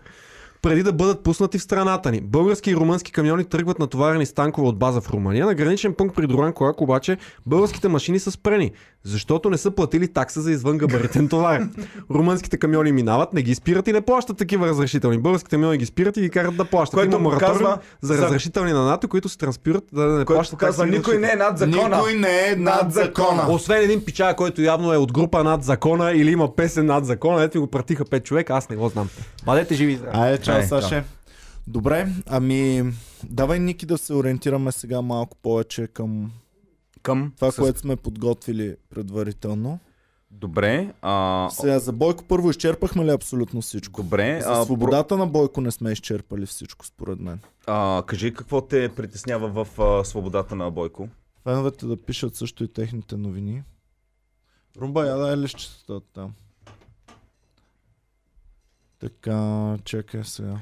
[0.63, 2.21] преди да бъдат пуснати в страната ни.
[2.21, 5.47] Български и румънски камиони тръгват натоварени с танкове от база в Румъния.
[5.47, 8.73] На граничен пункт при Доран Колак обаче българските машини са спрени,
[9.07, 11.63] защото не са платили такса за извън габаритен товар.
[12.11, 15.19] Румънските камиони минават, не ги спират и не плащат такива разрешителни.
[15.19, 16.95] Българските камиони ги спират и ги карат да плащат.
[16.95, 17.73] Което Има мораториум
[18.03, 21.31] за за- разрешителни на НАТО, които се транспират да не Който плащат за никой не
[21.33, 21.97] е над закона.
[21.97, 23.47] Никой не е над закона.
[23.49, 27.43] освен един пича, който явно е от група над закона или има песен над закона,
[27.43, 29.09] ето го пратиха 5 човека, аз не го знам.
[29.45, 29.99] Бъдете живи.
[30.13, 31.05] Айде, чао, Ай, Саше.
[31.67, 32.85] Добре, ами
[33.25, 36.31] давай Ники да се ориентираме сега малко повече към
[37.07, 37.33] Към.
[37.37, 39.79] това, с- което сме подготвили предварително.
[40.31, 40.95] Добре.
[41.03, 41.49] А...
[41.51, 44.03] Сега за Бойко първо изчерпахме ли абсолютно всичко?
[44.03, 44.41] Добре.
[44.41, 47.41] За А, свободата на Бойко не сме изчерпали всичко, според мен.
[47.67, 51.09] а, кажи какво те притеснява в а, свободата на Бойко?
[51.43, 53.63] Феновете да пишат също и техните новини.
[54.77, 56.33] Румба, я дай лището там.
[58.99, 59.39] Така,
[59.85, 60.59] чакай сега.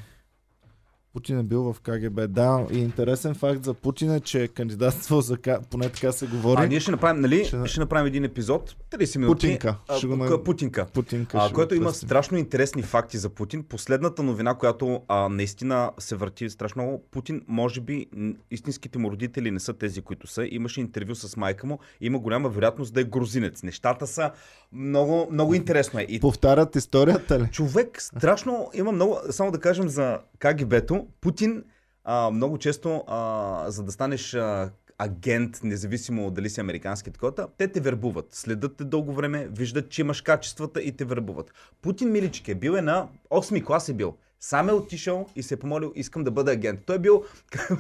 [1.15, 2.21] Путин е бил в КГБ.
[2.29, 5.37] Да, и интересен факт за Путин е, че е кандидатствал за...
[5.37, 5.49] К...
[5.71, 6.63] Поне така се говори.
[6.63, 7.45] А ние ще направим, нали?
[7.45, 8.77] Ще- Ще, направим един епизод.
[8.91, 9.35] 30 минути.
[9.37, 9.77] Путинка.
[9.89, 10.87] А, Ще го Путинка.
[10.87, 13.63] Путинка А, което има страшно интересни факти за Путин.
[13.63, 17.03] Последната новина, която а, наистина се върти страшно много.
[17.11, 18.07] Путин, може би,
[18.51, 20.47] истинските му родители не са тези, които са.
[20.47, 21.79] Имаше интервю с майка му.
[22.01, 23.63] Има голяма вероятност да е грузинец.
[23.63, 24.31] Нещата са
[24.73, 26.01] много, много интересно.
[26.01, 26.07] Е.
[26.09, 27.49] И Повтарят историята ли?
[27.53, 29.19] човек, страшно има много.
[29.31, 31.04] Само да кажем за КГБ-то.
[31.21, 31.65] Путин
[32.05, 37.69] а, много често, а, за да станеш а, агент, независимо дали си американски такова, те
[37.69, 38.27] те вербуват.
[38.31, 41.53] Следят те дълго време, виждат, че имаш качествата и те вербуват.
[41.83, 44.17] Путин Милички е бил е на 8 клас е бил.
[44.41, 46.81] Сам е отишъл и се е помолил, искам да бъда агент.
[46.87, 47.25] Той е бил,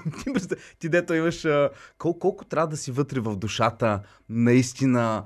[0.78, 1.46] ти, дето имаш,
[1.98, 5.24] кол, колко трябва да си вътре в душата, наистина,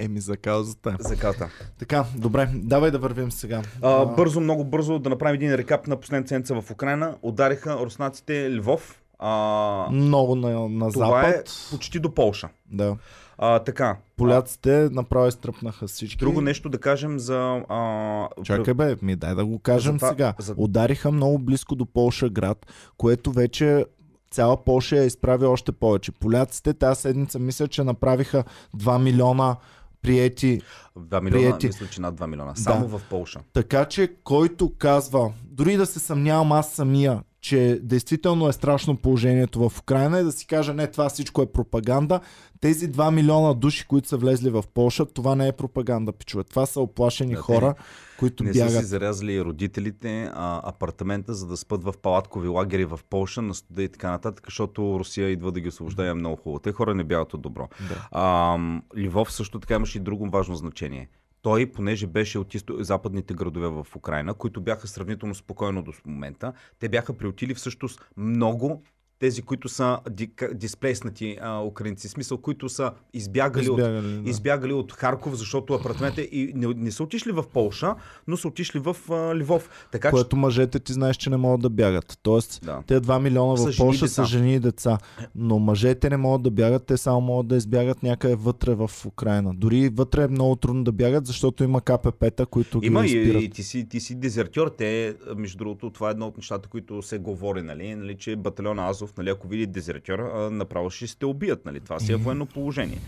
[0.00, 0.96] Еми за каузата.
[1.00, 1.48] за ката.
[1.78, 3.62] Така, добре, давай да вървим сега.
[3.82, 7.16] А, бързо, много бързо да направим един рекап на последната седмица в Украина.
[7.22, 9.00] Удариха руснаците Львов.
[9.18, 11.50] А, Много на, на това е запад.
[11.70, 12.48] почти до Полша.
[12.66, 12.96] Да.
[13.38, 13.96] А, така.
[14.16, 16.16] Поляците направо изтръпнаха всички.
[16.18, 17.62] Друго нещо да кажем за...
[17.68, 20.34] А, Чакай бе, ми дай да го кажем За сега.
[20.38, 22.66] за- Удариха много близко до Полша град,
[22.96, 23.84] което вече
[24.30, 26.12] цяла Полша я изправи още повече.
[26.12, 28.44] Поляците тази седмица мисля, че направиха
[28.76, 29.56] 2 милиона
[30.02, 30.60] приети.
[30.98, 31.66] 2 милиона, Приети.
[31.66, 32.54] мисля, че над 2 милиона.
[32.54, 32.98] Само Да.
[32.98, 33.40] в Полша.
[33.52, 39.68] Така че който казва, дори да се съмнявам аз самия, че действително е страшно положението
[39.68, 42.20] в Украина и да си каже, не, това всичко е пропаганда.
[42.60, 46.44] Тези 2 милиона души, които са влезли в Полша, това не е пропаганда, пичове.
[46.44, 47.74] Това са оплашени Да, хора,
[48.18, 48.78] които Не са бягат.
[48.80, 53.82] си зарязали родителите а, апартамента, за да спът в палаткови лагери в Полша, на студа
[53.82, 56.58] и така нататък, защото Русия идва да ги освобожда и е много хубаво.
[56.58, 57.68] Те хора не бягат от добро.
[57.88, 58.08] Да.
[58.10, 58.58] А,
[58.96, 61.08] Ливов също така имаше и друго важно значение.
[61.42, 62.76] Той, понеже беше от изто...
[62.84, 68.82] западните градове в Украина, които бяха сравнително спокойно до момента, те бяха приотили всъщност много
[69.20, 70.30] тези, които са ди...
[70.54, 74.30] дисплейснати а, украинци, смисъл, които са избягали, от Избягали, да.
[74.30, 77.94] избягали от Харков, защото апартаментите и не, не са отишли в Полша,
[78.26, 79.70] но са отишли в а, Ливов.
[79.92, 82.18] Така че Което мъжете ти знаеш, че не могат да бягат.
[82.22, 82.82] Тоест, Да.
[82.86, 84.06] те 2 милиона в и деца.
[84.08, 84.98] са жени и деца.
[85.34, 89.54] Но мъжете не могат да бягат, те само могат да избягат някъде вътре в Украина.
[89.54, 93.42] Дори вътре е много трудно да бягат, защото има КПП-та, които Има ги и, спират.
[93.42, 94.68] и ти, си, ти си дезертьор.
[94.68, 98.78] Те, между другото, това е едно от нещата, които се говори, нали, нали че батальон
[98.78, 101.64] Азов, нали, ако види дезертьор, а, направо ще се убият.
[101.64, 102.98] Нали, това си е военно положение.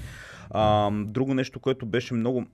[0.50, 2.46] А, друго нещо, което беше много...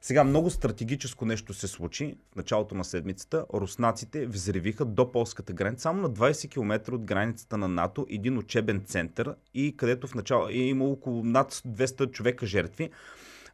[0.00, 3.44] Сега много стратегическо нещо се случи в началото на седмицата.
[3.54, 8.82] Руснаците взривиха до полската граница, само на 20 км от границата на НАТО, един учебен
[8.86, 12.90] център и където в начало е имало около над 200 човека жертви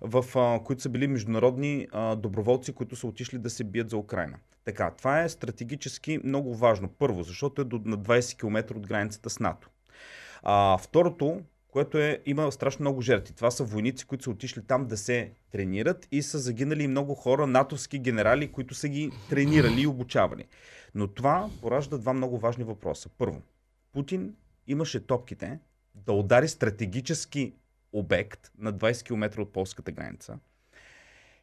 [0.00, 3.96] в, а, които са били международни а, доброволци, които са отишли да се бият за
[3.96, 4.36] Украина.
[4.70, 6.88] Така, това е стратегически много важно.
[6.88, 9.70] Първо, защото е до, на 20 км от границата с НАТО.
[10.42, 13.34] А, второто, което е, има страшно много жертви.
[13.34, 17.46] Това са войници, които са отишли там да се тренират и са загинали много хора,
[17.46, 20.44] натовски генерали, които са ги тренирали и обучавали.
[20.94, 23.08] Но това поражда два много важни въпроса.
[23.18, 23.42] Първо,
[23.92, 24.34] Путин
[24.66, 25.58] имаше топките
[25.94, 27.54] да удари стратегически
[27.92, 30.38] обект на 20 км от полската граница.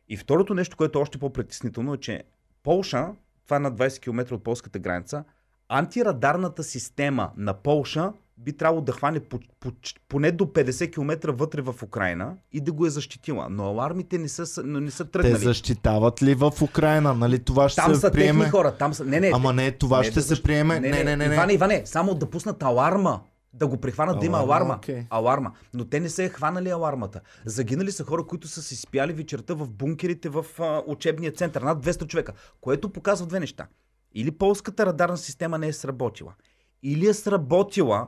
[0.09, 2.23] И второто нещо, което е още по-притеснително е, че
[2.67, 3.07] Полша,
[3.45, 5.23] това е на 20 км от полската граница,
[5.69, 9.71] антирадарната система на Полша би трябвало да хване по, по,
[10.09, 13.47] поне до 50 км вътре в Украина и да го е защитила.
[13.49, 15.35] Но алармите не са, но не са Те тръгнали.
[15.35, 17.13] защитават ли в Украина?
[17.13, 18.39] Нали това ще Там се са приеме?
[18.39, 18.71] техни хора.
[18.71, 19.05] Там са...
[19.05, 20.79] Не, не, Ама не, това не ще да се защ- приеме.
[20.79, 21.15] Не, не, не.
[21.17, 21.25] не.
[21.25, 23.19] Иване, Иване, само да пуснат аларма.
[23.57, 24.75] Да го прихванат да има Аларма, аларма.
[24.75, 25.05] окей.
[25.09, 25.51] Аларма.
[25.73, 27.21] Но те не се е хванали алармата.
[27.45, 31.61] Загинали са хора, които са си спяли вечерта в бункерите в а, учебния център.
[31.61, 32.33] Над 200 човека.
[32.61, 33.67] Което показва две неща.
[34.13, 36.33] Или полската радарна система не е сработила.
[36.83, 38.07] Или е сработила,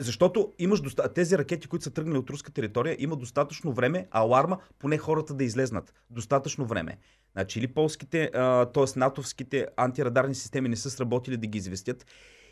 [0.00, 1.12] защото имаш доста...
[1.12, 5.44] тези ракети, които са тръгнали от руска територия, има достатъчно време, аларма, поне хората да
[5.44, 5.94] излезнат.
[6.10, 6.98] Достатъчно време.
[7.32, 8.30] Значи или полските,
[8.74, 8.98] т.е.
[8.98, 12.06] натовските антирадарни системи не са сработили да ги известят,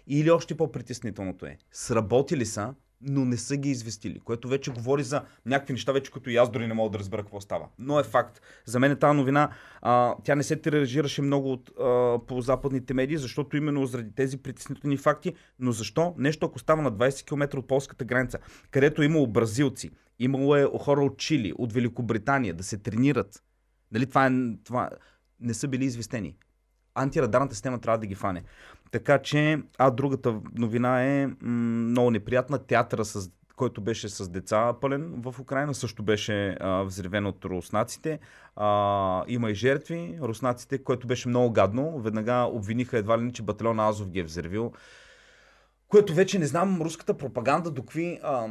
[0.06, 1.58] или още по-притеснителното е.
[1.72, 6.30] Сработили са, но не са ги известили, което вече говори за някакви неща, вече които
[6.30, 7.68] и аз дори не мога да разбера какво става.
[7.78, 8.40] Но е факт.
[8.64, 9.50] За мен тази новина,
[9.82, 14.38] а, тя не се тиражираше много от, а, по западните медии, защото именно заради тези
[14.38, 16.14] притеснителни факти, но защо?
[16.18, 18.38] Нещо ако става на 20 км от полската граница,
[18.70, 23.42] където е имало бразилци, имало е хора от Чили, от Великобритания да се тренират.
[23.92, 24.30] Нали, това, е,
[24.64, 24.90] това
[25.40, 26.36] не са били известени.
[26.94, 28.42] Антирадарната система трябва да ги фане.
[28.94, 32.58] Така че, а другата новина е много неприятна.
[32.58, 38.18] Театъра, с, който беше с деца пълен в Украина, също беше а, взривен от руснаците.
[38.56, 40.18] А, има и жертви.
[40.22, 44.24] Руснаците, което беше много гадно, веднага обвиниха едва ли не, че батальон Азов ги е
[44.24, 44.72] взривил.
[45.88, 47.82] Което вече не знам руската пропаганда до
[48.22, 48.46] а,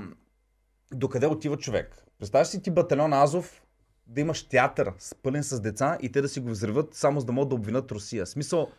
[0.93, 2.05] до къде отива човек.
[2.19, 3.61] Представяш си ти батальон Азов
[4.07, 4.91] да имаш театър
[5.23, 7.91] пълен с деца и те да си го взриват само за да могат да обвинат
[7.91, 8.25] Русия.
[8.25, 8.69] Смисъл,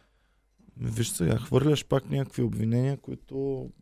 [0.77, 3.35] Виж сега, хвърляш пак някакви обвинения, които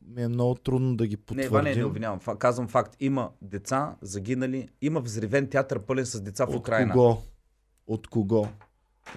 [0.06, 1.46] ми е много трудно да ги Не, потвърдим.
[1.46, 2.20] Иване, не обвинявам.
[2.20, 2.96] Фа- Казвам факт.
[3.00, 4.68] Има деца загинали.
[4.80, 6.92] Има взривен театър пълен с деца в От Украина.
[6.92, 7.18] кого?
[7.86, 8.48] От кого?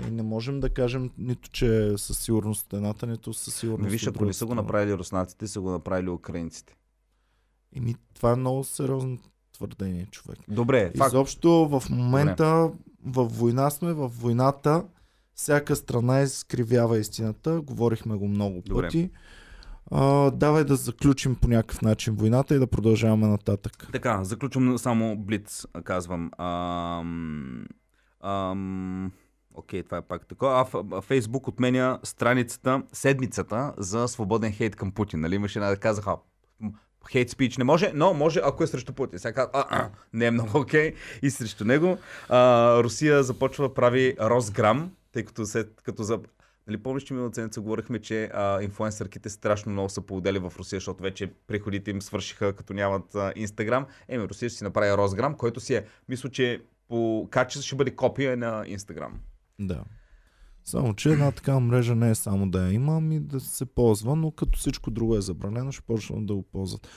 [0.08, 3.82] И не можем да кажем нито, че е със сигурност от едната, нито със сигурност
[3.82, 6.76] Ами виж, от ако не са го направили руснаците, са го направили украинците.
[7.76, 9.18] Еми, това е много сериозно
[9.54, 10.40] твърдение, човек.
[10.48, 11.10] Добре, факт.
[11.10, 12.72] Изобщо в момента
[13.06, 14.86] в война сме, в войната
[15.36, 17.62] всяка страна изкривява истината.
[17.62, 18.88] Говорихме го много Добре.
[18.88, 19.10] пъти.
[19.92, 23.88] А, давай да заключим по някакъв начин войната и да продължаваме нататък.
[23.92, 26.32] Така, заключвам само Блиц, казвам.
[26.38, 27.66] Ам,
[28.24, 29.12] ам,
[29.54, 30.68] окей, това е пак такова.
[30.92, 35.20] А, Фейсбук отменя страницата, седмицата за свободен хейт към Путин.
[35.20, 36.16] Нали имаше една да казаха,
[37.12, 39.20] хейт спич не може, но може ако е срещу Путин.
[39.20, 41.98] Сега казва, а, не е много окей и срещу него.
[42.30, 46.20] А, Русия започва прави Росграм, тъй като след като за...
[46.68, 50.78] Нали, помниш, че миналата седмица говорихме, че а, инфлуенсърките страшно много са поудели в Русия,
[50.78, 53.86] защото вече приходите им свършиха, като нямат а, Инстаграм.
[54.08, 57.96] Еми, Русия ще си направи Росграм, който си е, мисля, че по качество ще бъде
[57.96, 59.20] копия на Инстаграм.
[59.60, 59.84] Да.
[60.66, 64.16] Само, че една такава мрежа не е само да я има, ами да се ползва,
[64.16, 66.88] но като всичко друго е забранено, ще почнат да го ползват.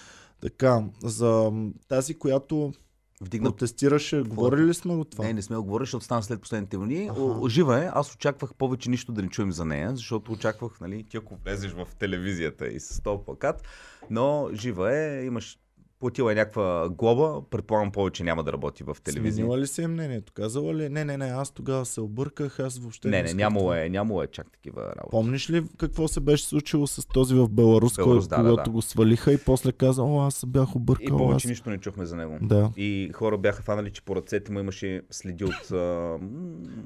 [0.40, 1.52] Така, за
[1.88, 2.72] тази, която
[3.20, 5.24] Вдигна протестираше, говорили ли сме го това?
[5.24, 6.76] Не, не сме го говорили, защото стана след последните.
[7.10, 11.04] О, Жива е, аз очаквах повече нищо да не чуем за нея, защото очаквах, нали,
[11.04, 13.62] ти ако влезеш в телевизията и с този плакат,
[14.10, 15.58] но жива е, имаш
[16.00, 19.32] платила е някаква глоба, предполагам повече няма да работи в телевизия.
[19.32, 20.32] Сменила ли се е мнението?
[20.32, 20.88] Казала ли?
[20.88, 24.22] Не, не, не, аз тогава се обърках, аз въобще Не, не, исках нямало е, нямало
[24.22, 25.10] е чак такива работи.
[25.10, 28.70] Помниш ли какво се беше случило с този в Беларус, Беларус, да, когато да.
[28.70, 31.16] го свалиха и после каза, о, аз бях И объркал.
[31.18, 31.50] повече аз...
[31.50, 32.38] нищо не чухме за него.
[32.42, 32.72] Да.
[32.76, 35.70] И хора бяха фанали, че по ръцете му имаше следи от...
[35.72, 36.18] а,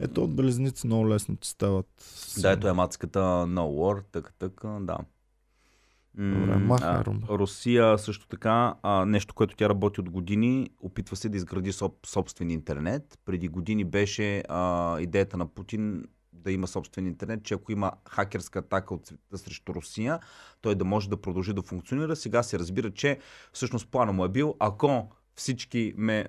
[0.01, 1.87] Ето от белезници много лесно ти стават.
[2.39, 3.19] Да, ето е мацката
[3.49, 4.99] No War, така, така, да.
[6.15, 7.27] Добре, махай, а, Румба.
[7.29, 12.07] Русия също така, а, нещо, което тя работи от години, опитва се да изгради соб,
[12.07, 13.19] собствен интернет.
[13.25, 18.59] Преди години беше а, идеята на Путин да има собствен интернет, че ако има хакерска
[18.59, 20.19] атака от света срещу Русия,
[20.61, 22.17] той да може да продължи да функционира.
[22.17, 23.19] Сега се разбира, че
[23.53, 26.27] всъщност плана му е бил, ако всички ме...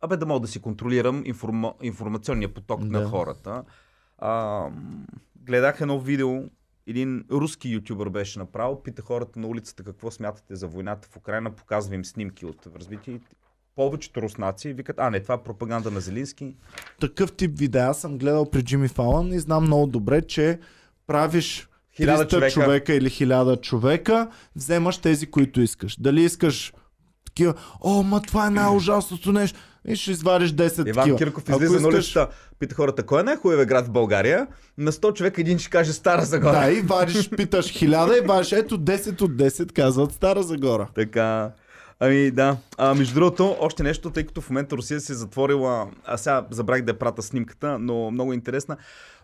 [0.00, 1.74] Абе да мога да си контролирам информа...
[1.82, 3.00] информационния поток Да.
[3.00, 3.64] на хората.
[4.18, 4.66] А,
[5.36, 6.42] гледах едно видео,
[6.86, 11.50] един руски ютубър беше направил, пита хората на улицата какво смятате за войната в Украина,
[11.50, 13.20] показва им снимки от развитие.
[13.74, 16.56] Повечето руснаци викат, а не, това е пропаганда на Зелински.
[17.00, 20.58] Такъв тип видеа съм гледал при Джимми Фалън и знам много добре, че
[21.06, 22.50] правиш 300 Хиляда човека.
[22.50, 22.66] човека.
[22.66, 25.96] човека или 1000 човека, вземаш тези, които искаш.
[26.00, 26.72] Дали искаш
[27.24, 29.58] такива, о, ма това е най-ужасното нещо.
[29.88, 31.18] И ще извадиш 10 Иван такива.
[31.18, 34.46] Кирков излиза на искаш- улицата, пита хората, кой е най-хубавия град в България?
[34.78, 36.52] На 100 човека един ще каже Стара Загора.
[36.52, 40.88] Да, и вадиш, питаш 1000 и вадиш, ето 10 от 10 казват Стара Загора.
[40.94, 41.50] Така.
[42.00, 42.56] Ами да.
[42.78, 45.88] А, между другото, още нещо, тъй като в момента Русия се е затворила.
[46.04, 48.76] А сега забравих да я прата снимката, но много интересна.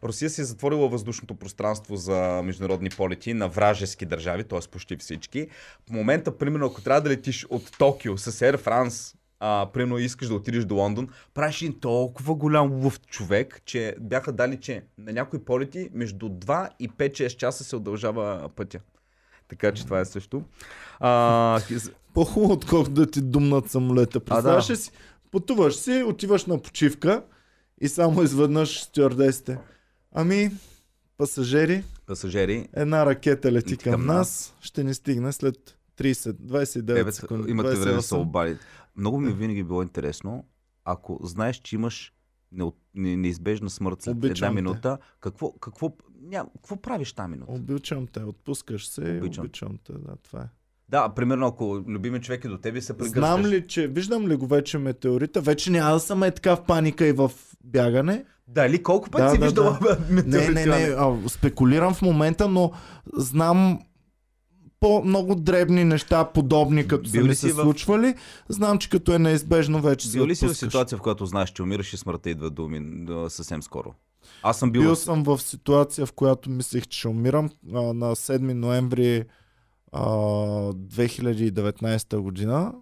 [0.04, 4.58] Русия се е затворила въздушното пространство за международни полети на вражески държави, т.е.
[4.70, 5.48] почти всички.
[5.88, 9.14] В момента, примерно, ако трябва да летиш от Токио с Air France,
[9.44, 14.32] а, примерно искаш да отидеш до Лондон, правиш един толкова голям луфт човек, че бяха
[14.32, 18.80] дали, че на някои полети между 2 и 5-6 часа се удължава пътя.
[19.48, 20.42] Така че това е също.
[21.00, 21.60] А,
[22.14, 24.20] По-хубаво, отколкото да ти думнат самолета.
[24.20, 24.76] Представяш да.
[24.76, 24.90] си?
[25.30, 27.22] Пътуваш си, отиваш на почивка
[27.80, 29.58] и само изведнъж стюардесите.
[30.14, 30.50] Ами,
[31.18, 32.68] пасажери, пасажери.
[32.72, 35.56] една ракета лети към към нас, ще ни стигне след
[35.98, 37.50] 30, 29 Ебе, секунди.
[37.50, 38.18] имате време да се 28.
[38.18, 38.60] обадите.
[38.96, 40.44] Много ми винаги е било интересно,
[40.84, 42.12] ако знаеш, че имаш
[42.94, 44.54] неизбежна смърт след Обичам една те.
[44.54, 45.92] минута, какво, какво,
[46.22, 47.52] ням, какво правиш тази минута?
[47.52, 49.44] Обичам те, отпускаш се Обичам.
[49.44, 50.46] обичам те, да, това е.
[50.88, 53.18] Да, примерно ако любимият човек е до тебе, се прегръщаш.
[53.18, 56.64] Знам ли, че виждам ли го вече метеорита, вече няма да съм е така в
[56.64, 57.30] паника и в
[57.64, 58.24] бягане.
[58.48, 59.78] Дали колко пъти Да, си да, виждал
[60.26, 62.72] Не, не, не, а, спекулирам в момента, но
[63.16, 63.78] знам
[64.82, 68.14] по-много дребни неща, подобни като са ми се в- случвали.
[68.48, 71.50] Знам, че като е неизбежно вече се Бил ли си в ситуация, в която знаеш,
[71.50, 73.94] че умираш и смъртта идва до ми, съвсем скоро?
[74.42, 78.16] Аз съм бил, Бил съм в ситуация, в която мислех, че ще умирам а, на
[78.16, 79.24] 7 ноември
[79.92, 80.02] а,
[80.72, 82.72] 2019 година.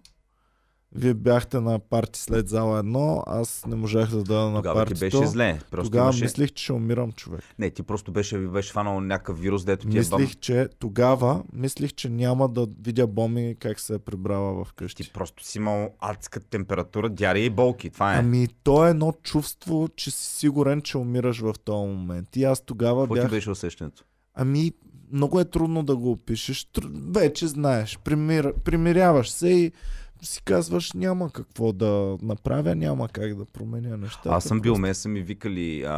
[0.95, 4.93] Вие бяхте на парти след зала едно, аз не можах да дойда на Тогава ти
[4.93, 5.19] партито.
[5.19, 5.59] беше зле.
[5.71, 6.23] Просто Тогава имаше...
[6.23, 7.41] мислих, че ще умирам човек.
[7.59, 9.99] Не, ти просто беше, беше фанал някакъв вирус, дето ти е.
[9.99, 15.03] Мислих, че тогава, мислих, че няма да видя Боми как се е прибрала в къщи.
[15.03, 17.89] Ти просто си имал адска температура, диария и болки.
[17.89, 18.19] Това е.
[18.19, 22.35] Ами, то е едно чувство, че си сигурен, че умираш в този момент.
[22.35, 23.29] И аз тогава Какво ти бях...
[23.29, 24.03] беше усещането?
[24.33, 24.71] Ами,
[25.11, 26.67] много е трудно да го опишеш.
[27.09, 28.53] Вече знаеш, примир...
[28.53, 29.71] примиряваш се и
[30.21, 34.29] си казваш, няма какво да направя, няма как да променя нещата.
[34.29, 35.93] Аз съм бил, ме са ми викали а,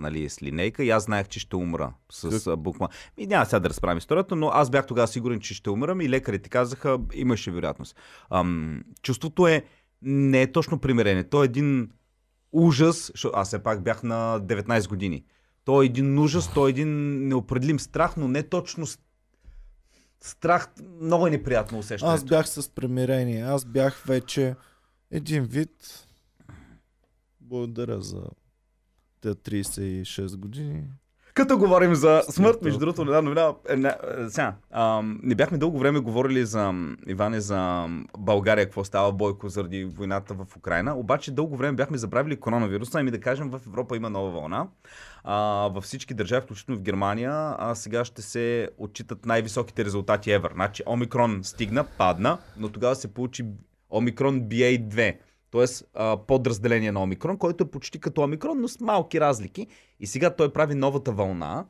[0.00, 2.88] нали, с линейка и аз знаех, че ще умра с а, буква.
[3.18, 6.08] И няма сега да разправим историята, но аз бях тогава сигурен, че ще умрам и
[6.08, 7.96] лекарите казаха, имаше вероятност.
[8.30, 9.64] Ам, чувството е
[10.02, 11.90] не е точно примирение, то е един
[12.52, 15.24] ужас, защото аз все пак бях на 19 години.
[15.64, 16.88] То е един ужас, то е един
[17.28, 18.98] неопределим страх, но не точно с-
[20.26, 20.68] страх,
[21.00, 22.14] много е неприятно усещането.
[22.14, 23.42] Аз бях с примирение.
[23.42, 24.54] Аз бях вече
[25.10, 26.06] един вид.
[27.40, 28.22] Благодаря за
[29.20, 30.84] те 36 години.
[31.36, 33.54] Като говорим за смърт, между другото, една новина.
[33.68, 33.94] е, не, е,
[34.28, 36.74] сега, ам, не бяхме дълго време говорили за
[37.06, 37.86] Иване, за
[38.18, 40.96] България, какво става Бойко заради войната в Украина.
[40.96, 42.98] Обаче дълго време бяхме забравили коронавируса.
[42.98, 44.66] Ами да кажем, в Европа има нова вълна.
[45.24, 45.36] А,
[45.74, 50.52] във всички държави, включително в Германия, а сега ще се отчитат най-високите резултати ever.
[50.54, 53.44] Значи Омикрон стигна, падна, но тогава се получи
[53.90, 55.16] Омикрон BA2.
[55.94, 59.66] А, подразделение на Омикрон, който е почти като Омикрон, но с малки разлики.
[60.00, 61.66] И сега той прави новата вълна.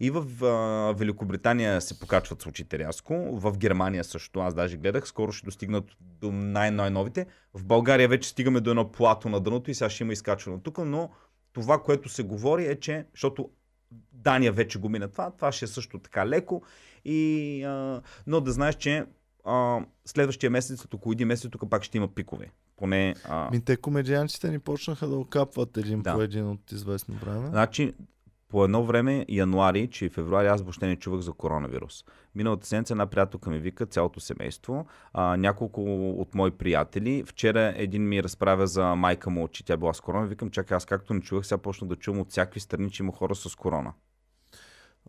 [0.00, 5.32] И в а, Великобритания се покачват случаите рязко, в Германия също, аз даже гледах, скоро
[5.32, 7.26] ще достигнат до най-най-новите.
[7.54, 10.78] В България вече стигаме до едно плато на дъното и сега ще има изкачване тук,
[10.78, 11.10] но
[11.52, 13.50] това, което се говори е, че, защото
[14.12, 16.62] Дания вече го мина това, това ще е също така леко,
[17.04, 19.04] и, а, но да знаеш, че
[19.46, 22.50] а, следващия месец, след около един месец, тук пак ще има пикове.
[22.76, 23.14] Поне.
[23.28, 23.50] А...
[23.50, 26.14] Ми те комедианците ни почнаха да окапват един Да.
[26.14, 27.48] по един от известно време.
[27.48, 27.94] Значи,
[28.48, 32.04] по едно време, януари, че и февруари, аз въобще не чувах за коронавирус.
[32.34, 37.24] Миналата седмица една приятелка ми вика, цялото семейство, а, няколко от мои приятели.
[37.26, 40.26] Вчера един ми разправя за майка му, че тя била с корона.
[40.26, 43.12] Викам, чакай, аз както не чувах, сега почна да чувам от всякакви страни, че има
[43.12, 43.92] хора с корона.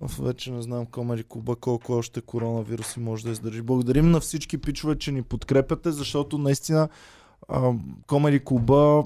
[0.01, 3.61] Оф, вече не знам Комери Куба колко още коронавируси може да издържи.
[3.61, 6.89] Благодарим на всички пичове, че ни подкрепяте, защото наистина
[8.07, 9.03] Комери Куба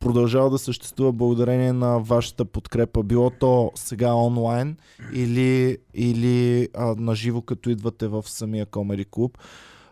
[0.00, 3.02] продължава да съществува благодарение на вашата подкрепа.
[3.02, 4.76] Било то сега онлайн
[5.14, 9.38] или, или а, на живо, като идвате в самия Комери Клуб.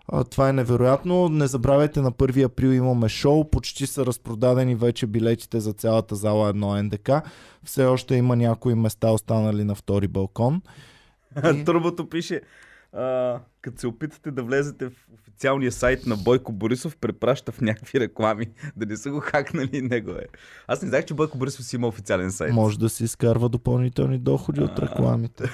[0.09, 1.29] А, това е невероятно.
[1.29, 3.51] Не забравяйте, на 1 април имаме шоу.
[3.51, 7.29] Почти са разпродадени вече билетите за цялата зала 1 НДК.
[7.65, 10.63] Все още има някои места останали на втори балкон.
[11.55, 12.41] И- Турбото пише,
[12.93, 18.01] а, като се опитате да влезете в официалния сайт на Бойко Борисов, препраща в някакви
[18.01, 18.47] реклами,
[18.77, 20.27] да не са го хакнали него е.
[20.67, 22.53] Аз не знаех, че Бойко Борисов си има официален сайт.
[22.53, 25.45] Може да си изкарва допълнителни доходи от рекламите.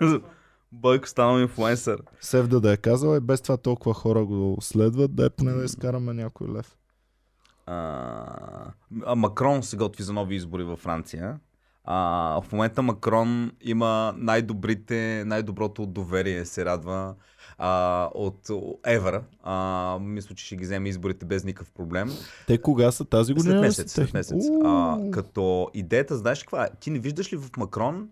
[0.72, 2.02] Бойко станал инфлуенсър.
[2.20, 5.64] Севда да е казал, е без това толкова хора го следват, да е поне да
[5.64, 6.76] изкараме някой лев.
[7.66, 8.72] А,
[9.06, 11.38] а Макрон се готви за нови избори във Франция.
[11.84, 17.14] А, в момента Макрон има най-добрите, най-доброто доверие, се радва
[17.58, 18.50] а, от
[18.84, 19.24] Евра.
[19.42, 22.10] А, мисля, че ще ги вземе изборите без никакъв проблем.
[22.46, 23.54] Те кога са тази година?
[23.54, 24.44] След месец, след месец.
[24.64, 26.68] А, като идеята, знаеш каква е?
[26.80, 28.08] Ти не виждаш ли в Макрон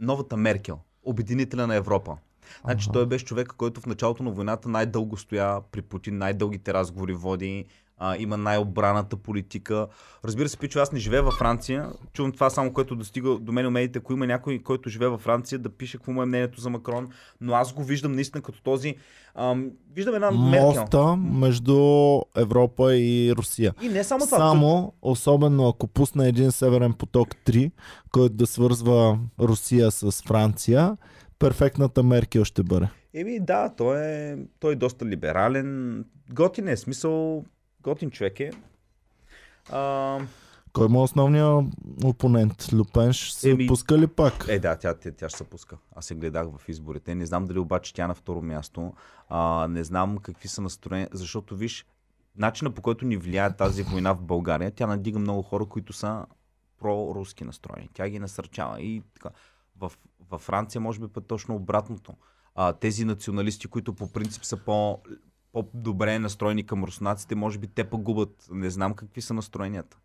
[0.00, 2.16] новата Меркел, обединителя на Европа?
[2.64, 2.92] Значи Аха.
[2.92, 7.64] той беше човека, който в началото на войната най-дълго стоя при Путин, най-дългите разговори води,
[7.98, 9.86] а, има най-обраната политика.
[10.24, 11.90] Разбира се, пичо, аз не живея във Франция.
[12.12, 13.98] Чувам това само, което достига до мен у медиите.
[13.98, 17.08] Ако има някой, който живее във Франция, да пише какво му е мнението за Макрон.
[17.40, 18.94] Но аз го виждам наистина като този...
[19.34, 20.80] Ам, виждам една Меркел.
[20.80, 21.78] Моста между
[22.36, 23.74] Европа и Русия.
[23.82, 24.38] И не само това.
[24.38, 27.70] Само, особено ако пусне един Северен поток 3,
[28.12, 30.96] който да свързва Русия с Франция,
[31.38, 32.88] перфектната Меркел ще бъде.
[33.14, 36.04] Еми да, той е, той е доста либерален.
[36.32, 37.44] Готин е, смисъл,
[37.82, 38.50] готин човек е.
[39.70, 40.18] А,
[40.72, 41.64] Кой му е основният
[42.04, 42.72] опонент?
[42.72, 44.44] Люпен ще се Еми- пуска ли пак?
[44.48, 45.76] е, да, тя, тя, тя ще се пуска.
[45.96, 47.14] Аз се гледах в изборите.
[47.14, 48.92] Не знам дали обаче тя е на второ място.
[49.28, 51.86] А, не знам какви са настроения, защото виж,
[52.36, 56.26] начина по който ни влияе тази война в България, тя надига много хора, които са
[56.78, 57.88] проруски настроени.
[57.94, 58.80] Тя ги насърчава.
[58.80, 59.30] И така.
[59.76, 59.92] В,
[60.30, 62.12] във Франция може би път точно обратното.
[62.54, 65.00] А, тези националисти, които по принцип са по,
[65.62, 68.48] по-добре настроени към руснаците, може би те пък губят.
[68.50, 69.96] Не знам какви са настроенията.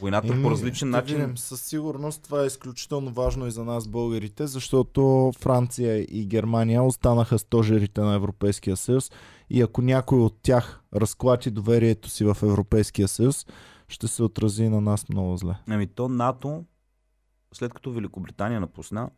[0.00, 1.16] Войната Еми, по различен начин.
[1.16, 1.36] Видим.
[1.36, 7.38] Със сигурност това е изключително важно и за нас българите, защото Франция и Германия останаха
[7.38, 9.10] стожерите на Европейския съюз
[9.50, 13.46] и ако някой от тях разклати доверието си в Европейския съюз,
[13.88, 15.54] ще се отрази на нас много зле.
[15.68, 16.64] Ами то НАТО,
[17.52, 19.10] след като Великобритания напусна,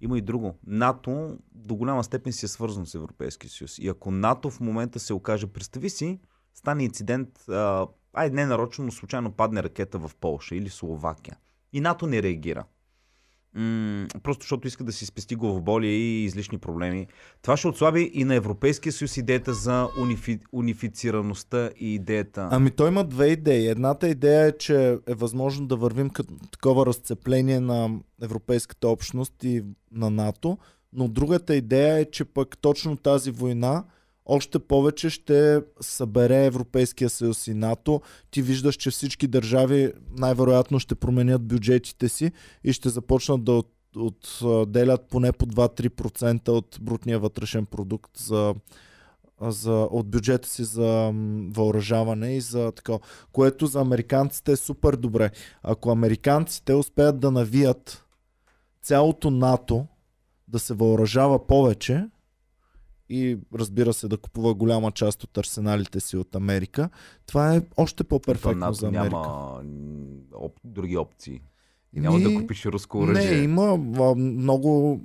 [0.00, 0.58] има и друго.
[0.66, 3.78] НАТО до голяма степен си е свързан с Европейския съюз.
[3.78, 6.20] И ако НАТО в момента се окаже, представи си,
[6.54, 11.36] стане инцидент, а, ай не нарочно, но случайно падне ракета в Полша или Словакия.
[11.72, 12.64] И НАТО не реагира.
[13.54, 17.06] М- просто защото иска да си спести главоболие и излишни проблеми.
[17.42, 20.38] Това ще отслаби и на Европейския съюз идеята за унифи...
[20.52, 22.48] унифицираността и идеята.
[22.50, 23.66] Ами той има две идеи.
[23.66, 27.90] Едната идея е, че е възможно да вървим като такова разцепление на
[28.22, 30.58] Европейската общност и на НАТО,
[30.92, 33.84] но другата идея е, че пък точно тази война
[34.30, 38.00] още повече ще събере Европейския съюз и НАТО.
[38.30, 42.32] Ти виждаш, че всички държави най-вероятно ще променят бюджетите си
[42.64, 43.62] и ще започнат да
[43.96, 48.54] от, отделят поне по 2-3% от брутния вътрешен продукт за,
[49.40, 51.12] за, от бюджета си за
[51.50, 52.98] въоръжаване и за така,
[53.32, 55.30] което за американците е супер добре.
[55.62, 58.04] Ако американците успеят да навият
[58.82, 59.86] цялото НАТО
[60.48, 62.06] да се въоръжава повече
[63.10, 66.90] и разбира се да купува голяма част от арсеналите си от Америка,
[67.26, 69.16] това е още по-перфектно за Америка.
[69.16, 69.62] няма
[70.34, 71.40] оп, други опции.
[71.94, 73.30] Няма Еми, да купиш руско оръжие.
[73.30, 75.00] Не, има а, много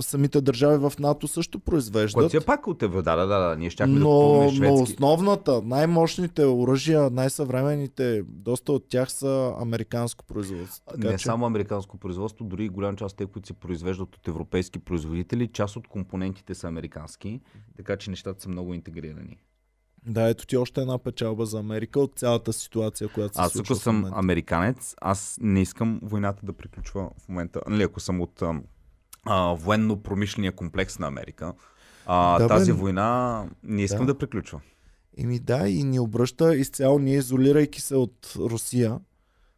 [0.00, 2.14] самите държави в НАТО също произвеждат.
[2.14, 3.56] Което си е пак от Евро, да, да, да, да.
[3.56, 4.82] Ние щяхме да Но, но шведски.
[4.82, 10.82] основната, най-мощните оръжия, най-съвременните, доста от тях са американско производство.
[10.90, 14.16] Така, не че, само американско производство, дори и голям част от те, които се произвеждат
[14.16, 17.40] от европейски производители, част от компонентите са американски,
[17.76, 19.36] така че нещата са много интегрирани.
[20.06, 23.72] Да, ето ти още една печалба за Америка от цялата ситуация, която се Аз случва
[23.72, 27.60] ако в съм американец, аз не искам войната да приключва в момента.
[27.68, 28.42] Нали, ако съм от
[29.24, 31.52] а, военно-промишления комплекс на Америка,
[32.06, 34.12] а, Да, бе, тази но- война не искам Да.
[34.12, 34.60] да, приключва.
[35.16, 38.98] Еми да, и ни обръща изцяло, ние изолирайки се от Русия,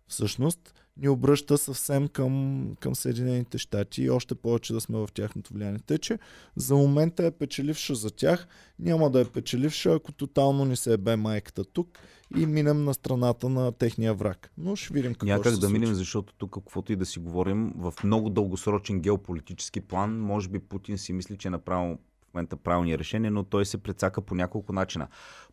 [0.08, 5.55] всъщност, ни обръща съвсем към, към Съединените щати и още повече да сме в тяхното
[5.55, 5.81] влияние.
[5.86, 6.18] Тъй, че
[6.56, 8.47] за момента е печеливша за тях,
[8.78, 11.98] няма да е печеливша, ако тотално ни се ебе майката тук
[12.36, 14.51] и минем на страната на техния враг.
[14.59, 17.18] Но ще видим какво Някак ще да се минем, защото тук, каквото и да си
[17.18, 21.98] говорим, в много дългосрочен геополитически план, може би Путин си мисли, че е направил
[22.31, 25.09] в момента правилни решения, но той се прецака по няколко начина.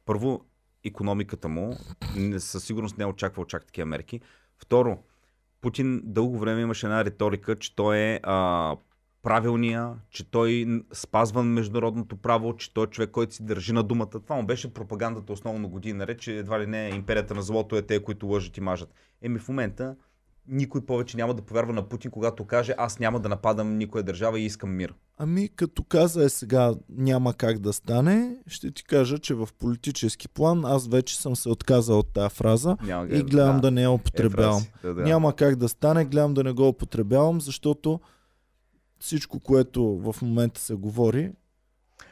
[0.05, 0.41] Първо,
[0.83, 1.77] економиката му
[2.37, 4.21] със сигурност не е очаквал чак такива мерки.
[4.57, 4.97] Второ,
[5.61, 8.75] Путин дълго време имаше една риторика, че той е а,
[9.23, 14.09] правилния, че той спазва международното право, че той е човек, който си държи на думата.
[14.09, 17.81] Това му беше пропагандата основно години наред, че едва ли не империята на злото е
[17.81, 18.93] те, които лъжат и мажат.
[19.21, 19.95] Еми в момента
[20.47, 24.39] никой повече няма да повярва на Путин, когато каже аз няма да нападам никоя държава
[24.39, 24.93] и искам мир.
[25.17, 30.27] Ами, като каза е сега няма как да стане, ще ти кажа, че в политически
[30.27, 33.91] план аз вече съм се отказал от тази фраза Няма и гледам да, не я
[33.91, 34.63] употребявам.
[34.83, 35.03] Е, да, да.
[35.03, 37.99] Няма как да стане, гледам да не го употребявам, защото
[38.99, 41.31] всичко, което в момента се говори,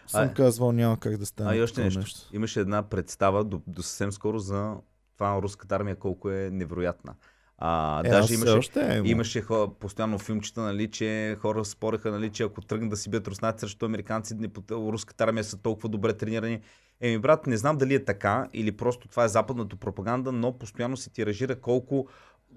[0.07, 1.51] съм А, казвал няма как да стане.
[1.51, 2.29] А и още такова нещо.
[2.33, 4.75] Имаше една представа до, до съвсем скоро за
[5.13, 7.13] това руската армия колко е невероятна.
[7.57, 9.01] А, Е, даже имаше, още е.
[9.05, 13.27] Имаше хора, постоянно филмчета, нали, че хора спореха, нали, че ако тръгнат да си бият
[13.27, 16.59] руснаци срещу американци, не, руската армия са толкова добре тренирани.
[17.01, 20.97] Еми, брат, не знам дали е така или просто това е западната пропаганда, но постоянно
[20.97, 22.07] се тиражира колко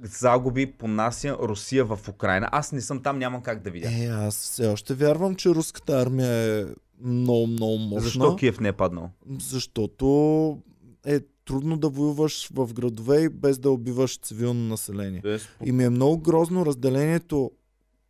[0.02, 2.48] загуби понася Русия в Украина.
[2.52, 3.88] Аз не съм там, нямам как да видя.
[3.88, 6.64] Е, аз все още вярвам, че руската армия е
[7.04, 8.00] много, много мощна.
[8.00, 9.10] Защо Киев не е паднал?
[9.38, 10.58] Защото
[11.06, 15.22] е трудно да воюваш в градове без да убиваш цивилно население.
[15.64, 17.50] И ми е много грозно разделението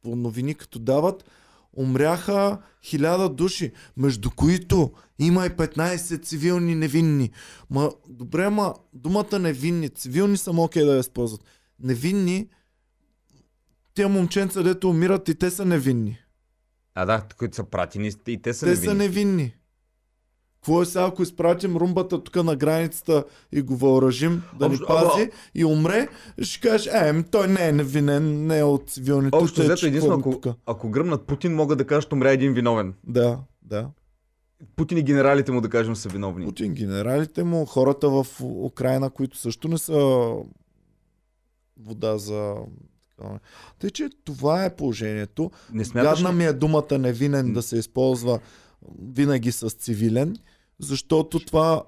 [0.03, 1.25] по новини, като дават.
[1.73, 7.31] Умряха хиляда души, между които има и 15 цивилни невинни.
[7.71, 11.45] Ма, добре, ма думата невинни, цивилни са окей да я използват.
[11.81, 12.49] Невинни,
[13.95, 16.19] тия момченца, дето умират и те са невинни.
[16.95, 18.87] А да, които са пратени и те са те невинни.
[18.87, 19.55] са невинни.
[20.69, 25.23] Какво е сега, ако изпратим румбата тук на границата и го въоръжим да ни пази
[25.23, 26.09] ама- и умре,
[26.43, 29.37] ще кажеш, е, ами той не е невинен, не е от цивилните.
[29.37, 30.55] Общо тъй, взето, единствено, ако, тука?
[30.67, 32.95] ако гръмнат Путин, могат да кажат, умря един виновен.
[33.05, 33.89] Да, да.
[34.77, 36.45] Путин и генералите му, да кажем, са виновни.
[36.45, 40.31] Путин, генералите му, хората в Украина, които също не са
[41.81, 42.55] вода за...
[43.79, 45.51] Тъй, че това е положението.
[45.73, 48.41] Не смяташ Гадна ми е думата невинен да се използва
[49.15, 50.37] винаги с цивилен,
[50.81, 51.83] защото това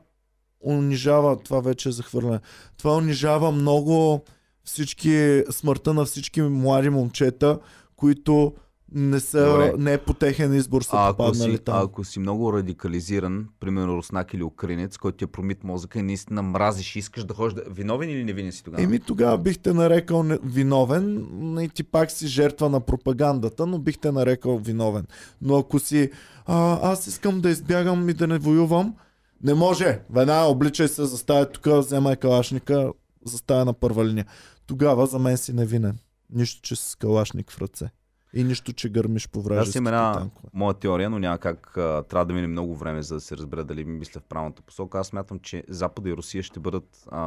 [0.60, 2.40] унижава, това вече е захвърляне,
[2.76, 4.24] това унижава много
[4.64, 7.58] всички, смъртта на всички млади момчета,
[7.96, 8.54] които
[8.94, 9.72] не, са, Добре.
[9.78, 11.84] не е по техен избор са А ако, попаднали си, там.
[11.84, 16.42] ако си много радикализиран, примерно руснак или украинец, който ти е промит мозъка и наистина
[16.42, 17.62] мразиш и искаш да ходиш да...
[17.70, 18.82] Виновен или невинен си тогава?
[18.82, 21.26] Еми тогава бих те нарекал не- виновен
[21.60, 25.06] и ти пак си жертва на пропагандата, но бих те нарекал виновен.
[25.42, 26.10] Но ако си
[26.46, 28.94] а, аз искам да избягам и да не воювам,
[29.42, 30.00] не може.
[30.10, 32.92] Веднага обличай се, заставя тук, вземай калашника,
[33.24, 34.26] заставя на първа линия.
[34.66, 35.98] Тогава за мен си невинен.
[36.32, 37.90] Нищо, че с калашник в ръце.
[38.34, 41.76] И нищо, че гърмиш по Аз вражеските имам една моя теория, но няма как.
[41.76, 44.62] а, Трябва да мине много време, за да се разбере дали ми мисля в правилната
[44.62, 44.98] посока.
[44.98, 47.20] Аз смятам, че Запада и Русия ще бъдат а,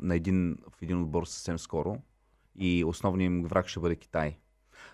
[0.00, 1.96] на един, в един отбор съвсем скоро
[2.58, 4.36] и основният им враг ще бъде Китай.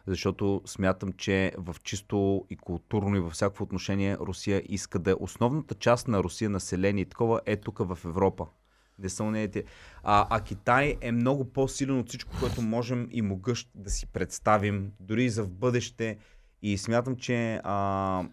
[0.06, 5.14] Защото смятам, че в чисто и културно и във всяко отношение Русия иска да е
[5.20, 8.46] основната част на Русия население и такова е тук в Европа.
[8.98, 9.64] Не са онеите.
[10.02, 14.92] А, а Китай е много по-силен от всичко, което можем и могъщ да си представим,
[15.00, 16.16] дори и за в бъдеще.
[16.62, 18.24] И смятам, че а,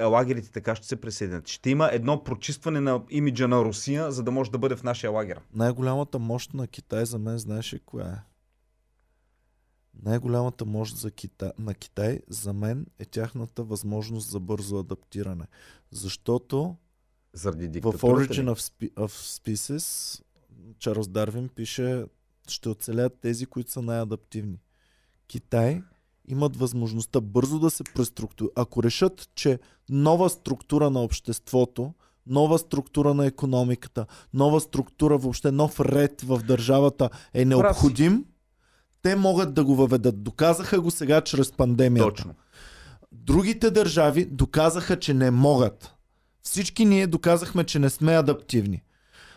[0.00, 1.48] лагерите така ще се присъединят.
[1.48, 5.10] Ще има едно прочистване на имиджа на Русия, за да може да бъде в нашия
[5.10, 5.40] лагер.
[5.54, 8.28] Най-голямата мощ на Китай за мен, знаеш ли коя е?
[10.02, 15.44] Най-голямата мощ за Китай, на Китай за мен е тяхната възможност за бързо адаптиране.
[15.90, 16.76] Защото
[17.32, 18.06] Заради в диктатурата.
[18.06, 18.48] Origin ли?
[18.48, 20.20] of, Spe- of Species
[20.78, 22.04] Чарлз Дарвин пише
[22.48, 24.58] ще оцелят тези, които са най-адаптивни.
[25.26, 25.82] Китай
[26.28, 28.52] имат възможността бързо да се преструктурират.
[28.56, 29.58] Ако решат, че
[29.90, 31.94] нова структура на обществото,
[32.26, 38.24] нова структура на економиката, нова структура, въобще нов ред в държавата е необходим,
[39.02, 40.22] те могат да го въведат.
[40.22, 42.08] Доказаха го сега чрез пандемията.
[42.08, 42.34] Точно.
[43.12, 45.94] Другите държави доказаха, че не могат.
[46.48, 48.82] Всички ние доказахме, че не сме адаптивни.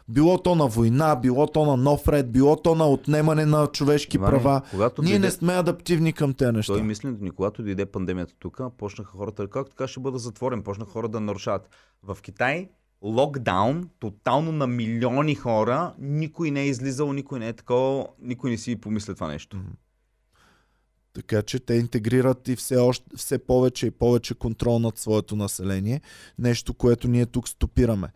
[0.10, 4.18] Било то на война, било то на нов ред, било то на отнемане на човешки
[4.18, 4.62] Иване, права.
[4.72, 6.74] Когато Ние дойде, не сме адаптивни към тези неща.
[6.74, 10.92] той мисленето ни, когато дойде пандемията тук, почнаха хората, как така ще бъда затворен, почнаха
[10.92, 11.70] хора да нарушават.
[12.04, 12.70] В Китай
[13.02, 18.58] локдаун, тотално на милиони хора, никой не е излизал, никой не е такова, никой не
[18.58, 19.58] си помисля това нещо.
[21.14, 26.02] Така че те интегрират и все, още, все повече и повече контрол над своето население.
[26.40, 28.08] Нещо, което ние тук стопираме.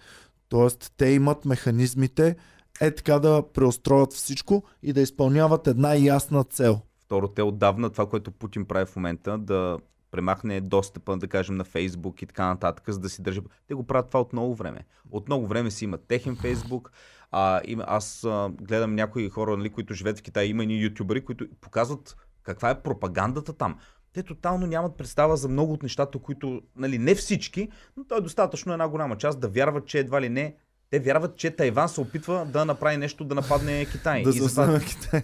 [0.50, 2.36] Тоест, те имат механизмите
[2.82, 6.82] е така да преустроят всичко и да изпълняват една ясна цел.
[7.00, 9.78] Второ, те отдавна това, което Путин прави в момента, да
[10.12, 13.42] премахне достъпа, да кажем, на Фейсбук и така нататък, за да си държи.
[13.68, 14.86] Те го правят това от много време.
[15.12, 16.92] От много време си имат техен Фейсбук.
[17.32, 21.26] А, има, аз а, гледам някои хора, нали, които живеят в Китай, има и ютубери,
[21.26, 23.80] които показват каква е пропагандата там.
[24.14, 28.22] Те тотално нямат представа за много от нещата, които, нали, не всички, но той е
[28.22, 30.56] достатъчно една голяма част да вярват, че едва ли не
[30.90, 34.24] те вярват, че Тайван се опитва да направи нещо, да нападне Китай.
[34.24, 35.22] да вземе Китай.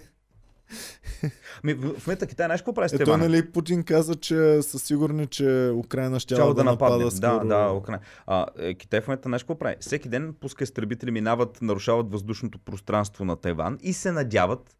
[1.64, 3.20] Ми, в момента Китай, знаеш какво прави с Ето, Тайван?
[3.20, 7.04] нали, Путин каза, че са сигурни, че Украина ще да, да напада нападне.
[7.04, 7.48] Да, скоро.
[7.48, 8.02] да, Украина.
[8.26, 9.76] А, е, Китай в момента знаеш какво прави?
[9.80, 14.76] Всеки ден пуска изтребители, минават, нарушават въздушното пространство на Тайван и се надяват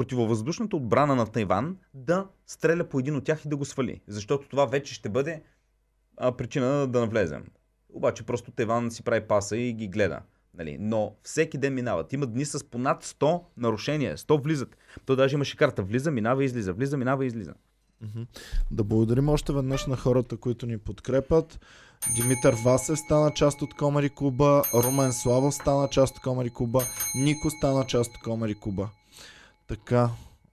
[0.00, 4.00] противовъздушната отбрана на Тайван да стреля по един от тях и да го свали.
[4.06, 5.42] Защото това вече ще бъде
[6.16, 7.44] а, причина да навлезем.
[7.92, 10.20] Обаче просто Тайван си прави паса и ги гледа.
[10.54, 10.76] Нали?
[10.80, 12.12] Но всеки ден минават.
[12.12, 14.16] Има дни с по над 100 нарушения.
[14.16, 14.76] 100 влизат.
[15.06, 15.82] То даже имаше карта.
[15.82, 16.72] Влиза, минава излиза.
[16.72, 17.54] Влиза, минава излиза.
[18.70, 21.60] Да благодарим още веднъж на хората, които ни подкрепят.
[22.16, 26.82] Димитър Васев стана част от Комари Куба, Румен Славов стана част от Комари Куба,
[27.14, 28.90] Нико стана част от Комари Куба.
[29.70, 30.10] Така,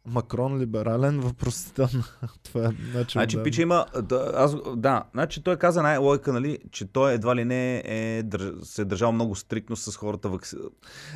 [0.09, 2.03] Макрон либерален въпросителен.
[2.43, 3.43] Това е начин Значи, да...
[3.43, 3.85] пича има.
[4.03, 8.43] Да, аз, да, значи той каза най-логика, нали, че той едва ли не е, държ,
[8.63, 10.55] се е държал много стрикно с хората вакци...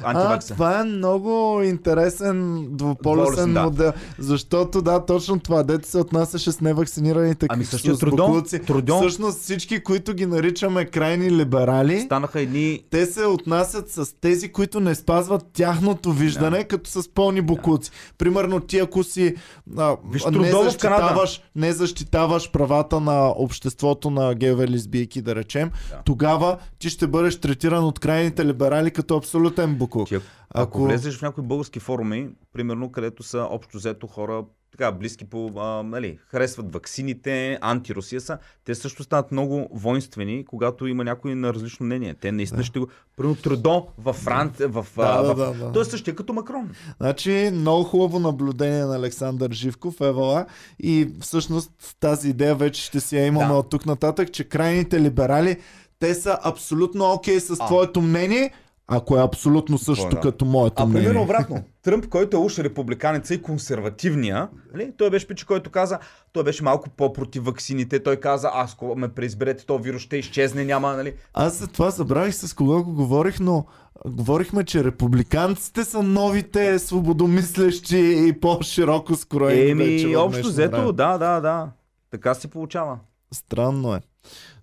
[0.03, 0.53] А, антивакса.
[0.53, 3.63] това е много интересен двуполюсен да.
[3.63, 8.43] модел, защото да, точно това, дете се отнасяше с невакцинираните Ами с- същия с Трудон.
[8.67, 12.83] Трудон Всъщност всички, които ги наричаме крайни либерали, станаха едни...
[12.89, 16.67] те се отнасят с тези, които не спазват тяхното виждане, Да.
[16.67, 17.91] като с пълни букуци.
[18.17, 19.35] Примерно ти ако си
[19.77, 26.01] а, Виж не, защитаваш, не защитаваш правата на обществото на геове лесбийки, да речем, Да.
[26.05, 30.07] тогава ти ще бъдеш третиран от крайните либерали като абсолютен букук.
[30.07, 34.91] Ти, ако, ако влезеш в някои български форуми, примерно, където са общо взето хора, така,
[34.91, 41.03] близки по, а, нали, харесват ваксините, антирусия са, те също стават много воинствени, когато има
[41.03, 42.13] някой на различно мнение.
[42.13, 42.87] Те наистина ще го...
[43.17, 44.87] Примерно Трудо във Франция, в...
[44.97, 45.37] а, Да, в...
[45.37, 45.71] да, да, да.
[45.71, 46.69] Той е същия като Макрон.
[46.97, 50.45] Значи, много хубаво наблюдение на Александър Живков, Евала.
[50.79, 53.53] И всъщност тази идея вече ще си я имаме Да.
[53.53, 55.57] от тук нататък, че крайните либерали,
[55.99, 57.65] те са абсолютно окей с А.
[57.65, 58.51] твоето мнение,
[58.93, 60.21] ако е абсолютно същото да.
[60.21, 61.01] като моето А мнение.
[61.07, 61.63] примерно обратно.
[61.83, 64.93] Тръмп, който е уж републиканеца и консервативния, нали?
[64.97, 65.99] той беше пича, който каза,
[66.31, 68.03] той беше малко по-против ваксините.
[68.03, 71.13] Той каза, аз ако ме преизберете, то вирус ще изчезне, няма, нали?
[71.33, 73.65] Аз за това забравих с кого го говорих, но
[74.07, 80.01] говорихме, че републиканците са новите свободомислещи и по-широко скроени.
[80.01, 81.69] Еми, общо взето, да, да, да.
[82.11, 82.99] Така се получава.
[83.33, 84.01] Странно е.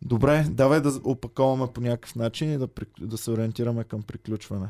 [0.02, 2.68] Добре, давай да опаковаме по някакъв начин и да,
[3.00, 4.68] да се ориентираме към приключване.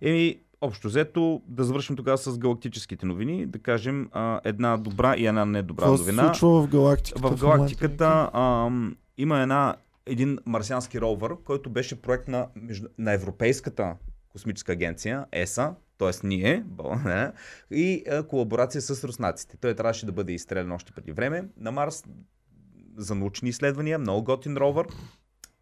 [0.00, 5.26] Еми, общо взето, да завършим тогава с галактическите новини, да кажем а, една добра и
[5.26, 6.22] една недобра Какво се новина.
[6.22, 7.28] случва в галактиката?
[7.28, 12.48] В галактиката ам, има една, един марсиански ровър, който беше проект на,
[12.98, 13.96] на Европейската
[14.28, 16.26] космическа агенция, ЕСА, т.е.
[16.26, 16.64] ние,
[17.70, 19.56] и а, колаборация с руснаците.
[19.60, 22.04] Той трябваше да бъде изстрелян още преди време на Марс
[22.98, 24.86] за научни изследвания, много готин ровър,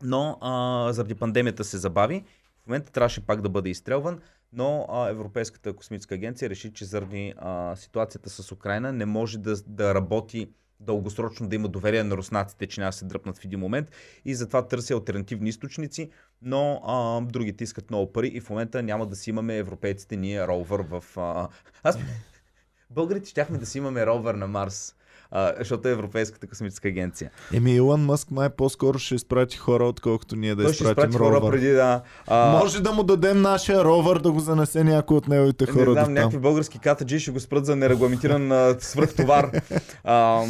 [0.02, 2.24] но а, заради пандемията се забави.
[2.62, 4.20] В момента трябваше пак да бъде изстрелван,
[4.52, 9.56] но а, Европейската космическа агенция реши, че заради а, ситуацията с Украина не може да,
[9.66, 10.48] да работи
[10.80, 13.90] дългосрочно, да има доверие на руснаците, че няма се дръпнат в един момент
[14.24, 16.10] и затова търси альтернативни източници,
[16.42, 20.46] но а, другите искат много пари и в момента няма да си имаме европейците ние
[20.46, 21.04] ровър в...
[21.16, 21.48] А...
[21.82, 21.98] Аз...
[22.90, 24.94] Българите щяхме да си имаме ровър на Марс.
[25.30, 27.30] А, защото е Европейската космическа агенция.
[27.52, 31.24] Еми, Илон Мъск май по-скоро ще изпрати хора, отколкото ние да Той ще изпратим изпрати
[31.24, 31.50] хора ровър.
[31.50, 32.02] преди да...
[32.26, 35.92] А, Може да му дадем нашия ровър да го занесе някой от неговите хора не
[35.94, 39.50] знам, някакви български катаджи ще го спрат за нерегламентиран свръхтовар.
[40.04, 40.42] А,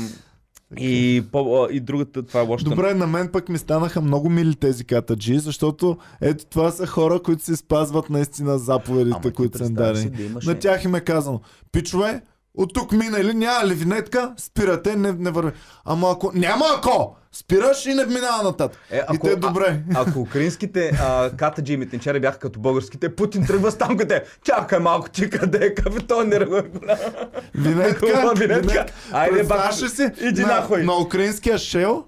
[0.78, 2.70] и, по, и другата, това е лошата.
[2.70, 7.20] Добре, на мен пък ми станаха много мили тези катаджи, защото ето това са хора,
[7.20, 10.10] които си спазват наистина заповедите, Ама които са дадени.
[10.10, 11.40] да имаш- На тях им е казано,
[11.72, 12.22] пичове,
[12.56, 15.52] от тук минали, няма ли винетка, спирате, не, не върви.
[15.84, 18.80] Ама ако, няма ако, спираш и не минава нататък.
[18.90, 19.82] Е, и те добре.
[19.94, 24.24] А, ако украинските а, катаджи и митничари бяха като българските, Путин тръгва с танките.
[24.44, 28.34] Чакай малко, ти къде е капитан не Винетка, винетка.
[28.34, 28.86] винетка.
[29.12, 29.44] Айде,
[29.82, 30.10] ли си?
[30.20, 30.82] иди на, нахуй.
[30.82, 32.04] на украинския шел,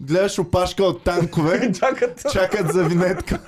[0.00, 2.26] гледаш опашка от танкове, Чакат.
[2.32, 3.38] чакат за винетка.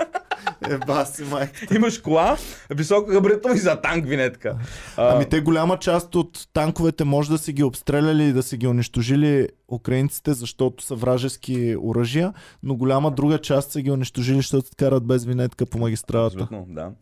[0.71, 1.75] Е, баси, майка.
[1.75, 2.37] Имаш кола,
[2.71, 4.57] високо габаритно и за танк винетка.
[4.97, 8.57] А, Ами те голяма част от танковете може да си ги обстреляли и да си
[8.57, 14.69] ги унищожили украинците, защото са вражески оръжия, но голяма друга част са ги унищожили, защото
[14.69, 16.43] се карат без винетка по магистралата.
[16.43, 16.93] Абсолютно, да.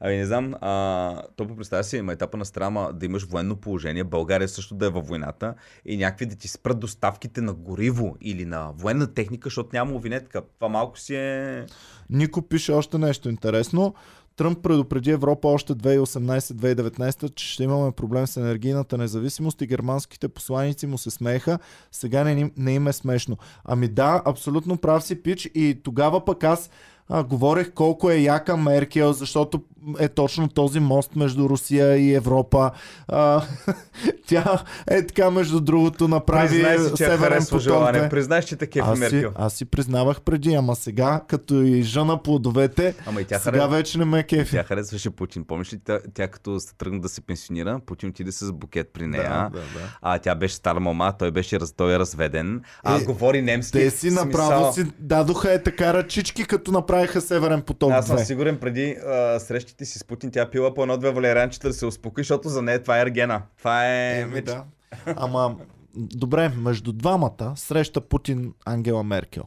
[0.00, 4.04] Ами не знам, а, то представя си, има етапа на страна да имаш военно положение,
[4.04, 5.54] България също да е във войната
[5.84, 10.42] и някакви да ти спрат доставките на гориво или на военна техника, защото няма винетка.
[10.58, 11.66] Това малко си е...
[12.10, 13.94] Нико пише още нещо интересно.
[14.36, 20.86] Тръмп предупреди Европа още 2018-2019, че ще имаме проблем с енергийната независимост и германските посланици
[20.86, 21.58] му се смееха.
[21.92, 23.36] Сега не, не им е смешно.
[23.64, 26.70] Ами да, абсолютно прав си пич и тогава пък аз
[27.08, 29.62] а, говорех колко е яка Меркел, защото
[29.98, 32.70] е точно този мост между Русия и Европа.
[33.08, 33.42] А,
[34.26, 34.58] тя
[34.88, 37.60] е така, между другото, направи Признай си, че Северен поток.
[37.60, 38.08] желание.
[38.08, 39.32] Признай, че такива Аз Меркел.
[39.34, 43.68] аз си признавах преди, ама сега, като и жена плодовете, Ама и тя сега харесва.
[43.68, 44.50] вече не ме кефи.
[44.50, 45.44] Тя харесваше Путин.
[45.44, 49.06] Помниш ли, тя, тя като се тръгна да се пенсионира, Путин отиде с букет при
[49.06, 49.22] нея.
[49.24, 49.98] Да, да, да.
[50.02, 52.60] А тя беше стара мама, той беше раз, той е разведен.
[52.84, 53.72] А Е, говори немски.
[53.72, 58.06] Те си в направо смисъл- си дадоха е така ръчички, като направиха Северен поток Аз
[58.06, 58.22] съм 2.
[58.22, 59.40] сигурен преди а,
[59.76, 62.82] срещите си с Путин, тя пила по едно-две валеранчета да се успокои, защото за нея
[62.82, 63.42] това е ергена.
[63.58, 64.20] Това е...
[64.20, 64.64] Еми, да.
[65.06, 65.56] Ама,
[65.96, 69.44] добре, между двамата среща Путин Ангела Меркел.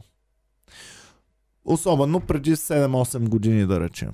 [1.64, 4.12] Особено преди 7-8 години, да речем.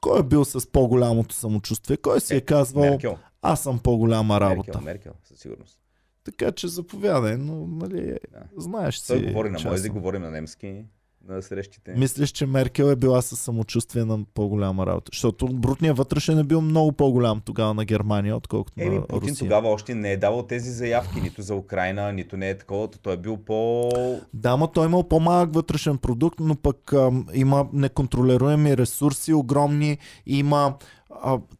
[0.00, 1.96] Кой е бил с по-голямото самочувствие?
[1.96, 3.18] Кой си е казвал, Меркел.
[3.42, 4.70] аз съм по-голяма работа?
[4.70, 5.78] Меркел, Меркел, със сигурност.
[6.24, 8.40] Така че заповядай, но нали, Да.
[8.56, 9.06] знаеш си.
[9.06, 10.84] Той говори на мой език, говорим на немски
[11.28, 11.94] на срещите.
[11.96, 15.10] Мислиш, че Меркел е била със самочувствие на по-голяма работа?
[15.12, 19.48] Защото брутният вътрешен е бил много по-голям тогава на Германия, отколкото Еми, на Путин Русия.
[19.48, 22.88] тогава още не е давал тези заявки, нито за Украина, нито не е такова.
[22.88, 23.90] Той е бил по...
[24.34, 29.98] Да, но той е имал по-малък вътрешен продукт, но пък ам, има неконтролируеми ресурси, огромни,
[30.26, 30.74] има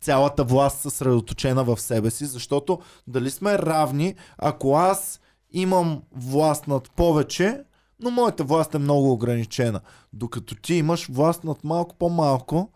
[0.01, 5.21] цялата власт съсредоточена в себе си, защото дали сме равни, ако аз
[5.53, 7.61] имам власт над повече,
[8.03, 9.81] но моята власт е много ограничена.
[10.13, 12.73] Докато ти имаш власт над малко по-малко,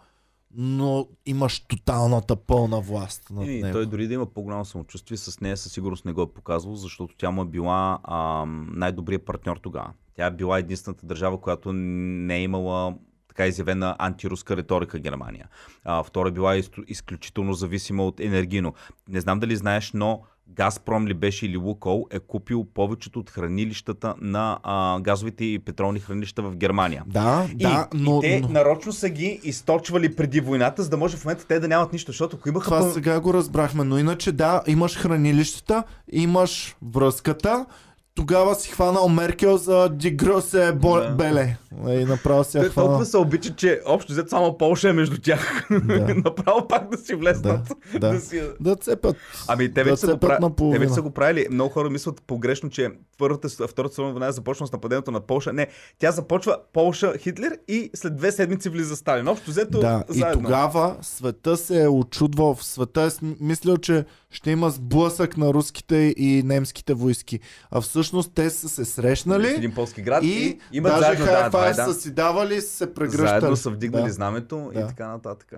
[0.57, 3.73] но имаш тоталната пълна власт над него.
[3.73, 7.15] той дори да има по-голямо самочувствие, с нея със сигурност не го е показвал, защото
[7.17, 9.93] тя му е била ам, най-добрият партньор тогава.
[10.17, 12.95] Тя е била единствената държава, която не е имала
[13.29, 15.49] така изявена антируска риторика Германия.
[15.85, 16.57] А, втора е била
[16.87, 18.75] изключително зависима от енергийно.
[19.09, 24.15] Не знам дали знаеш, но Газпром ли беше или Лукол е купил повечето от хранилищата
[24.21, 27.03] на а, газовите и петролни хранилища в Германия.
[27.07, 30.97] Да, И, да, но, и те но нарочно са ги източвали преди войната, за да
[30.97, 32.65] може в момента те да нямат нищо, защото ако имаха...
[32.65, 37.67] това пъл- сега го разбрахме, но иначе да, имаш хранилищата, имаш връзката,
[38.15, 40.95] тогава си хванал Меркел за Дигросе бо...
[40.95, 41.11] Да.
[41.11, 41.57] Беле.
[41.89, 42.89] И направо си Те хванал.
[42.89, 45.69] толкова се обичат, че общо взето само Полша е между тях.
[45.71, 46.15] Да.
[46.25, 47.73] Направо пак да си влезнат.
[47.93, 48.13] Да, да.
[48.15, 48.43] да си...
[48.61, 49.17] Да цепят.
[49.49, 50.39] Ами те Да вече, са го пра...
[50.73, 51.47] те вече са го правили.
[51.51, 55.53] Много хора мислят погрешно, че Първата, Втората световна война е започна с нападението на Полша.
[55.53, 55.67] Не,
[55.99, 59.29] тя започва Полша Хитлер и след две седмици влиза Сталин.
[59.29, 60.41] Общо взето Да, заедно.
[60.41, 62.55] и тогава света се е очудвал.
[62.55, 67.41] В света е мислил, че ще има сблъсък на руските и немските войски.
[67.71, 71.25] А всъщност те са се в срещнали един полски град и, и, имат даже заедно,
[71.27, 72.01] да, това е, са да.
[72.01, 73.29] си давали, се прегръщали.
[73.41, 74.13] Заедно са вдигнали Да.
[74.13, 74.81] знамето Да.
[74.81, 75.53] и така нататък.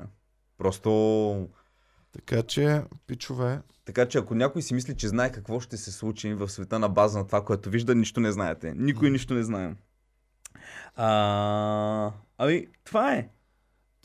[0.59, 1.49] Просто
[2.13, 6.35] Така че, пичове, Така че ако някой си мисли, че знае какво ще се случи
[6.35, 8.75] в света на база на това, което вижда, нищо не знаете.
[8.77, 9.75] Никой нищо не знае.
[10.95, 13.29] А, ами, това е.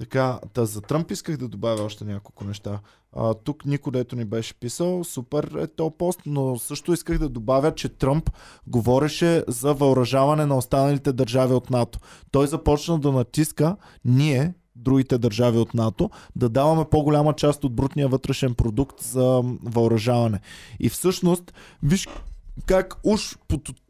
[0.02, 2.80] Така, та за Тръмп исках да добавя още няколко неща.
[3.16, 7.30] А, тук никой дето ни беше писал, супер е то пост, но също исках да
[7.30, 8.30] добавя, че Тръмп
[8.68, 12.00] говореше за въоръжаване на останалите държави от НАТО.
[12.32, 13.76] Той започна да натиска
[14.06, 20.40] ние, другите държави от НАТО, да даваме по-голяма част от брутния вътрешен продукт за въоръжаване.
[20.80, 21.54] И всъщност,
[21.84, 22.08] виж
[22.66, 23.38] как уж,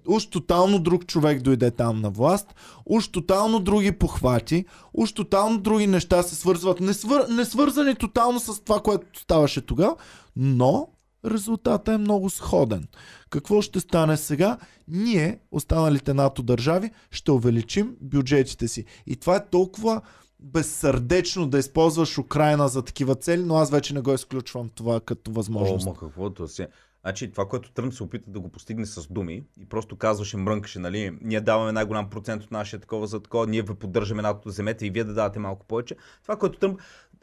[0.07, 2.55] уж тотално друг човек дойде там на власт,
[2.85, 8.39] уж тотално други похвати, уж тотално други неща се свързват, не, свър, не свързани тотално
[8.39, 9.95] с това, което ставаше тогава,
[10.35, 10.87] но
[11.25, 12.87] резултатът е много сходен.
[13.29, 14.57] Какво ще стане сега?
[14.87, 18.85] Ние, останалите НАТО държави, ще увеличим бюджетите си.
[19.07, 20.01] И това е толкова
[20.39, 25.31] безсърдечно да използваш Украина за такива цели, но аз вече не го изключвам това като
[25.31, 25.87] възможност.
[25.87, 26.67] О, ма каквото си.
[27.01, 30.79] Значи това, което Тръмп се опита да го постигне с думи и просто казваше, мрънкаше,
[30.79, 34.85] нали, ние даваме най-голям процент от нашия такова за такова, ние ви поддържаме НАТО, вземете
[34.85, 35.95] и вие да давате малко повече.
[36.23, 36.79] Това, което Тръмп,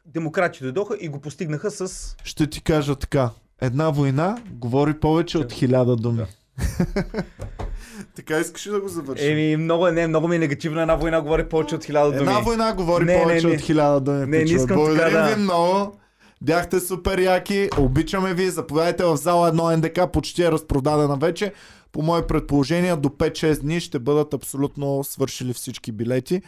[0.06, 2.16] демократите дойдоха и го постигнаха с...
[2.24, 3.30] Ще ти кажа така.
[3.60, 6.24] Една война говори повече от хиляда думи.
[8.16, 9.32] така искаш ли да го завършим?
[9.32, 12.20] Еми, много, не, много ми е негативна една война, говори повече от хиляда думи.
[12.20, 13.54] Една война говори Не, не, повече не.
[13.54, 14.18] от хиляда думи.
[14.18, 15.98] Не, не искам така Благодарим да- ви много.
[16.40, 17.68] Бяхте супер яки.
[17.78, 18.50] Обичаме ви.
[18.50, 20.12] Заповядайте в зала 1 НДК.
[20.12, 21.52] Почти е разпродадена вече.
[21.92, 26.42] По мои предположения до 5-6 дни ще бъдат абсолютно свършили всички билети.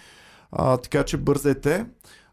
[0.53, 1.87] А, така че бързайте.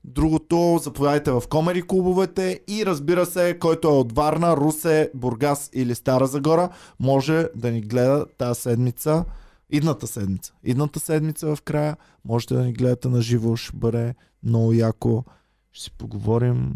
[0.03, 5.95] Другото, заповядайте в комери клубовете и разбира се, който е от Варна, Русе, Бургас или
[5.95, 6.69] Стара Загора,
[6.99, 9.25] може да ни гледа тази седмица,
[9.69, 10.53] идната седмица.
[10.63, 15.23] Идната седмица в края, можете да ни гледате на живо, ще бъде много яко.
[15.71, 16.73] Ще си поговорим,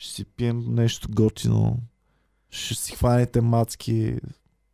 [0.00, 1.78] ще си пием нещо готино,
[2.50, 4.16] ще си хванете мацки,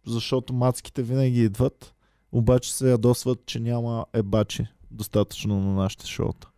[0.06, 1.94] защото мацките винаги идват,
[2.32, 6.48] обаче се ядосват, че няма ебачи достатъчно на нашите шоута.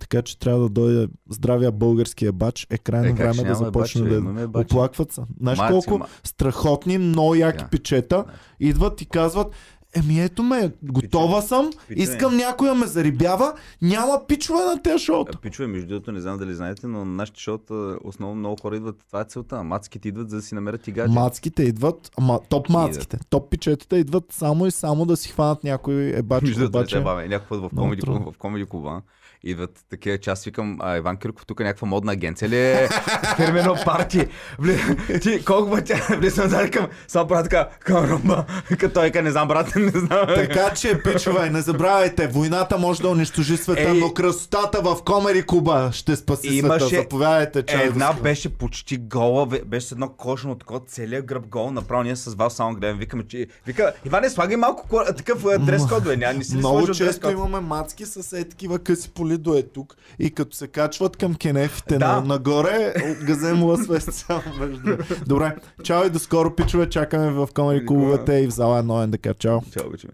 [0.00, 2.66] Така че трябва да дойде здравия български ебач.
[2.70, 4.64] Е крайно Е, време да започне ебачи, да ебачи.
[4.64, 5.20] оплакват се.
[5.40, 7.68] Знаеш Маци, колко ма- страхотни, много яки Да.
[7.68, 8.24] пичета
[8.60, 9.54] идват и казват
[9.96, 13.52] Еми ето ме, готова съм, искам някой да ме зарибява,
[13.82, 15.32] няма пичове на тези шоута.
[15.34, 18.76] А, Пичове, между другото, не знам дали знаете, но на нашите шоута основно много хора
[18.76, 18.96] идват.
[19.06, 19.62] Това е целта.
[19.62, 21.14] Мацките идват за да си намерят и гадже.
[21.14, 25.94] Мацките идват, ама топ мацките, топ пичетата идват само и само да си хванат някой
[26.16, 27.00] ебач, Между другото.
[27.04, 29.02] Някой път в комеди клуба
[29.44, 32.88] идват такива, че аз викам, а, Иван Кирков, тук е някаква модна агенция ли е?
[33.36, 34.26] Фирмено парти.
[34.58, 38.44] Вли- Ти колко пъти влизам за викам, само правя така, към ромба.
[38.70, 40.26] Като той не знам, брат, не знам.
[40.26, 43.98] Така че, пичове, не забравяйте, войната може да унищожи света, Ей.
[44.00, 47.02] но красотата в Комери Куба ще спаси Имаше света.
[47.02, 51.70] Заповядайте, чай Една беше почти гола, бе- беше с едно кожено такова, целият гръб гол,
[51.70, 53.46] направо ние с вас само гледам, викаме, че...
[53.66, 57.30] Вика, Иване, слагай малко ко- такъв а, дрес код, бе, няма, не си Много често
[57.30, 61.34] имаме мацки с е такива къси поли до е тук и като се качват към
[61.34, 62.12] кенефите Да.
[62.12, 62.94] на, нагоре,
[63.26, 64.96] газем лъсвест само между.
[65.26, 69.38] Добре, чао и до скоро, пичове, чакаме в комери клубовете и в зала 1 НДК.
[69.38, 69.60] Чао!
[69.72, 70.12] Чао, обичаме.